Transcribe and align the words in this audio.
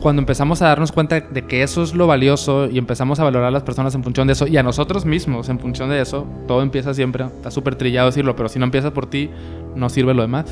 cuando 0.00 0.20
empezamos 0.20 0.62
a 0.62 0.68
darnos 0.68 0.92
cuenta 0.92 1.20
de 1.20 1.42
que 1.46 1.62
eso 1.62 1.82
es 1.82 1.94
lo 1.94 2.06
valioso 2.06 2.68
y 2.68 2.78
empezamos 2.78 3.20
a 3.20 3.24
valorar 3.24 3.48
a 3.48 3.50
las 3.50 3.62
personas 3.62 3.94
en 3.94 4.02
función 4.02 4.26
de 4.26 4.32
eso 4.32 4.46
y 4.46 4.56
a 4.56 4.62
nosotros 4.62 5.04
mismos 5.04 5.48
en 5.50 5.58
función 5.58 5.90
de 5.90 6.00
eso, 6.00 6.26
todo 6.48 6.62
empieza 6.62 6.94
siempre, 6.94 7.24
está 7.24 7.50
súper 7.50 7.76
trillado 7.76 8.06
decirlo, 8.06 8.34
pero 8.34 8.48
si 8.48 8.58
no 8.58 8.64
empieza 8.64 8.92
por 8.92 9.06
ti, 9.06 9.30
no 9.76 9.90
sirve 9.90 10.14
lo 10.14 10.22
demás. 10.22 10.46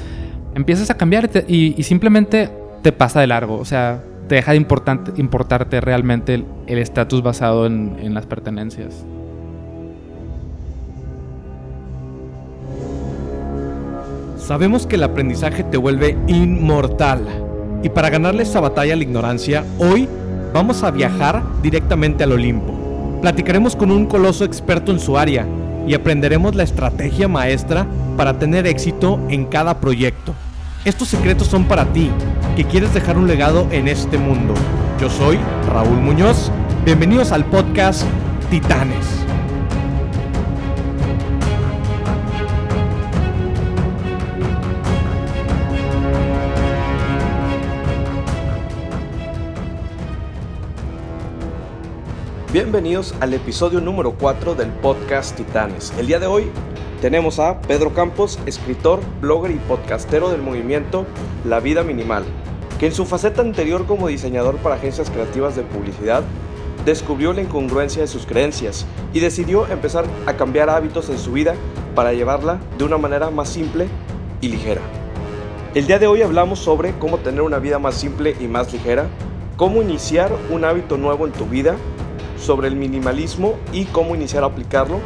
Empiezas 0.55 0.91
a 0.91 0.97
cambiar 0.97 1.31
y, 1.49 1.83
simplemente 1.83 2.51
te 2.83 2.93
pasa 2.93 3.21
de 3.21 3.27
largo, 3.27 3.57
o 3.57 3.65
sea, 3.65 4.03
te 4.29 4.37
deja 4.37 4.53
de 4.53 4.59
importarte 4.59 5.81
realmente 5.81 6.45
el 6.67 6.79
estatus 6.79 7.23
basado 7.23 7.67
en, 7.67 7.97
en 8.01 8.13
las 8.13 8.27
pertenencias. 8.27 9.05
Sabemos 14.37 14.87
que 14.87 14.97
el 14.97 15.03
aprendizaje 15.03 15.63
te 15.65 15.77
vuelve 15.77 16.17
inmortal. 16.27 17.48
Y 17.83 17.89
para 17.91 18.11
ganarle 18.11 18.43
esa 18.43 18.61
batalla 18.61 18.95
a 18.95 18.97
la 18.97 19.03
ignorancia, 19.03 19.65
hoy 19.79 20.09
vamos 20.53 20.83
a 20.83 20.91
viajar 20.91 21.43
directamente 21.63 22.25
al 22.25 22.33
Olimpo. 22.33 22.75
Platicaremos 23.21 23.77
con 23.77 23.91
un 23.91 24.07
coloso 24.07 24.45
experto 24.45 24.91
en 24.91 24.99
su 25.01 25.17
área 25.17 25.47
y 25.87 25.95
aprenderemos 25.95 26.55
la 26.55 26.65
estrategia 26.65 27.29
maestra 27.29 27.87
para 28.17 28.39
tener 28.39 28.67
éxito 28.67 29.21
en 29.29 29.45
cada 29.47 29.81
proyecto. 29.81 30.35
Estos 30.85 31.09
secretos 31.09 31.47
son 31.47 31.65
para 31.65 31.87
ti, 31.93 32.11
que 32.57 32.65
quieres 32.65 32.93
dejar 32.95 33.17
un 33.17 33.27
legado 33.27 33.67
en 33.71 33.89
este 33.89 34.19
mundo. 34.19 34.55
Yo 35.01 35.09
soy 35.09 35.39
Raúl 35.69 36.01
Muñoz. 36.01 36.51
Bienvenidos 36.85 37.33
al 37.33 37.45
podcast 37.45 38.03
Titanes. 38.51 39.28
Bienvenidos 52.51 53.15
al 53.21 53.35
episodio 53.35 53.79
número 53.79 54.13
4 54.13 54.55
del 54.55 54.71
podcast 54.71 55.37
Titanes. 55.37 55.93
El 55.99 56.07
día 56.07 56.19
de 56.19 56.29
hoy 56.29 56.51
tenemos 57.03 57.39
a 57.41 57.61
Pedro 57.61 57.93
Campos, 57.93 58.39
escritor, 58.47 59.01
blogger 59.21 59.51
y 59.51 59.57
podcastero 59.57 60.31
del 60.31 60.41
movimiento 60.41 61.05
La 61.45 61.61
Vida 61.61 61.83
Minimal, 61.83 62.25
que 62.81 62.87
en 62.87 62.93
su 62.93 63.05
faceta 63.05 63.43
anterior 63.43 63.85
como 63.85 64.09
diseñador 64.09 64.57
para 64.57 64.77
agencias 64.77 65.11
creativas 65.11 65.57
de 65.57 65.63
publicidad 65.63 66.23
descubrió 66.87 67.35
la 67.35 67.43
incongruencia 67.43 68.01
de 68.01 68.09
sus 68.09 68.25
creencias 68.25 68.87
y 69.13 69.21
decidió 69.21 69.67
empezar 69.67 70.07
a 70.25 70.33
cambiar 70.39 70.71
hábitos 70.71 71.11
en 71.11 71.19
su 71.19 71.33
vida 71.33 71.55
para 71.95 72.15
llevarla 72.15 72.61
de 72.79 72.85
una 72.85 72.97
manera 72.97 73.29
más 73.29 73.51
simple 73.51 73.89
y 74.41 74.49
ligera. 74.49 74.81
El 75.75 75.87
día 75.87 75.99
de 75.99 76.07
hoy 76.07 76.23
hablamos 76.23 76.61
sobre 76.61 76.99
cómo 76.99 77.19
tener 77.19 77.43
una 77.43 77.59
vida 77.59 77.79
más 77.79 77.97
simple 77.97 78.35
y 78.41 78.47
más 78.47 78.73
ligera, 78.73 79.07
cómo 79.59 79.83
iniciar 79.83 80.33
un 80.49 80.65
hábito 80.65 80.97
nuevo 80.97 81.27
en 81.27 81.33
tu 81.33 81.45
vida 81.45 81.77
sobre 82.41 82.69
el 82.69 82.77
minimalismo 82.77 83.55
y 83.73 83.85
cómo 83.87 84.15
iniciar 84.15 84.43
a 84.45 84.47
aplicarlo, 84.47 84.99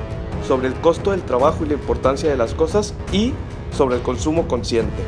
sobre 0.46 0.68
el 0.68 0.74
costo 0.74 1.12
del 1.12 1.22
trabajo 1.22 1.64
y 1.64 1.68
la 1.68 1.74
importancia 1.74 2.28
de 2.28 2.36
las 2.36 2.54
cosas 2.54 2.94
y 3.12 3.32
sobre 3.72 3.96
el 3.96 4.02
consumo 4.02 4.48
consciente. 4.48 5.02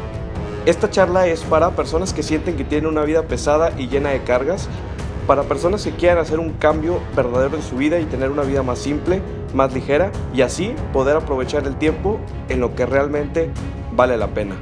Esta 0.66 0.90
charla 0.90 1.26
es 1.26 1.42
para 1.42 1.70
personas 1.72 2.14
que 2.14 2.22
sienten 2.22 2.56
que 2.56 2.64
tienen 2.64 2.88
una 2.88 3.04
vida 3.04 3.22
pesada 3.24 3.72
y 3.78 3.88
llena 3.88 4.10
de 4.10 4.22
cargas, 4.22 4.68
para 5.26 5.42
personas 5.42 5.84
que 5.84 5.92
quieran 5.92 6.18
hacer 6.18 6.38
un 6.38 6.52
cambio 6.52 7.00
verdadero 7.16 7.56
en 7.56 7.62
su 7.62 7.76
vida 7.76 7.98
y 7.98 8.04
tener 8.04 8.30
una 8.30 8.42
vida 8.42 8.62
más 8.62 8.78
simple, 8.78 9.22
más 9.54 9.72
ligera 9.72 10.10
y 10.34 10.42
así 10.42 10.74
poder 10.92 11.16
aprovechar 11.16 11.66
el 11.66 11.76
tiempo 11.76 12.18
en 12.48 12.60
lo 12.60 12.74
que 12.74 12.86
realmente 12.86 13.50
vale 13.94 14.16
la 14.16 14.28
pena. 14.28 14.56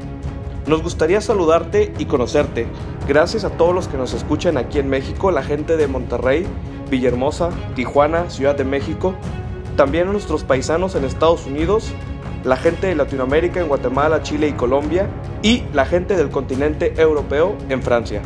Nos 0.67 0.83
gustaría 0.83 1.21
saludarte 1.21 1.93
y 1.99 2.05
conocerte. 2.05 2.67
Gracias 3.09 3.45
a 3.45 3.51
todos 3.51 3.75
los 3.75 3.89
que 3.89 3.97
nos 3.97 4.15
escuchan 4.15 4.57
aquí 4.57 4.79
en 4.79 4.89
México, 4.89 5.33
la 5.33 5.43
gente 5.43 5.77
de 5.77 5.89
Monterrey, 5.89 6.47
Villahermosa, 6.89 7.51
Tijuana, 7.75 8.31
Ciudad 8.31 8.55
de 8.55 8.65
México, 8.65 9.15
también 9.77 10.09
a 10.09 10.13
nuestros 10.13 10.45
paisanos 10.45 10.95
en 10.95 11.05
Estados 11.05 11.47
Unidos, 11.47 11.93
la 12.45 12.56
gente 12.56 12.87
de 12.87 12.95
Latinoamérica 12.95 13.61
en 13.61 13.69
Guatemala, 13.69 14.22
Chile 14.22 14.49
y 14.49 14.53
Colombia 14.53 15.09
y 15.43 15.65
la 15.72 15.84
gente 15.84 16.17
del 16.17 16.31
continente 16.31 16.95
europeo 16.97 17.56
en 17.69 17.83
Francia. 17.83 18.22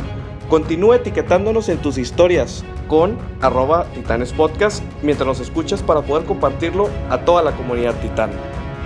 Continúa 0.50 0.96
etiquetándonos 0.96 1.68
en 1.70 1.78
tus 1.78 1.96
historias 1.96 2.64
con 2.86 3.16
arroba 3.40 3.86
titanespodcast 3.94 4.82
mientras 5.02 5.26
nos 5.26 5.40
escuchas 5.40 5.82
para 5.82 6.02
poder 6.02 6.24
compartirlo 6.24 6.88
a 7.08 7.18
toda 7.24 7.42
la 7.42 7.52
comunidad 7.52 7.94
titán. 8.00 8.30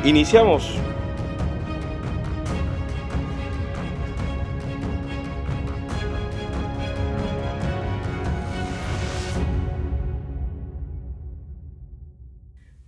Iniciamos. 0.05 0.79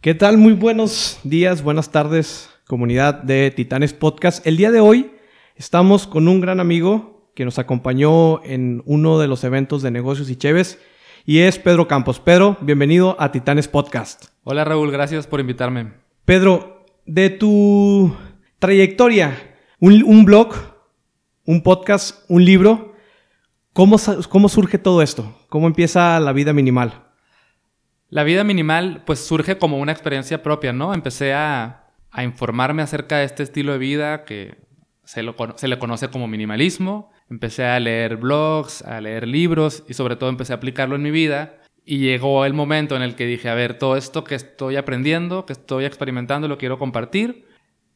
¿Qué 0.03 0.17
tal? 0.17 0.37
Muy 0.37 0.55
buenos 0.55 1.21
días, 1.23 1.63
buenas 1.63 1.93
tardes, 1.93 2.51
comunidad 2.67 3.23
de 3.23 3.53
Titanes 3.53 3.93
Podcast. 3.93 4.45
El 4.45 4.57
día 4.57 4.73
de 4.73 4.81
hoy 4.81 5.13
estamos 5.55 6.09
con 6.09 6.27
un 6.27 6.41
gran 6.41 6.59
amigo 6.59 7.31
que 7.37 7.45
nos 7.45 7.61
acompañó 7.61 8.43
en 8.43 8.83
uno 8.85 9.21
de 9.21 9.29
los 9.29 9.45
eventos 9.45 9.81
de 9.81 9.93
negocios 9.93 10.29
y 10.29 10.35
cheves 10.35 10.81
y 11.25 11.39
es 11.39 11.61
Pedro 11.61 11.87
Campos. 11.87 12.19
Pedro, 12.19 12.57
bienvenido 12.63 13.15
a 13.21 13.31
Titanes 13.31 13.69
Podcast. 13.69 14.25
Hola 14.43 14.65
Raúl, 14.65 14.91
gracias 14.91 15.29
por 15.29 15.39
invitarme. 15.39 15.93
Pedro, 16.25 16.84
de 17.07 17.31
tu 17.31 18.13
trayectoria, 18.59 19.57
un, 19.79 20.25
blog, 20.25 20.53
un 21.45 21.63
podcast, 21.63 22.25
un 22.29 22.45
libro, 22.45 22.97
¿cómo, 23.73 23.99
¿cómo 24.29 24.49
surge 24.49 24.79
todo 24.79 25.01
esto? 25.01 25.39
¿Cómo 25.49 25.69
empieza 25.69 26.19
la 26.19 26.33
vida 26.33 26.53
minimal? 26.53 27.12
La 28.12 28.25
vida 28.25 28.45
minimal 28.45 29.05
pues 29.06 29.21
surge 29.21 29.56
como 29.56 29.78
una 29.78 29.91
experiencia 29.91 30.43
propia, 30.43 30.75
¿no? 30.75 30.93
Empecé 30.93 31.33
a, 31.33 31.89
informarme 32.23 32.83
acerca 32.83 33.17
de 33.17 33.25
este 33.25 33.43
estilo 33.43 33.73
de 33.73 33.78
vida 33.78 34.25
que 34.25 34.59
se, 35.03 35.25
se 35.56 35.67
le 35.67 35.78
conoce 35.78 36.09
como 36.09 36.28
minimalismo. 36.28 37.11
Empecé 37.31 37.65
a 37.65 37.81
leer 37.81 38.19
blogs, 38.19 38.83
a 38.83 39.01
leer 39.01 39.27
libros 39.27 39.84
y 39.89 39.95
sobre 39.95 40.17
todo 40.17 40.28
empecé 40.28 40.53
a 40.53 40.56
aplicarlo 40.56 40.95
en 40.95 41.01
mi 41.01 41.11
vida. 41.11 41.59
Y 41.87 42.01
llegó 42.01 42.45
el 42.45 42.53
momento 42.53 42.97
en 42.97 43.01
el 43.01 43.15
que 43.15 43.25
dije, 43.25 43.49
a 43.49 43.55
ver, 43.55 43.78
todo 43.78 43.97
esto 43.97 44.25
que 44.25 44.34
estoy 44.34 44.77
aprendiendo, 44.77 45.47
que 45.47 45.55
estoy 45.55 45.87
experimentando, 45.87 46.49
lo 46.49 46.59
quiero 46.59 46.78
compartir. 46.78 47.47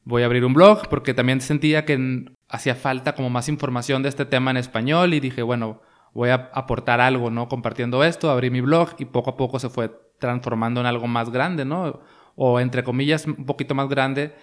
Voy 0.05 0.23
a 0.23 0.25
abrir 0.25 0.47
un 0.47 0.55
blog 0.55 0.89
porque 0.89 1.13
también 1.13 1.43
sentía 1.43 1.85
que 1.85 2.25
hacía 2.49 2.75
falta 2.75 3.15
como 3.15 3.29
más 3.29 3.51
información 3.51 4.03
de 4.03 4.09
este 4.09 4.25
tema 4.25 4.51
en 4.51 4.57
español 4.57 5.13
y 5.13 5.21
dije, 5.21 5.43
bueno, 5.43 5.83
voy 6.15 6.31
a 6.31 6.51
aportar 6.55 7.03
algo, 7.03 7.31
¿no? 7.31 7.51
Compartiendo 7.51 8.03
esto, 8.03 8.31
abrí 8.31 8.49
mi 8.49 8.63
blog 8.63 8.95
y 8.99 9.05
poco 9.05 9.29
a 9.29 9.37
poco 9.37 9.59
se 9.59 9.69
fue 9.69 10.06
transformando 10.19 10.81
en 10.81 10.87
algo 10.87 11.07
más 11.07 11.31
grande, 11.31 11.65
¿no? 11.65 12.01
O 12.35 12.61
entre 12.61 12.85
comillas, 12.85 13.27
un 13.27 13.47
poquito 13.47 13.75
más 13.75 13.89
grande, 13.89 14.35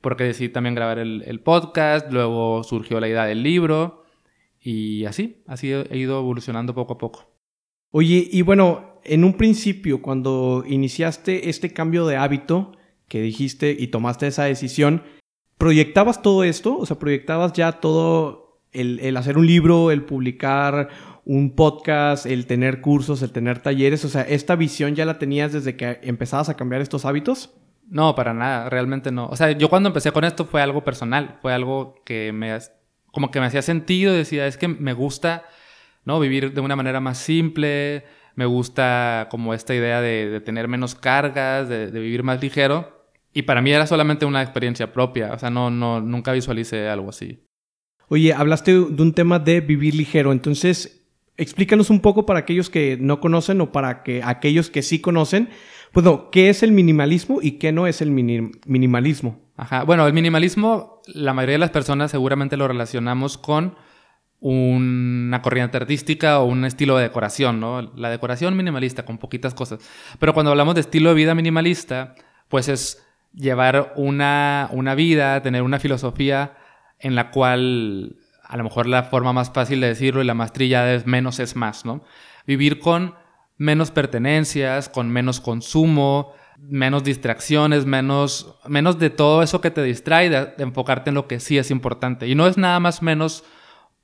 porque 0.00 0.24
decidí 0.24 0.48
también 0.48 0.74
grabar 0.74 0.98
el, 0.98 1.40
podcast, 1.40 2.10
luego 2.10 2.62
surgió 2.64 3.00
la 3.00 3.08
idea 3.08 3.24
del 3.24 3.42
libro 3.42 4.04
y 4.60 5.04
así, 5.04 5.42
así 5.46 5.72
he 5.72 5.98
ido 5.98 6.18
evolucionando 6.18 6.74
poco 6.74 6.94
a 6.94 6.98
poco. 6.98 7.30
Oye, 7.90 8.28
y 8.30 8.42
bueno, 8.42 9.00
en 9.04 9.24
un 9.24 9.34
principio, 9.34 10.00
cuando 10.00 10.64
iniciaste 10.66 11.48
este 11.50 11.72
cambio 11.72 12.06
de 12.06 12.16
hábito 12.16 12.72
que 13.08 13.20
dijiste 13.20 13.74
y 13.78 13.88
tomaste 13.88 14.28
esa 14.28 14.44
decisión, 14.44 15.02
¿proyectabas 15.58 16.22
todo 16.22 16.44
esto? 16.44 16.78
O 16.78 16.86
sea, 16.86 16.98
¿proyectabas 16.98 17.52
ya 17.52 17.72
todo 17.72 18.62
el, 18.72 19.00
el 19.00 19.16
hacer 19.16 19.36
un 19.36 19.46
libro, 19.46 19.90
el 19.90 20.04
publicar 20.04 20.88
un 21.30 21.54
podcast, 21.54 22.26
el 22.26 22.46
tener 22.46 22.80
cursos, 22.80 23.22
el 23.22 23.30
tener 23.30 23.60
talleres? 23.60 24.04
O 24.04 24.08
sea, 24.08 24.22
¿esta 24.22 24.56
visión 24.56 24.96
ya 24.96 25.04
la 25.04 25.20
tenías 25.20 25.52
desde 25.52 25.76
que 25.76 26.00
empezabas 26.02 26.48
a 26.48 26.56
cambiar 26.56 26.80
estos 26.80 27.04
hábitos? 27.04 27.54
No, 27.88 28.16
para 28.16 28.34
nada, 28.34 28.68
realmente 28.68 29.12
no. 29.12 29.28
O 29.28 29.36
sea, 29.36 29.52
yo 29.52 29.70
cuando 29.70 29.88
empecé 29.88 30.10
con 30.10 30.24
esto 30.24 30.44
fue 30.44 30.60
algo 30.60 30.82
personal, 30.82 31.38
fue 31.40 31.52
algo 31.52 32.02
que 32.04 32.32
me, 32.32 32.58
como 33.12 33.30
que 33.30 33.38
me 33.38 33.46
hacía 33.46 33.62
sentido, 33.62 34.12
decía, 34.12 34.48
es 34.48 34.56
que 34.56 34.66
me 34.66 34.92
gusta, 34.92 35.44
¿no? 36.04 36.18
Vivir 36.18 36.52
de 36.52 36.60
una 36.62 36.74
manera 36.74 36.98
más 36.98 37.18
simple, 37.18 38.02
me 38.34 38.46
gusta 38.46 39.28
como 39.30 39.54
esta 39.54 39.72
idea 39.72 40.00
de, 40.00 40.40
tener 40.40 40.66
menos 40.66 40.96
cargas, 40.96 41.68
de, 41.68 41.92
de, 41.92 42.00
vivir 42.00 42.24
más 42.24 42.42
ligero. 42.42 43.06
Y 43.32 43.42
para 43.42 43.62
mí 43.62 43.70
era 43.70 43.86
solamente 43.86 44.26
una 44.26 44.42
experiencia 44.42 44.92
propia, 44.92 45.32
o 45.32 45.38
sea, 45.38 45.50
no, 45.50 45.70
no, 45.70 46.00
nunca 46.00 46.32
visualicé 46.32 46.88
algo 46.88 47.10
así. 47.10 47.46
Oye, 48.08 48.34
hablaste 48.34 48.72
de 48.72 49.02
un 49.02 49.14
tema 49.14 49.38
de 49.38 49.60
vivir 49.60 49.94
ligero, 49.94 50.32
entonces, 50.32 50.99
explícanos 51.40 51.88
un 51.88 52.00
poco 52.00 52.26
para 52.26 52.40
aquellos 52.40 52.68
que 52.68 52.98
no 53.00 53.18
conocen 53.18 53.60
o 53.62 53.72
para 53.72 54.02
que 54.02 54.22
aquellos 54.22 54.68
que 54.68 54.82
sí 54.82 55.00
conocen, 55.00 55.48
pues 55.92 56.06
¿qué 56.30 56.50
es 56.50 56.62
el 56.62 56.70
minimalismo 56.70 57.38
y 57.40 57.52
qué 57.52 57.72
no 57.72 57.86
es 57.86 58.02
el 58.02 58.10
minimalismo? 58.10 59.40
Ajá, 59.56 59.84
bueno, 59.84 60.06
el 60.06 60.12
minimalismo, 60.12 61.00
la 61.06 61.32
mayoría 61.32 61.54
de 61.54 61.60
las 61.60 61.70
personas 61.70 62.10
seguramente 62.10 62.56
lo 62.56 62.68
relacionamos 62.68 63.38
con 63.38 63.74
una 64.40 65.40
corriente 65.42 65.78
artística 65.78 66.40
o 66.40 66.44
un 66.44 66.64
estilo 66.64 66.96
de 66.96 67.04
decoración, 67.04 67.58
¿no? 67.58 67.82
La 67.96 68.10
decoración 68.10 68.56
minimalista 68.56 69.04
con 69.04 69.18
poquitas 69.18 69.54
cosas. 69.54 69.80
Pero 70.18 70.34
cuando 70.34 70.50
hablamos 70.50 70.74
de 70.74 70.82
estilo 70.82 71.10
de 71.10 71.14
vida 71.14 71.34
minimalista, 71.34 72.14
pues 72.48 72.68
es 72.68 73.06
llevar 73.34 73.94
una, 73.96 74.68
una 74.72 74.94
vida, 74.94 75.42
tener 75.42 75.62
una 75.62 75.78
filosofía 75.78 76.56
en 76.98 77.14
la 77.14 77.30
cual 77.30 78.16
a 78.50 78.56
lo 78.56 78.64
mejor 78.64 78.86
la 78.86 79.04
forma 79.04 79.32
más 79.32 79.52
fácil 79.52 79.80
de 79.80 79.86
decirlo 79.86 80.20
y 80.20 80.26
la 80.26 80.34
más 80.34 80.52
trillada 80.52 80.92
es 80.92 81.06
menos 81.06 81.38
es 81.38 81.54
más, 81.54 81.84
¿no? 81.84 82.02
Vivir 82.48 82.80
con 82.80 83.14
menos 83.58 83.92
pertenencias, 83.92 84.88
con 84.88 85.08
menos 85.08 85.38
consumo, 85.40 86.32
menos 86.58 87.04
distracciones, 87.04 87.86
menos, 87.86 88.58
menos 88.66 88.98
de 88.98 89.10
todo 89.10 89.44
eso 89.44 89.60
que 89.60 89.70
te 89.70 89.84
distrae, 89.84 90.30
de, 90.30 90.52
enfocarte 90.58 91.10
en 91.10 91.14
lo 91.14 91.28
que 91.28 91.38
sí 91.38 91.58
es 91.58 91.70
importante. 91.70 92.26
Y 92.26 92.34
no 92.34 92.48
es 92.48 92.58
nada 92.58 92.80
más 92.80 93.02
menos 93.02 93.44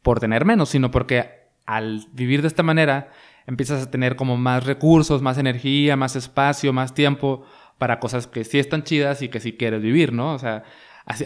por 0.03 0.21
tener 0.21 0.45
menos, 0.45 0.69
sino 0.69 0.93
porque 0.93 1.49
al 1.67 2.07
vivir 2.13 2.41
de 2.41 2.49
esta 2.49 2.63
manera 2.63 3.11
empiezas 3.49 3.83
a 3.83 3.91
tener 3.91 4.15
como 4.15 4.37
más 4.37 4.65
recursos, 4.65 5.23
más 5.23 5.39
energía, 5.39 5.97
más 5.97 6.15
espacio, 6.15 6.73
más 6.73 6.95
tiempo 6.95 7.45
para 7.79 7.99
cosas 7.99 8.29
que 8.29 8.45
sí 8.45 8.61
están 8.61 8.85
chidas 8.85 9.23
y 9.23 9.29
que 9.29 9.41
sí 9.41 9.55
quieres 9.55 9.83
vivir, 9.83 10.13
¿no? 10.13 10.35
O 10.35 10.39
sea, 10.39 10.63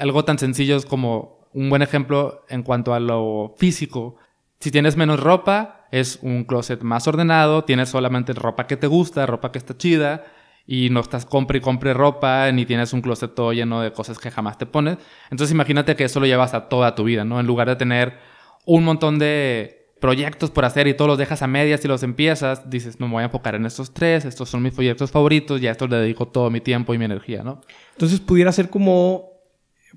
algo 0.01 0.25
tan 0.25 0.39
sencillo 0.39 0.79
es 0.79 0.87
como 0.87 1.40
un 1.53 1.71
buen 1.71 1.83
ejemplo 1.83 2.45
en 2.49 2.63
cuanto 2.63 2.95
a 2.95 3.01
lo 3.01 3.55
físico. 3.57 4.17
Si 4.61 4.71
tienes 4.71 4.97
menos 4.97 5.21
ropa, 5.21 5.87
es 5.91 6.19
un 6.23 6.45
closet 6.45 6.83
más 6.83 7.09
ordenado, 7.09 7.65
tienes 7.65 7.89
solamente 7.89 8.33
ropa 8.33 8.67
que 8.67 8.77
te 8.77 8.87
gusta, 8.87 9.27
ropa 9.27 9.53
que 9.53 9.59
está 9.59 9.77
chida, 9.77 10.25
y 10.67 10.91
no 10.91 11.01
estás 11.01 11.27
compre 11.27 11.59
y 11.59 11.61
compre 11.61 11.95
ropa, 11.95 12.51
ni 12.53 12.65
tienes 12.65 12.93
un 12.93 13.01
closet 13.01 13.35
todo 13.35 13.53
lleno 13.53 13.81
de 13.81 13.93
cosas 13.93 14.19
que 14.19 14.31
jamás 14.31 14.59
te 14.59 14.67
pones. 14.67 14.99
Entonces 15.31 15.53
imagínate 15.53 15.97
que 15.97 16.05
eso 16.05 16.21
lo 16.21 16.27
llevas 16.27 16.55
a 16.55 16.69
toda 16.69 16.95
tu 16.95 17.05
vida, 17.05 17.25
¿no? 17.25 17.41
En 17.41 17.47
lugar 17.47 17.69
de 17.69 17.77
tener 17.77 18.19
un 18.67 18.85
montón 18.85 19.19
de 19.19 19.81
proyectos 20.01 20.51
por 20.51 20.65
hacer 20.65 20.87
y 20.87 20.95
todos 20.95 21.09
los 21.09 21.19
dejas 21.19 21.43
a 21.43 21.47
medias 21.47 21.85
y 21.85 21.89
los 21.89 22.03
empiezas, 22.03 22.71
dices, 22.71 23.01
no 23.01 23.07
me 23.07 23.15
voy 23.15 23.23
a 23.23 23.27
enfocar 23.27 23.55
en 23.55 23.67
estos 23.67 23.93
tres, 23.93 24.25
estos 24.25 24.49
son 24.49 24.63
mis 24.63 24.73
proyectos 24.73 25.11
favoritos 25.11 25.61
y 25.61 25.67
a 25.67 25.73
estos 25.73 25.91
le 25.91 25.97
dedico 25.97 26.29
todo 26.29 26.51
mi 26.51 26.61
tiempo 26.61 26.95
y 26.95 26.99
mi 26.99 27.05
energía, 27.05 27.43
¿no? 27.43 27.61
Entonces 27.93 28.21
pudiera 28.21 28.53
ser 28.53 28.71
como 28.71 29.30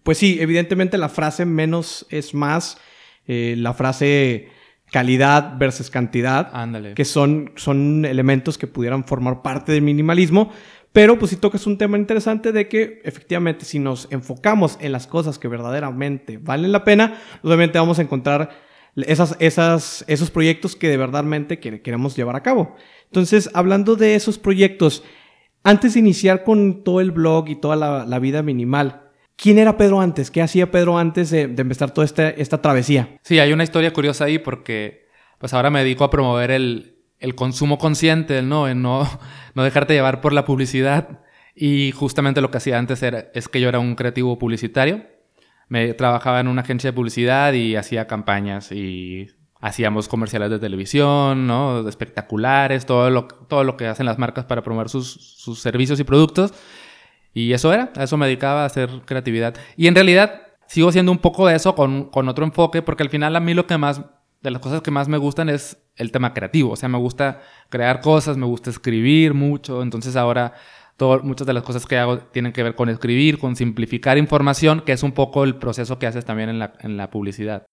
pues 0.01 0.17
sí, 0.17 0.37
evidentemente 0.39 0.97
la 0.97 1.09
frase 1.09 1.45
menos 1.45 2.05
es 2.09 2.33
más, 2.33 2.77
eh, 3.27 3.55
la 3.57 3.73
frase 3.73 4.49
calidad 4.91 5.57
versus 5.57 5.89
cantidad, 5.89 6.49
Ándale. 6.53 6.93
que 6.93 7.05
son, 7.05 7.51
son 7.55 8.05
elementos 8.05 8.57
que 8.57 8.67
pudieran 8.67 9.03
formar 9.05 9.41
parte 9.41 9.71
del 9.71 9.81
minimalismo, 9.81 10.51
pero 10.91 11.17
pues 11.17 11.31
sí 11.31 11.37
tocas 11.37 11.65
un 11.65 11.79
tema 11.79 11.97
interesante 11.97 12.51
de 12.51 12.67
que 12.67 13.01
efectivamente 13.03 13.65
si 13.65 13.79
nos 13.79 14.07
enfocamos 14.11 14.77
en 14.79 14.91
las 14.91 15.07
cosas 15.07 15.39
que 15.39 15.47
verdaderamente 15.47 16.37
valen 16.37 16.71
la 16.71 16.83
pena, 16.83 17.19
obviamente 17.41 17.79
vamos 17.79 17.97
a 17.97 18.03
encontrar 18.03 18.51
esas, 18.95 19.35
esas, 19.39 20.05
esos 20.07 20.29
proyectos 20.29 20.75
que 20.75 20.87
de 20.87 20.97
verdadmente 20.97 21.59
queremos 21.59 22.15
llevar 22.15 22.35
a 22.35 22.43
cabo. 22.43 22.75
Entonces, 23.05 23.49
hablando 23.55 23.95
de 23.95 24.13
esos 24.13 24.37
proyectos, 24.37 25.03
antes 25.63 25.95
de 25.95 26.01
iniciar 26.01 26.43
con 26.43 26.83
todo 26.83 27.01
el 27.01 27.09
blog 27.11 27.49
y 27.49 27.55
toda 27.55 27.75
la, 27.75 28.05
la 28.05 28.19
vida 28.19 28.43
minimal, 28.43 29.02
¿Quién 29.35 29.59
era 29.59 29.77
Pedro 29.77 29.99
antes? 29.99 30.31
¿Qué 30.31 30.41
hacía 30.41 30.71
Pedro 30.71 30.97
antes 30.97 31.29
de, 31.31 31.41
empezar 31.41 31.91
toda 31.91 32.05
esta, 32.05 32.29
esta, 32.29 32.61
travesía? 32.61 33.19
Sí, 33.23 33.39
hay 33.39 33.51
una 33.51 33.63
historia 33.63 33.91
curiosa 33.91 34.25
ahí 34.25 34.39
porque 34.39 35.07
pues 35.39 35.53
ahora 35.53 35.69
me 35.69 35.79
dedico 35.79 36.03
a 36.03 36.09
promover 36.09 36.51
el, 36.51 36.97
el 37.19 37.35
consumo 37.35 37.77
consciente, 37.77 38.41
¿no? 38.41 38.67
En 38.67 38.81
no, 38.81 39.09
no 39.55 39.63
dejarte 39.63 39.93
llevar 39.93 40.21
por 40.21 40.33
la 40.33 40.45
publicidad. 40.45 41.21
Y 41.55 41.91
justamente 41.91 42.41
lo 42.41 42.51
que 42.51 42.57
hacía 42.57 42.77
antes 42.77 43.03
era, 43.03 43.31
es 43.33 43.47
que 43.47 43.61
yo 43.61 43.69
era 43.69 43.79
un 43.79 43.95
creativo 43.95 44.37
publicitario. 44.39 45.05
Me 45.67 45.93
trabajaba 45.93 46.39
en 46.39 46.47
una 46.47 46.61
agencia 46.61 46.91
de 46.91 46.95
publicidad 46.95 47.53
y 47.53 47.75
hacía 47.75 48.07
campañas 48.07 48.71
y 48.71 49.27
hacíamos 49.61 50.09
comerciales 50.09 50.49
de 50.49 50.59
televisión, 50.59 51.47
¿no? 51.47 51.87
espectaculares, 51.87 52.85
todo 52.85 53.09
lo, 53.09 53.27
todo 53.27 53.63
lo 53.63 53.77
que 53.77 53.87
hacen 53.87 54.05
las 54.05 54.19
marcas 54.19 54.43
para 54.43 54.61
promover 54.61 54.89
sus, 54.89 55.13
sus 55.13 55.59
servicios 55.59 55.99
y 56.01 56.03
productos. 56.03 56.53
Y 57.33 57.53
eso 57.53 57.73
era, 57.73 57.91
a 57.95 58.03
eso 58.03 58.17
me 58.17 58.25
dedicaba 58.27 58.63
a 58.63 58.65
hacer 58.65 58.89
creatividad. 59.05 59.55
Y 59.75 59.87
en 59.87 59.95
realidad 59.95 60.41
sigo 60.67 60.91
siendo 60.91 61.11
un 61.11 61.19
poco 61.19 61.47
de 61.47 61.55
eso 61.55 61.75
con, 61.75 62.05
con 62.05 62.29
otro 62.29 62.45
enfoque, 62.45 62.81
porque 62.81 63.03
al 63.03 63.09
final 63.09 63.35
a 63.35 63.39
mí 63.39 63.53
lo 63.53 63.67
que 63.67 63.77
más, 63.77 64.01
de 64.41 64.51
las 64.51 64.61
cosas 64.61 64.81
que 64.81 64.91
más 64.91 65.07
me 65.07 65.17
gustan 65.17 65.49
es 65.49 65.77
el 65.95 66.11
tema 66.11 66.33
creativo. 66.33 66.71
O 66.71 66.75
sea, 66.75 66.89
me 66.89 66.97
gusta 66.97 67.41
crear 67.69 68.01
cosas, 68.01 68.37
me 68.37 68.45
gusta 68.45 68.69
escribir 68.69 69.33
mucho. 69.33 69.81
Entonces 69.81 70.15
ahora 70.15 70.53
muchas 71.23 71.47
de 71.47 71.53
las 71.53 71.63
cosas 71.63 71.85
que 71.85 71.97
hago 71.97 72.19
tienen 72.19 72.53
que 72.53 72.63
ver 72.63 72.75
con 72.75 72.89
escribir, 72.89 73.37
con 73.37 73.55
simplificar 73.55 74.17
información, 74.17 74.81
que 74.81 74.93
es 74.93 75.03
un 75.03 75.11
poco 75.11 75.43
el 75.43 75.55
proceso 75.55 75.99
que 75.99 76.07
haces 76.07 76.25
también 76.25 76.49
en 76.49 76.59
la, 76.59 76.73
en 76.79 76.97
la 76.97 77.09
publicidad. 77.09 77.65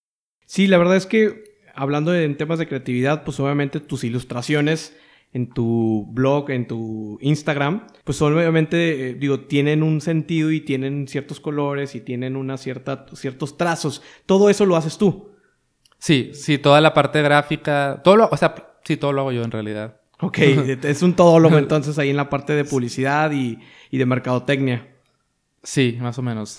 Sí, 0.46 0.66
la 0.66 0.78
verdad 0.78 0.96
es 0.96 1.06
que 1.06 1.44
hablando 1.74 2.14
en 2.14 2.36
temas 2.36 2.58
de 2.58 2.66
creatividad, 2.66 3.24
pues 3.24 3.38
obviamente 3.40 3.80
tus 3.80 4.04
ilustraciones 4.04 4.96
en 5.32 5.50
tu 5.50 6.06
blog, 6.10 6.50
en 6.50 6.66
tu 6.66 7.18
Instagram, 7.20 7.86
pues 8.04 8.20
obviamente, 8.20 9.10
eh, 9.10 9.14
digo, 9.14 9.40
tienen 9.40 9.82
un 9.82 10.00
sentido 10.00 10.50
y 10.50 10.60
tienen 10.60 11.06
ciertos 11.06 11.38
colores 11.38 11.94
y 11.94 12.00
tienen 12.00 12.36
una 12.36 12.56
cierta, 12.56 13.06
ciertos 13.14 13.56
trazos. 13.56 14.02
Todo 14.26 14.50
eso 14.50 14.66
lo 14.66 14.76
haces 14.76 14.98
tú. 14.98 15.30
Sí, 15.98 16.30
sí, 16.34 16.58
toda 16.58 16.80
la 16.80 16.94
parte 16.94 17.22
gráfica, 17.22 18.00
todo 18.02 18.16
lo, 18.16 18.28
o 18.30 18.36
sea, 18.36 18.54
sí, 18.84 18.96
todo 18.96 19.12
lo 19.12 19.20
hago 19.20 19.32
yo 19.32 19.44
en 19.44 19.50
realidad. 19.50 20.00
Ok, 20.20 20.38
es 20.82 21.02
un 21.02 21.14
todólogo 21.14 21.58
entonces 21.58 21.98
ahí 21.98 22.10
en 22.10 22.16
la 22.16 22.28
parte 22.28 22.54
de 22.54 22.64
publicidad 22.64 23.30
y, 23.30 23.58
y 23.90 23.98
de 23.98 24.06
mercadotecnia. 24.06 24.88
Sí, 25.62 25.98
más 26.00 26.18
o 26.18 26.22
menos. 26.22 26.58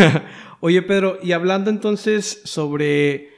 Oye, 0.60 0.82
Pedro, 0.82 1.18
y 1.22 1.32
hablando 1.32 1.70
entonces 1.70 2.42
sobre 2.44 3.30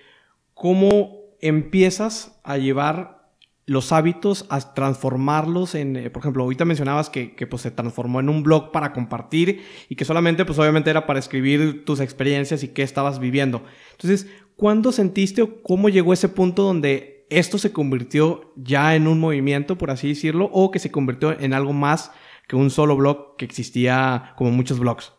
cómo 0.55 1.21
empiezas 1.41 2.41
a 2.43 2.57
llevar 2.57 3.24
los 3.67 3.93
hábitos 3.93 4.47
a 4.51 4.75
transformarlos 4.75 5.75
en, 5.75 5.97
eh, 5.97 6.11
por 6.11 6.21
ejemplo, 6.21 6.43
ahorita 6.43 6.65
mencionabas 6.65 7.09
que, 7.09 7.35
que, 7.35 7.47
pues 7.47 7.63
se 7.63 7.71
transformó 7.71 8.21
en 8.21 8.29
un 8.29 8.43
blog 8.43 8.73
para 8.73 8.93
compartir 8.93 9.63
y 9.89 9.97
que 9.97 10.05
solamente 10.05 10.45
pues 10.45 10.59
obviamente 10.59 10.91
era 10.91 11.07
para 11.07 11.19
escribir 11.19 11.85
tus 11.85 12.01
experiencias 12.01 12.63
y 12.63 12.69
qué 12.69 12.83
estabas 12.83 13.19
viviendo. 13.19 13.65
Entonces, 13.93 14.29
¿cuándo 14.57 14.93
sentiste 14.93 15.43
o 15.43 15.63
cómo 15.63 15.89
llegó 15.89 16.13
ese 16.13 16.29
punto 16.29 16.63
donde 16.63 17.27
esto 17.31 17.59
se 17.59 17.73
convirtió 17.73 18.53
ya 18.57 18.95
en 18.95 19.07
un 19.07 19.19
movimiento, 19.19 19.79
por 19.79 19.91
así 19.91 20.09
decirlo, 20.09 20.51
o 20.53 20.71
que 20.71 20.79
se 20.79 20.91
convirtió 20.91 21.39
en 21.39 21.55
algo 21.55 21.73
más 21.73 22.13
que 22.47 22.57
un 22.57 22.71
solo 22.71 22.97
blog 22.97 23.37
que 23.37 23.47
existía 23.47 24.35
como 24.37 24.51
muchos 24.51 24.79
blogs? 24.79 25.13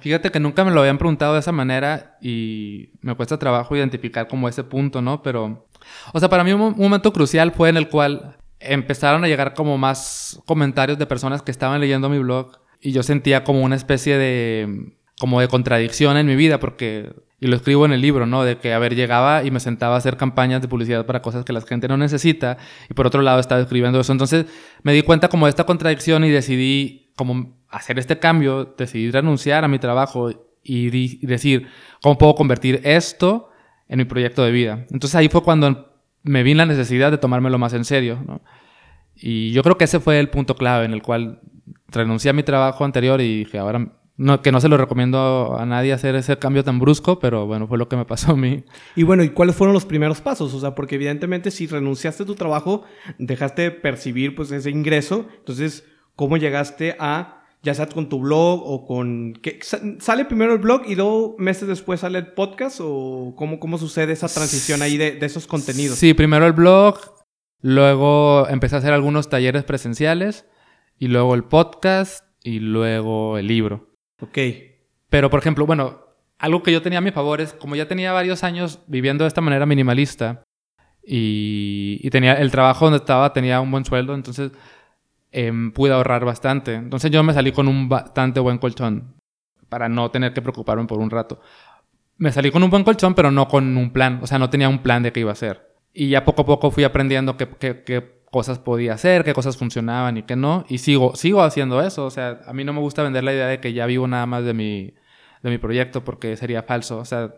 Fíjate 0.00 0.30
que 0.30 0.40
nunca 0.40 0.64
me 0.64 0.70
lo 0.70 0.80
habían 0.80 0.98
preguntado 0.98 1.34
de 1.34 1.40
esa 1.40 1.52
manera 1.52 2.18
y 2.20 2.90
me 3.00 3.14
cuesta 3.14 3.38
trabajo 3.38 3.74
identificar 3.74 4.28
como 4.28 4.48
ese 4.48 4.64
punto, 4.64 5.00
¿no? 5.00 5.22
Pero 5.22 5.66
o 6.12 6.20
sea, 6.20 6.28
para 6.28 6.44
mí 6.44 6.52
un, 6.52 6.74
momento 6.76 7.12
crucial 7.12 7.52
fue 7.52 7.68
en 7.68 7.76
el 7.76 7.88
cual 7.88 8.36
empezaron 8.60 9.24
a 9.24 9.28
llegar 9.28 9.54
como 9.54 9.78
más 9.78 10.40
comentarios 10.46 10.98
de 10.98 11.06
personas 11.06 11.42
que 11.42 11.50
estaban 11.50 11.80
leyendo 11.80 12.08
mi 12.08 12.18
blog 12.18 12.58
y 12.80 12.92
yo 12.92 13.02
sentía 13.02 13.44
como 13.44 13.62
una 13.62 13.76
especie 13.76 14.18
de 14.18 14.94
como 15.18 15.40
de 15.40 15.48
contradicción 15.48 16.16
en 16.16 16.26
mi 16.26 16.36
vida 16.36 16.58
porque 16.58 17.12
y 17.42 17.48
lo 17.48 17.56
escribo 17.56 17.84
en 17.84 17.92
el 17.92 18.00
libro, 18.00 18.24
¿no? 18.24 18.44
De 18.44 18.58
que, 18.58 18.72
a 18.72 18.78
ver, 18.78 18.94
llegaba 18.94 19.42
y 19.42 19.50
me 19.50 19.58
sentaba 19.58 19.96
a 19.96 19.98
hacer 19.98 20.16
campañas 20.16 20.62
de 20.62 20.68
publicidad 20.68 21.04
para 21.06 21.22
cosas 21.22 21.44
que 21.44 21.52
la 21.52 21.60
gente 21.60 21.88
no 21.88 21.96
necesita 21.96 22.56
y 22.88 22.94
por 22.94 23.04
otro 23.04 23.20
lado 23.20 23.40
estaba 23.40 23.60
escribiendo 23.60 23.98
eso. 23.98 24.12
Entonces 24.12 24.46
me 24.84 24.92
di 24.92 25.02
cuenta 25.02 25.28
como 25.28 25.46
de 25.46 25.50
esta 25.50 25.64
contradicción 25.64 26.22
y 26.24 26.30
decidí 26.30 27.10
como 27.16 27.60
hacer 27.68 27.98
este 27.98 28.20
cambio, 28.20 28.76
decidí 28.78 29.10
renunciar 29.10 29.64
a 29.64 29.68
mi 29.68 29.80
trabajo 29.80 30.30
y, 30.30 30.36
y 30.62 31.26
decir, 31.26 31.66
¿cómo 32.00 32.16
puedo 32.16 32.36
convertir 32.36 32.80
esto 32.84 33.50
en 33.92 33.98
mi 33.98 34.06
proyecto 34.06 34.42
de 34.42 34.50
vida. 34.50 34.86
Entonces 34.90 35.14
ahí 35.14 35.28
fue 35.28 35.42
cuando 35.42 35.92
me 36.22 36.42
vi 36.42 36.54
la 36.54 36.64
necesidad 36.64 37.10
de 37.10 37.18
tomármelo 37.18 37.58
más 37.58 37.74
en 37.74 37.84
serio. 37.84 38.24
¿no? 38.26 38.40
Y 39.14 39.52
yo 39.52 39.62
creo 39.62 39.76
que 39.76 39.84
ese 39.84 40.00
fue 40.00 40.18
el 40.18 40.30
punto 40.30 40.54
clave 40.54 40.86
en 40.86 40.94
el 40.94 41.02
cual 41.02 41.40
renuncié 41.88 42.30
a 42.30 42.32
mi 42.32 42.42
trabajo 42.42 42.86
anterior 42.86 43.20
y 43.20 43.40
dije, 43.40 43.58
ahora 43.58 43.92
que 44.42 44.50
no 44.50 44.60
se 44.62 44.68
lo 44.70 44.78
recomiendo 44.78 45.58
a 45.58 45.66
nadie 45.66 45.92
hacer 45.92 46.14
ese 46.14 46.38
cambio 46.38 46.64
tan 46.64 46.78
brusco, 46.78 47.18
pero 47.18 47.46
bueno, 47.46 47.66
fue 47.66 47.76
lo 47.76 47.86
que 47.90 47.96
me 47.96 48.06
pasó 48.06 48.32
a 48.32 48.36
mí. 48.36 48.64
Y 48.96 49.02
bueno, 49.02 49.24
¿y 49.24 49.28
cuáles 49.28 49.56
fueron 49.56 49.74
los 49.74 49.84
primeros 49.84 50.22
pasos? 50.22 50.54
O 50.54 50.60
sea, 50.60 50.74
porque 50.74 50.94
evidentemente 50.94 51.50
si 51.50 51.66
renunciaste 51.66 52.22
a 52.22 52.26
tu 52.26 52.34
trabajo, 52.34 52.84
dejaste 53.18 53.62
de 53.62 53.70
percibir 53.72 54.34
pues 54.34 54.50
ese 54.52 54.70
ingreso, 54.70 55.26
entonces, 55.36 55.86
¿cómo 56.16 56.38
llegaste 56.38 56.96
a 56.98 57.41
ya 57.62 57.74
sea 57.74 57.86
con 57.86 58.08
tu 58.08 58.18
blog 58.20 58.62
o 58.64 58.84
con... 58.84 59.34
¿qué? 59.40 59.60
¿Sale 60.00 60.24
primero 60.24 60.52
el 60.52 60.58
blog 60.58 60.82
y 60.86 60.96
luego 60.96 61.36
meses 61.38 61.68
después 61.68 62.00
sale 62.00 62.18
el 62.18 62.28
podcast 62.28 62.80
o 62.82 63.34
cómo, 63.36 63.60
cómo 63.60 63.78
sucede 63.78 64.12
esa 64.12 64.28
transición 64.28 64.82
ahí 64.82 64.96
de, 64.96 65.12
de 65.12 65.26
esos 65.26 65.46
contenidos? 65.46 65.98
Sí, 65.98 66.12
primero 66.12 66.46
el 66.46 66.52
blog, 66.52 66.98
luego 67.60 68.48
empecé 68.48 68.74
a 68.74 68.78
hacer 68.78 68.92
algunos 68.92 69.28
talleres 69.28 69.62
presenciales 69.62 70.46
y 70.98 71.06
luego 71.08 71.34
el 71.34 71.44
podcast 71.44 72.24
y 72.42 72.58
luego 72.58 73.38
el 73.38 73.46
libro. 73.46 73.94
Ok. 74.20 74.38
Pero, 75.08 75.30
por 75.30 75.38
ejemplo, 75.38 75.64
bueno, 75.64 76.00
algo 76.38 76.64
que 76.64 76.72
yo 76.72 76.82
tenía 76.82 76.98
a 76.98 77.02
mi 77.02 77.12
favor 77.12 77.40
es, 77.40 77.52
como 77.52 77.76
ya 77.76 77.86
tenía 77.86 78.12
varios 78.12 78.42
años 78.42 78.80
viviendo 78.88 79.22
de 79.22 79.28
esta 79.28 79.40
manera 79.40 79.66
minimalista 79.66 80.42
y, 81.04 82.00
y 82.02 82.10
tenía 82.10 82.34
el 82.34 82.50
trabajo 82.50 82.86
donde 82.86 82.98
estaba, 82.98 83.32
tenía 83.32 83.60
un 83.60 83.70
buen 83.70 83.84
sueldo, 83.84 84.14
entonces 84.14 84.50
Em, 85.34 85.72
pude 85.72 85.92
ahorrar 85.92 86.26
bastante. 86.26 86.74
Entonces 86.74 87.10
yo 87.10 87.22
me 87.22 87.32
salí 87.32 87.52
con 87.52 87.66
un 87.66 87.88
bastante 87.88 88.38
buen 88.38 88.58
colchón 88.58 89.14
para 89.70 89.88
no 89.88 90.10
tener 90.10 90.34
que 90.34 90.42
preocuparme 90.42 90.84
por 90.84 90.98
un 90.98 91.08
rato. 91.08 91.40
Me 92.18 92.30
salí 92.30 92.50
con 92.50 92.62
un 92.62 92.68
buen 92.68 92.84
colchón, 92.84 93.14
pero 93.14 93.30
no 93.30 93.48
con 93.48 93.78
un 93.78 93.92
plan. 93.92 94.20
O 94.22 94.26
sea, 94.26 94.38
no 94.38 94.50
tenía 94.50 94.68
un 94.68 94.80
plan 94.82 95.02
de 95.02 95.10
qué 95.10 95.20
iba 95.20 95.30
a 95.30 95.32
hacer. 95.32 95.72
Y 95.94 96.10
ya 96.10 96.26
poco 96.26 96.42
a 96.42 96.46
poco 96.46 96.70
fui 96.70 96.84
aprendiendo 96.84 97.38
qué, 97.38 97.48
qué, 97.58 98.22
cosas 98.30 98.58
podía 98.58 98.94
hacer, 98.94 99.24
qué 99.24 99.34
cosas 99.34 99.56
funcionaban 99.56 100.18
y 100.18 100.22
qué 100.24 100.36
no. 100.36 100.66
Y 100.68 100.78
sigo, 100.78 101.16
sigo 101.16 101.42
haciendo 101.42 101.80
eso. 101.80 102.04
O 102.04 102.10
sea, 102.10 102.40
a 102.46 102.52
mí 102.52 102.64
no 102.64 102.74
me 102.74 102.80
gusta 102.80 103.02
vender 103.02 103.24
la 103.24 103.32
idea 103.32 103.46
de 103.46 103.60
que 103.60 103.72
ya 103.72 103.86
vivo 103.86 104.06
nada 104.06 104.26
más 104.26 104.44
de 104.44 104.52
mi, 104.52 104.94
de 105.42 105.50
mi 105.50 105.56
proyecto 105.56 106.04
porque 106.04 106.36
sería 106.36 106.62
falso. 106.62 106.98
O 106.98 107.06
sea, 107.06 107.34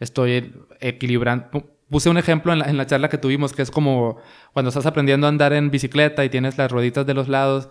estoy 0.00 0.54
equilibrando. 0.80 1.73
Puse 1.90 2.08
un 2.08 2.18
ejemplo 2.18 2.52
en 2.52 2.76
la, 2.76 2.86
charla 2.86 3.08
que 3.08 3.18
tuvimos 3.18 3.52
que 3.52 3.62
es 3.62 3.70
como 3.70 4.18
cuando 4.52 4.68
estás 4.70 4.86
aprendiendo 4.86 5.26
a 5.26 5.30
andar 5.30 5.52
en 5.52 5.70
bicicleta 5.70 6.24
y 6.24 6.28
tienes 6.28 6.58
las 6.58 6.70
rueditas 6.70 7.06
de 7.06 7.14
los 7.14 7.28
lados, 7.28 7.68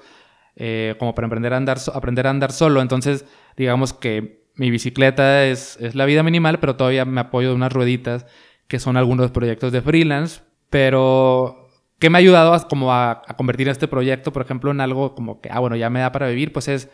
eh, 0.55 0.95
como 0.99 1.15
para 1.15 1.27
aprender 1.27 1.53
a, 1.53 1.57
andar, 1.57 1.77
aprender 1.93 2.27
a 2.27 2.29
andar 2.29 2.51
solo. 2.51 2.81
Entonces, 2.81 3.25
digamos 3.57 3.93
que 3.93 4.43
mi 4.55 4.69
bicicleta 4.69 5.45
es, 5.45 5.77
es 5.81 5.95
la 5.95 6.05
vida 6.05 6.23
minimal, 6.23 6.59
pero 6.59 6.75
todavía 6.75 7.05
me 7.05 7.21
apoyo 7.21 7.49
de 7.49 7.55
unas 7.55 7.73
rueditas 7.73 8.25
que 8.67 8.79
son 8.79 8.97
algunos 8.97 9.31
proyectos 9.31 9.71
de 9.71 9.81
freelance, 9.81 10.41
pero 10.69 11.69
¿qué 11.99 12.09
me 12.09 12.17
ha 12.17 12.19
ayudado 12.19 12.53
a, 12.53 12.67
como 12.67 12.93
a, 12.93 13.21
convertir 13.37 13.69
este 13.69 13.87
proyecto, 13.87 14.33
por 14.33 14.41
ejemplo, 14.41 14.71
en 14.71 14.81
algo 14.81 15.15
como 15.15 15.41
que, 15.41 15.49
ah, 15.51 15.59
bueno, 15.59 15.75
ya 15.75 15.89
me 15.89 15.99
da 15.99 16.11
para 16.11 16.27
vivir? 16.27 16.53
Pues 16.53 16.67
es 16.67 16.89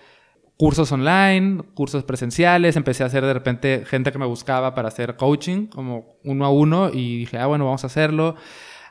cursos 0.60 0.92
online, 0.92 1.64
cursos 1.74 2.04
presenciales, 2.04 2.76
empecé 2.76 3.04
a 3.04 3.06
hacer 3.06 3.26
de 3.26 3.32
repente 3.32 3.86
gente 3.86 4.12
que 4.12 4.18
me 4.18 4.26
buscaba 4.26 4.76
para 4.76 4.90
hacer 4.90 5.16
coaching, 5.16 5.68
como 5.68 6.18
uno 6.26 6.46
a 6.46 6.50
uno, 6.50 6.90
y 6.94 7.20
dije, 7.20 7.38
ah, 7.38 7.46
bueno, 7.46 7.64
vamos 7.64 7.86
a 7.86 7.88
hacerlo. 7.88 8.36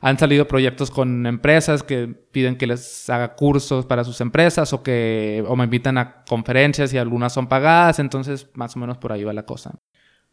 Han 0.01 0.19
salido 0.19 0.49
proyectos 0.49 0.91
con 0.91 1.27
empresas 1.27 1.83
que 1.83 2.07
piden 2.09 2.57
que 2.57 2.67
les 2.67 3.11
haga 3.11 3.35
cursos 3.35 3.85
para 3.85 4.03
sus 4.03 4.23
empresas 4.23 4.73
o 4.73 4.83
que 4.83 5.45
o 5.47 5.57
me 5.57 5.65
invitan 5.65 5.99
a 5.99 6.25
conferencias 6.25 6.95
y 6.95 6.97
algunas 6.97 7.35
son 7.35 7.49
pagadas, 7.49 7.99
entonces 7.99 8.49
más 8.55 8.75
o 8.75 8.79
menos 8.79 8.97
por 8.97 9.13
ahí 9.13 9.23
va 9.23 9.35
la 9.35 9.45
cosa. 9.45 9.79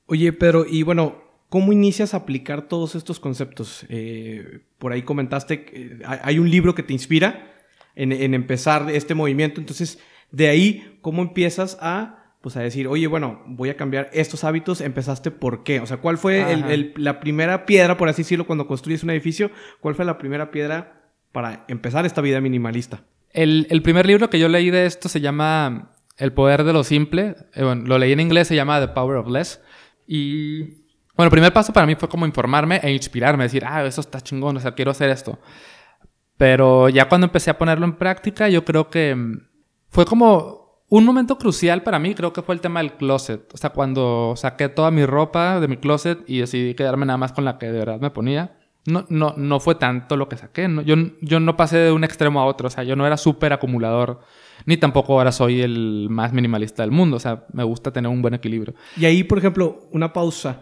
Oye, 0.05 0.31
pero 0.31 0.65
y 0.65 0.83
bueno, 0.83 1.25
¿Cómo 1.47 1.71
inicias 1.71 2.13
a 2.13 2.17
aplicar 2.17 2.67
todos 2.67 2.95
estos 2.95 3.19
conceptos? 3.19 3.85
Eh, 3.87 4.61
por 4.79 4.91
ahí 4.91 5.03
comentaste 5.03 5.63
que 5.63 5.99
hay 6.03 6.39
un 6.39 6.49
libro 6.49 6.73
que 6.73 6.81
te 6.81 6.91
inspira 6.91 7.55
en, 7.95 8.33
empezar 8.33 8.89
este 8.89 9.13
movimiento. 9.13 9.61
Entonces, 9.61 9.99
de 10.35 10.49
ahí, 10.49 10.99
¿cómo 11.01 11.21
empiezas 11.21 11.77
a, 11.79 12.33
pues, 12.41 12.57
a 12.57 12.59
decir, 12.59 12.89
oye, 12.89 13.07
bueno, 13.07 13.41
voy 13.47 13.69
a 13.69 13.77
cambiar 13.77 14.09
estos 14.11 14.43
hábitos? 14.43 14.81
¿Empezaste 14.81 15.31
por 15.31 15.63
qué? 15.63 15.79
O 15.79 15.85
sea, 15.85 15.97
¿cuál 15.97 16.17
fue 16.17 16.91
la 16.97 17.21
primera 17.21 17.65
piedra, 17.65 17.95
por 17.95 18.09
así 18.09 18.23
decirlo, 18.23 18.45
cuando 18.45 18.67
construyes 18.67 19.03
un 19.03 19.11
edificio? 19.11 19.49
¿Cuál 19.79 19.95
fue 19.95 20.03
la 20.03 20.17
primera 20.17 20.51
piedra 20.51 21.13
para 21.31 21.63
empezar 21.69 22.05
esta 22.05 22.19
vida 22.19 22.41
minimalista? 22.41 23.03
El, 23.31 23.81
primer 23.81 24.05
libro 24.05 24.29
que 24.29 24.37
yo 24.37 24.49
leí 24.49 24.71
de 24.71 24.85
esto 24.85 25.07
se 25.07 25.21
llama 25.21 25.93
El 26.17 26.33
poder 26.33 26.65
de 26.65 26.73
lo 26.73 26.83
simple. 26.83 27.37
Eh, 27.53 27.63
lo 27.85 27.97
leí 27.97 28.11
en 28.11 28.19
inglés, 28.19 28.49
se 28.49 28.55
llama 28.55 28.81
The 28.81 28.89
Power 28.89 29.15
of 29.15 29.29
Less. 29.29 29.61
Y 30.05 30.63
bueno, 31.15 31.27
el 31.27 31.31
primer 31.31 31.53
paso 31.53 31.71
para 31.71 31.85
mí 31.85 31.95
fue 31.95 32.09
como 32.09 32.25
informarme 32.25 32.81
e 32.83 32.91
inspirarme, 32.91 33.45
decir, 33.45 33.63
ah, 33.65 33.85
eso 33.85 34.01
está 34.01 34.19
chingón, 34.19 34.57
o 34.57 34.59
sea, 34.59 34.73
quiero 34.73 34.91
hacer 34.91 35.09
esto. 35.11 35.39
Pero 36.35 36.89
ya 36.89 37.07
cuando 37.07 37.27
empecé 37.27 37.51
a 37.51 37.57
ponerlo 37.57 37.85
en 37.85 37.95
práctica, 37.95 38.49
yo 38.49 38.65
creo 38.65 38.89
que 38.89 39.15
fue 39.95 40.05
como 40.05 40.83
un 40.89 41.05
momento 41.05 41.37
crucial 41.37 41.81
para 41.81 41.99
mí, 41.99 42.13
creo 42.13 42.33
que 42.33 42.41
fue 42.41 42.53
el 42.53 42.59
tema 42.59 42.81
del 42.81 42.97
closet. 42.97 43.49
O 43.53 43.57
sea, 43.57 43.69
cuando 43.69 44.33
saqué 44.35 44.67
toda 44.67 44.91
mi 44.91 45.05
ropa 45.05 45.61
de 45.61 45.69
mi 45.69 45.77
closet 45.77 46.19
y 46.27 46.39
decidí 46.39 46.73
quedarme 46.73 47.05
nada 47.05 47.15
más 47.15 47.31
con 47.31 47.45
la 47.45 47.57
que 47.57 47.67
de 47.67 47.79
verdad 47.79 48.01
me 48.01 48.11
ponía. 48.11 48.57
No, 48.85 49.05
no, 49.07 49.33
no 49.37 49.61
fue 49.61 49.75
tanto 49.75 50.17
lo 50.17 50.27
que 50.27 50.35
saqué. 50.35 50.67
Yo, 50.85 50.95
yo 51.21 51.39
no 51.39 51.55
pasé 51.55 51.77
de 51.77 51.91
un 51.93 52.03
extremo 52.03 52.41
a 52.41 52.45
otro. 52.45 52.67
O 52.67 52.69
sea, 52.69 52.83
yo 52.83 52.97
no 52.97 53.07
era 53.07 53.15
súper 53.15 53.53
acumulador 53.53 54.19
ni 54.65 54.75
tampoco 54.75 55.13
ahora 55.13 55.31
soy 55.31 55.61
el 55.61 56.07
más 56.09 56.33
minimalista 56.33 56.83
del 56.83 56.91
mundo. 56.91 57.15
O 57.15 57.19
sea, 57.21 57.45
me 57.53 57.63
gusta 57.63 57.93
tener 57.93 58.11
un 58.11 58.21
buen 58.21 58.33
equilibrio. 58.33 58.75
Y 58.97 59.05
ahí, 59.05 59.23
por 59.23 59.37
ejemplo, 59.37 59.87
una 59.91 60.11
pausa. 60.11 60.59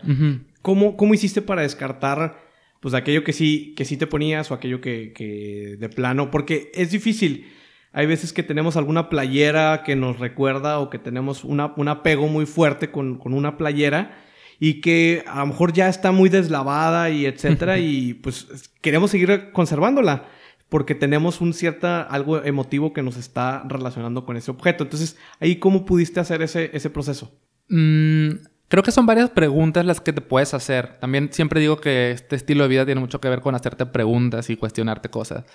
¿Cómo, 0.61 0.95
¿Cómo, 0.95 1.15
hiciste 1.15 1.41
para 1.41 1.63
descartar 1.63 2.37
pues 2.79 2.93
aquello 2.93 3.23
que 3.23 3.33
sí, 3.33 3.73
que 3.75 3.83
sí 3.83 3.97
te 3.97 4.05
ponías 4.05 4.51
o 4.51 4.53
aquello 4.53 4.79
que, 4.79 5.11
que 5.11 5.75
de 5.79 5.89
plano? 5.89 6.29
Porque 6.29 6.71
es 6.75 6.91
difícil. 6.91 7.47
Hay 7.93 8.07
veces 8.07 8.33
que 8.33 8.43
tenemos 8.43 8.75
alguna 8.75 9.07
playera 9.07 9.83
que 9.85 9.95
nos 9.95 10.19
recuerda 10.19 10.79
o 10.79 10.89
que 10.89 10.99
tenemos 10.99 11.43
una, 11.43 11.73
un 11.77 11.87
apego 11.87 12.27
muy 12.27 12.45
fuerte 12.45 12.91
con, 12.91 13.17
con 13.17 13.33
una 13.33 13.55
playera 13.55 14.17
y 14.59 14.81
que 14.81 15.23
a 15.27 15.39
lo 15.39 15.47
mejor 15.47 15.73
ya 15.73 15.87
está 15.87 16.11
muy 16.11 16.29
deslavada 16.29 17.09
y 17.09 17.25
etcétera 17.25 17.77
y 17.79 18.15
pues 18.15 18.71
queremos 18.81 19.11
seguir 19.11 19.51
conservándola 19.51 20.25
porque 20.69 20.95
tenemos 20.95 21.39
un 21.39 21.53
cierta, 21.53 22.01
algo 22.01 22.43
emotivo 22.43 22.93
que 22.93 23.03
nos 23.03 23.15
está 23.15 23.61
relacionando 23.67 24.25
con 24.25 24.37
ese 24.37 24.49
objeto. 24.49 24.83
Entonces, 24.83 25.17
ahí, 25.39 25.57
¿cómo 25.57 25.85
pudiste 25.85 26.19
hacer 26.19 26.41
ese, 26.41 26.71
ese 26.73 26.89
proceso? 26.89 27.31
Mm, 27.69 28.29
creo 28.69 28.81
que 28.81 28.91
son 28.91 29.05
varias 29.05 29.29
preguntas 29.29 29.85
las 29.85 30.01
que 30.01 30.13
te 30.13 30.21
puedes 30.21 30.55
hacer. 30.55 30.97
También 30.99 31.29
siempre 31.31 31.59
digo 31.59 31.77
que 31.77 32.09
este 32.09 32.35
estilo 32.35 32.63
de 32.63 32.69
vida 32.69 32.85
tiene 32.87 33.01
mucho 33.01 33.21
que 33.21 33.29
ver 33.29 33.41
con 33.41 33.53
hacerte 33.53 33.85
preguntas 33.85 34.49
y 34.49 34.57
cuestionarte 34.57 35.09
cosas. 35.09 35.45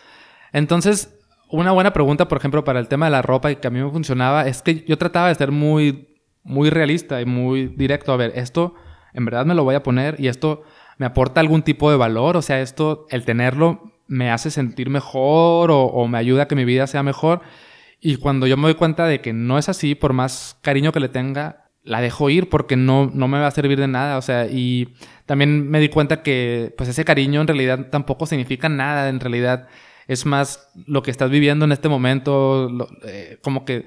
Entonces, 0.53 1.18
una 1.51 1.73
buena 1.73 1.93
pregunta, 1.93 2.29
por 2.29 2.39
ejemplo, 2.39 2.65
para 2.65 2.81
el 2.81 2.89
tema 2.89 3.07
de 3.07 3.13
la 3.13 3.23
ropa 3.23 3.51
y 3.51 3.57
que 3.57 3.67
a 3.67 3.71
mí 3.71 3.81
me 3.81 3.91
funcionaba, 3.91 4.47
es 4.47 4.63
que 4.63 4.85
yo 4.87 4.99
trataba 4.99 5.29
de 5.29 5.35
ser 5.35 5.51
muy, 5.51 6.09
muy 6.43 6.71
realista 6.71 7.21
y 7.21 7.25
muy 7.25 7.69
directo. 7.69 8.13
A 8.13 8.17
ver, 8.17 8.33
esto 8.35 8.75
en 9.15 9.25
verdad 9.25 9.47
me 9.47 9.55
lo 9.55 9.65
voy 9.65 9.75
a 9.75 9.83
poner 9.83 10.17
y 10.19 10.29
esto 10.29 10.63
me 10.99 11.07
aporta 11.07 11.41
algún 11.41 11.63
tipo 11.63 11.91
de 11.91 11.97
valor. 11.97 12.37
O 12.37 12.43
sea, 12.43 12.61
esto, 12.61 13.07
el 13.11 13.25
tenerlo 13.25 13.93
me 14.07 14.31
hace 14.31 14.51
sentir 14.51 14.91
mejor 14.91 15.71
o, 15.71 16.07
me 16.09 16.19
ayuda 16.19 16.45
a 16.45 16.49
que 16.49 16.57
mi 16.57 16.65
vida 16.65 16.87
sea 16.87 17.03
mejor. 17.03 17.41
Y 18.01 18.17
cuando 18.17 18.47
yo 18.47 18.57
me 18.57 18.65
doy 18.65 18.75
cuenta 18.75 19.07
de 19.07 19.21
que 19.21 19.33
no 19.33 19.59
es 19.59 19.69
así, 19.69 19.95
por 19.95 20.13
más 20.13 20.59
cariño 20.63 20.93
que 20.93 21.01
le 21.01 21.09
tenga, 21.09 21.65
la 21.83 22.01
dejo 22.01 22.31
ir 22.31 22.49
porque 22.49 22.77
no, 22.77 23.11
no 23.13 23.29
me 23.29 23.39
va 23.39 23.47
a 23.47 23.51
servir 23.51 23.79
de 23.79 23.89
nada. 23.89 24.19
O 24.19 24.23
sea, 24.23 24.47
y 24.47 24.95
también 25.27 25.69
me 25.69 25.81
di 25.81 25.89
cuenta 25.89 26.23
que 26.23 26.75
pues 26.77 26.89
ese 26.89 27.05
cariño 27.05 27.41
en 27.41 27.49
realidad 27.49 27.89
tampoco 27.91 28.27
significa 28.27 28.69
nada. 28.69 29.09
En 29.09 29.21
realidad 29.21 29.69
es 30.09 30.27
más 30.27 30.69
lo 30.87 31.03
que 31.03 31.11
estás 31.11 31.31
viviendo 31.31 31.67
en 31.67 31.73
este 31.73 31.89
momento. 31.89 32.69
Eh, 33.05 33.39
como 33.43 33.65
que 33.65 33.85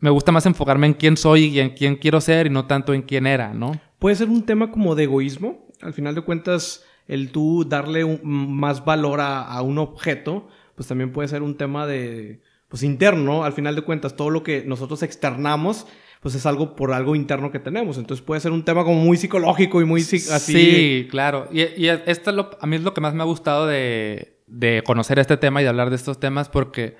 me 0.00 0.10
gusta 0.10 0.32
más 0.32 0.46
enfocarme 0.46 0.86
en 0.86 0.94
quién 0.94 1.16
soy 1.16 1.44
y 1.44 1.60
en 1.60 1.70
quién 1.70 1.96
quiero 1.96 2.20
ser 2.20 2.46
y 2.46 2.50
no 2.50 2.66
tanto 2.66 2.94
en 2.94 3.02
quién 3.02 3.26
era, 3.26 3.52
¿no? 3.52 3.72
Puede 3.98 4.16
ser 4.16 4.28
un 4.28 4.42
tema 4.44 4.72
como 4.72 4.94
de 4.94 5.04
egoísmo. 5.04 5.68
Al 5.82 5.92
final 5.92 6.14
de 6.14 6.22
cuentas 6.22 6.84
el 7.06 7.30
tú 7.30 7.64
darle 7.68 8.20
más 8.22 8.84
valor 8.84 9.20
a, 9.20 9.60
un 9.62 9.78
objeto, 9.78 10.48
pues 10.74 10.88
también 10.88 11.12
puede 11.12 11.28
ser 11.28 11.42
un 11.42 11.56
tema 11.56 11.86
de, 11.86 12.40
pues 12.68 12.82
interno, 12.82 13.44
Al 13.44 13.52
final 13.52 13.74
de 13.74 13.82
cuentas, 13.82 14.16
todo 14.16 14.30
lo 14.30 14.42
que 14.42 14.62
nosotros 14.64 15.02
externamos, 15.02 15.86
pues 16.20 16.34
es 16.34 16.46
algo 16.46 16.76
por 16.76 16.92
algo 16.92 17.14
interno 17.14 17.50
que 17.50 17.58
tenemos. 17.58 17.98
Entonces 17.98 18.24
puede 18.24 18.40
ser 18.40 18.52
un 18.52 18.64
tema 18.64 18.84
como 18.84 19.00
muy 19.00 19.16
psicológico 19.16 19.80
y 19.80 19.84
muy 19.84 20.00
así. 20.00 20.18
Sí, 20.18 21.08
claro. 21.10 21.48
Y, 21.52 21.88
esto 21.88 22.50
a 22.60 22.66
mí 22.66 22.76
es 22.76 22.82
lo 22.82 22.94
que 22.94 23.00
más 23.00 23.14
me 23.14 23.22
ha 23.22 23.26
gustado 23.26 23.66
de, 23.66 24.37
de 24.48 24.82
conocer 24.84 25.18
este 25.18 25.36
tema 25.36 25.60
y 25.60 25.64
de 25.64 25.70
hablar 25.70 25.90
de 25.90 25.96
estos 25.96 26.20
temas 26.20 26.48
porque 26.48 26.96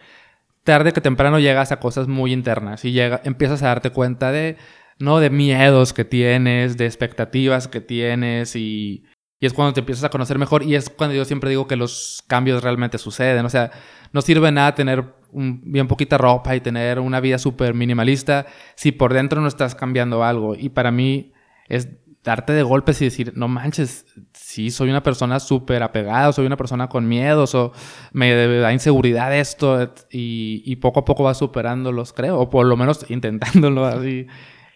tarde 0.64 0.92
que 0.92 1.00
temprano 1.00 1.38
llegas 1.38 1.72
a 1.72 1.80
cosas 1.80 2.08
muy 2.08 2.32
internas 2.32 2.84
y 2.84 2.92
llega, 2.92 3.20
empiezas 3.24 3.62
a 3.62 3.68
darte 3.68 3.90
cuenta 3.90 4.32
de, 4.32 4.56
¿no? 4.98 5.20
De 5.20 5.30
miedos 5.30 5.92
que 5.92 6.04
tienes, 6.04 6.76
de 6.76 6.86
expectativas 6.86 7.68
que 7.68 7.80
tienes 7.80 8.56
y 8.56 9.04
y 9.40 9.46
es 9.46 9.52
cuando 9.52 9.72
te 9.72 9.80
empiezas 9.80 10.04
a 10.04 10.10
conocer 10.10 10.38
mejor 10.38 10.64
y 10.64 10.74
es 10.74 10.90
cuando 10.90 11.14
yo 11.14 11.24
siempre 11.24 11.50
digo 11.50 11.68
que 11.68 11.76
los 11.76 12.24
cambios 12.26 12.62
realmente 12.62 12.98
suceden. 12.98 13.44
O 13.44 13.48
sea, 13.48 13.70
no 14.12 14.20
sirve 14.20 14.50
nada 14.50 14.74
tener 14.74 15.04
un, 15.30 15.60
bien 15.64 15.86
poquita 15.86 16.18
ropa 16.18 16.56
y 16.56 16.60
tener 16.60 16.98
una 16.98 17.20
vida 17.20 17.38
súper 17.38 17.74
minimalista 17.74 18.46
si 18.74 18.90
por 18.90 19.14
dentro 19.14 19.40
no 19.40 19.46
estás 19.46 19.76
cambiando 19.76 20.24
algo. 20.24 20.56
Y 20.56 20.70
para 20.70 20.90
mí 20.90 21.32
es 21.68 21.88
darte 22.28 22.52
de 22.52 22.62
golpes 22.62 23.00
y 23.00 23.06
decir, 23.06 23.32
no 23.34 23.48
manches, 23.48 24.04
sí, 24.34 24.70
soy 24.70 24.90
una 24.90 25.02
persona 25.02 25.40
súper 25.40 25.82
apegada, 25.82 26.32
soy 26.32 26.46
una 26.46 26.56
persona 26.56 26.88
con 26.88 27.08
miedos 27.08 27.54
o 27.54 27.72
me 28.12 28.34
da 28.34 28.72
inseguridad 28.72 29.34
esto 29.34 29.94
y, 30.10 30.62
y 30.64 30.76
poco 30.76 31.00
a 31.00 31.04
poco 31.04 31.24
vas 31.24 31.38
superándolos, 31.38 32.12
creo, 32.12 32.38
o 32.38 32.50
por 32.50 32.66
lo 32.66 32.76
menos 32.76 33.10
intentándolo 33.10 33.86
así. 33.86 34.26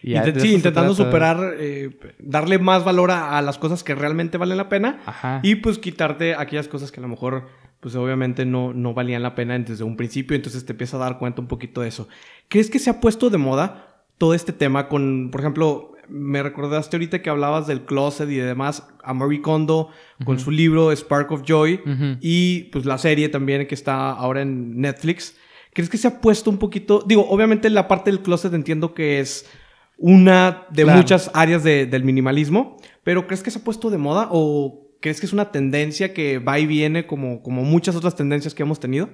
Sí, 0.03 0.53
intentando 0.53 0.93
superar, 0.93 1.55
eh, 1.57 1.97
darle 2.19 2.59
más 2.59 2.83
valor 2.83 3.11
a, 3.11 3.41
las 3.41 3.57
cosas 3.57 3.85
que 3.85 3.95
realmente 3.95 4.37
valen 4.37 4.57
la 4.57 4.67
pena 4.67 4.99
y 5.43 5.55
pues 5.55 5.77
quitarte 5.77 6.35
aquellas 6.35 6.67
cosas 6.67 6.91
que 6.91 6.99
a 6.99 7.03
lo 7.03 7.07
mejor 7.07 7.47
pues 7.79 7.95
obviamente 7.95 8.45
no, 8.45 8.73
no 8.73 8.93
valían 8.93 9.23
la 9.23 9.33
pena 9.33 9.57
desde 9.57 9.83
un 9.83 9.95
principio, 9.95 10.35
entonces 10.35 10.65
te 10.65 10.73
empiezas 10.73 10.95
a 10.95 11.03
dar 11.05 11.19
cuenta 11.19 11.41
un 11.41 11.47
poquito 11.47 11.81
de 11.81 11.87
eso. 11.87 12.09
¿Crees 12.49 12.69
que 12.69 12.79
se 12.79 12.89
ha 12.89 12.99
puesto 12.99 13.29
de 13.29 13.37
moda 13.37 14.05
todo 14.17 14.33
este 14.33 14.51
tema 14.51 14.89
con, 14.89 15.29
por 15.31 15.39
ejemplo, 15.41 15.92
me 16.09 16.43
recordaste 16.43 16.95
ahorita 16.95 17.21
que 17.21 17.29
hablabas 17.29 17.67
del 17.67 17.85
closet 17.85 18.29
y 18.29 18.35
demás, 18.35 18.87
a 19.03 19.13
Marie 19.13 19.41
Kondo 19.41 19.89
con 20.25 20.39
su 20.39 20.51
libro 20.51 20.91
Spark 20.91 21.31
of 21.31 21.43
Joy 21.43 21.81
y 22.21 22.65
pues 22.65 22.85
la 22.85 22.97
serie 22.97 23.29
también 23.29 23.67
que 23.67 23.75
está 23.75 24.11
ahora 24.11 24.41
en 24.41 24.79
Netflix. 24.79 25.37
¿Crees 25.73 25.89
que 25.89 25.97
se 25.97 26.07
ha 26.07 26.21
puesto 26.21 26.49
un 26.49 26.57
poquito, 26.57 27.03
digo, 27.05 27.27
obviamente 27.29 27.69
la 27.69 27.87
parte 27.87 28.11
del 28.11 28.21
closet 28.21 28.53
entiendo 28.53 28.93
que 28.93 29.19
es 29.19 29.49
una 29.97 30.67
de 30.69 30.85
muchas 30.85 31.31
áreas 31.33 31.63
del 31.63 32.03
minimalismo, 32.03 32.77
pero 33.03 33.27
¿crees 33.27 33.43
que 33.43 33.51
se 33.51 33.59
ha 33.59 33.63
puesto 33.63 33.89
de 33.89 33.97
moda 33.97 34.27
o 34.31 34.87
crees 35.01 35.19
que 35.19 35.25
es 35.25 35.33
una 35.33 35.51
tendencia 35.51 36.13
que 36.13 36.39
va 36.39 36.59
y 36.59 36.65
viene 36.65 37.07
como, 37.07 37.41
como 37.41 37.63
muchas 37.63 37.95
otras 37.95 38.15
tendencias 38.15 38.53
que 38.53 38.63
hemos 38.63 38.79
tenido? 38.79 39.09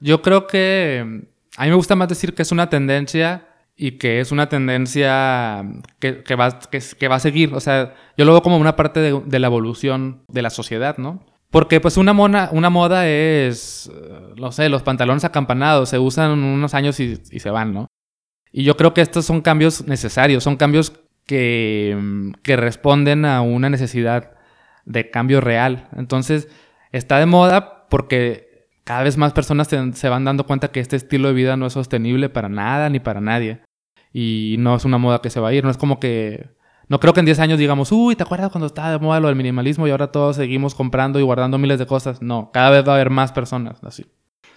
Yo 0.00 0.22
creo 0.22 0.46
que 0.46 1.28
a 1.56 1.64
mí 1.64 1.68
me 1.68 1.76
gusta 1.76 1.96
más 1.96 2.08
decir 2.08 2.34
que 2.34 2.42
es 2.42 2.52
una 2.52 2.68
tendencia 2.68 3.46
y 3.82 3.98
que 3.98 4.20
es 4.20 4.30
una 4.30 4.48
tendencia 4.48 5.66
que, 5.98 6.36
va, 6.36 6.60
que, 6.70 7.08
va 7.08 7.16
a 7.16 7.18
seguir. 7.18 7.52
O 7.52 7.58
sea, 7.58 7.94
yo 8.16 8.24
lo 8.24 8.30
veo 8.30 8.40
como 8.40 8.56
una 8.56 8.76
parte 8.76 9.00
de, 9.00 9.38
la 9.40 9.46
evolución 9.48 10.22
de 10.28 10.40
la 10.40 10.50
sociedad, 10.50 10.98
¿no? 10.98 11.26
Porque 11.50 11.80
pues 11.80 11.96
una, 11.96 12.12
mona, 12.12 12.48
una 12.52 12.70
moda 12.70 13.08
es, 13.08 13.90
eh, 13.92 14.34
no 14.36 14.52
sé, 14.52 14.68
los 14.68 14.84
pantalones 14.84 15.24
acampanados, 15.24 15.88
se 15.88 15.98
usan 15.98 16.30
unos 16.30 16.74
años 16.74 17.00
y, 17.00 17.16
se 17.16 17.50
van, 17.50 17.74
¿no? 17.74 17.88
Y 18.52 18.62
yo 18.62 18.76
creo 18.76 18.94
que 18.94 19.00
estos 19.00 19.26
son 19.26 19.40
cambios 19.40 19.84
necesarios, 19.88 20.44
son 20.44 20.54
cambios 20.54 20.92
que, 21.26 22.30
que 22.44 22.56
responden 22.56 23.24
a 23.24 23.40
una 23.40 23.68
necesidad 23.68 24.30
de 24.84 25.10
cambio 25.10 25.40
real. 25.40 25.88
Entonces, 25.96 26.46
está 26.92 27.18
de 27.18 27.26
moda 27.26 27.88
porque 27.88 28.68
cada 28.84 29.02
vez 29.02 29.16
más 29.16 29.32
personas 29.32 29.66
se 29.66 30.08
van 30.08 30.24
dando 30.24 30.46
cuenta 30.46 30.70
que 30.70 30.78
este 30.78 30.94
estilo 30.94 31.26
de 31.26 31.34
vida 31.34 31.56
no 31.56 31.66
es 31.66 31.72
sostenible 31.72 32.28
para 32.28 32.48
nada 32.48 32.88
ni 32.88 33.00
para 33.00 33.20
nadie. 33.20 33.60
Y 34.12 34.56
no 34.58 34.76
es 34.76 34.84
una 34.84 34.98
moda 34.98 35.20
que 35.20 35.30
se 35.30 35.40
va 35.40 35.48
a 35.48 35.54
ir. 35.54 35.64
No 35.64 35.70
es 35.70 35.76
como 35.76 36.00
que. 36.00 36.50
No 36.88 37.00
creo 37.00 37.14
que 37.14 37.20
en 37.20 37.26
10 37.26 37.38
años 37.38 37.58
digamos, 37.58 37.90
uy, 37.90 38.16
¿te 38.16 38.22
acuerdas 38.22 38.50
cuando 38.50 38.66
estaba 38.66 38.90
de 38.90 38.98
moda 38.98 39.20
lo 39.20 39.28
del 39.28 39.36
minimalismo 39.36 39.86
y 39.86 39.90
ahora 39.90 40.12
todos 40.12 40.36
seguimos 40.36 40.74
comprando 40.74 41.18
y 41.18 41.22
guardando 41.22 41.56
miles 41.56 41.78
de 41.78 41.86
cosas? 41.86 42.20
No, 42.20 42.50
cada 42.52 42.70
vez 42.70 42.86
va 42.86 42.92
a 42.92 42.94
haber 42.96 43.08
más 43.08 43.32
personas 43.32 43.82
así. 43.82 44.04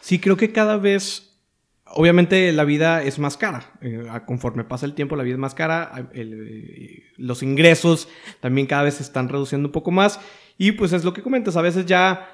Sí, 0.02 0.20
creo 0.20 0.36
que 0.36 0.52
cada 0.52 0.76
vez 0.78 1.36
Obviamente 1.98 2.52
la 2.52 2.64
vida 2.64 3.04
es 3.04 3.20
más 3.20 3.38
cara. 3.38 3.72
Eh, 3.80 4.06
conforme 4.26 4.64
pasa 4.64 4.86
el 4.86 4.96
tiempo, 4.96 5.16
la 5.16 5.24
vida 5.24 5.36
es 5.36 5.40
más 5.40 5.54
cara. 5.54 6.10
Los 7.18 7.44
ingresos 7.44 8.10
también 8.40 8.68
cada 8.68 8.84
vez 8.84 8.96
se 8.96 9.04
están 9.04 9.30
reduciendo 9.30 9.68
un 9.68 9.72
poco 9.72 9.92
más. 9.92 10.20
Y 10.58 10.74
pues 10.74 10.94
es 10.94 11.06
lo 11.06 11.14
que 11.14 11.22
comentas. 11.22 11.56
A 11.58 11.62
veces 11.62 11.86
ya 11.86 12.28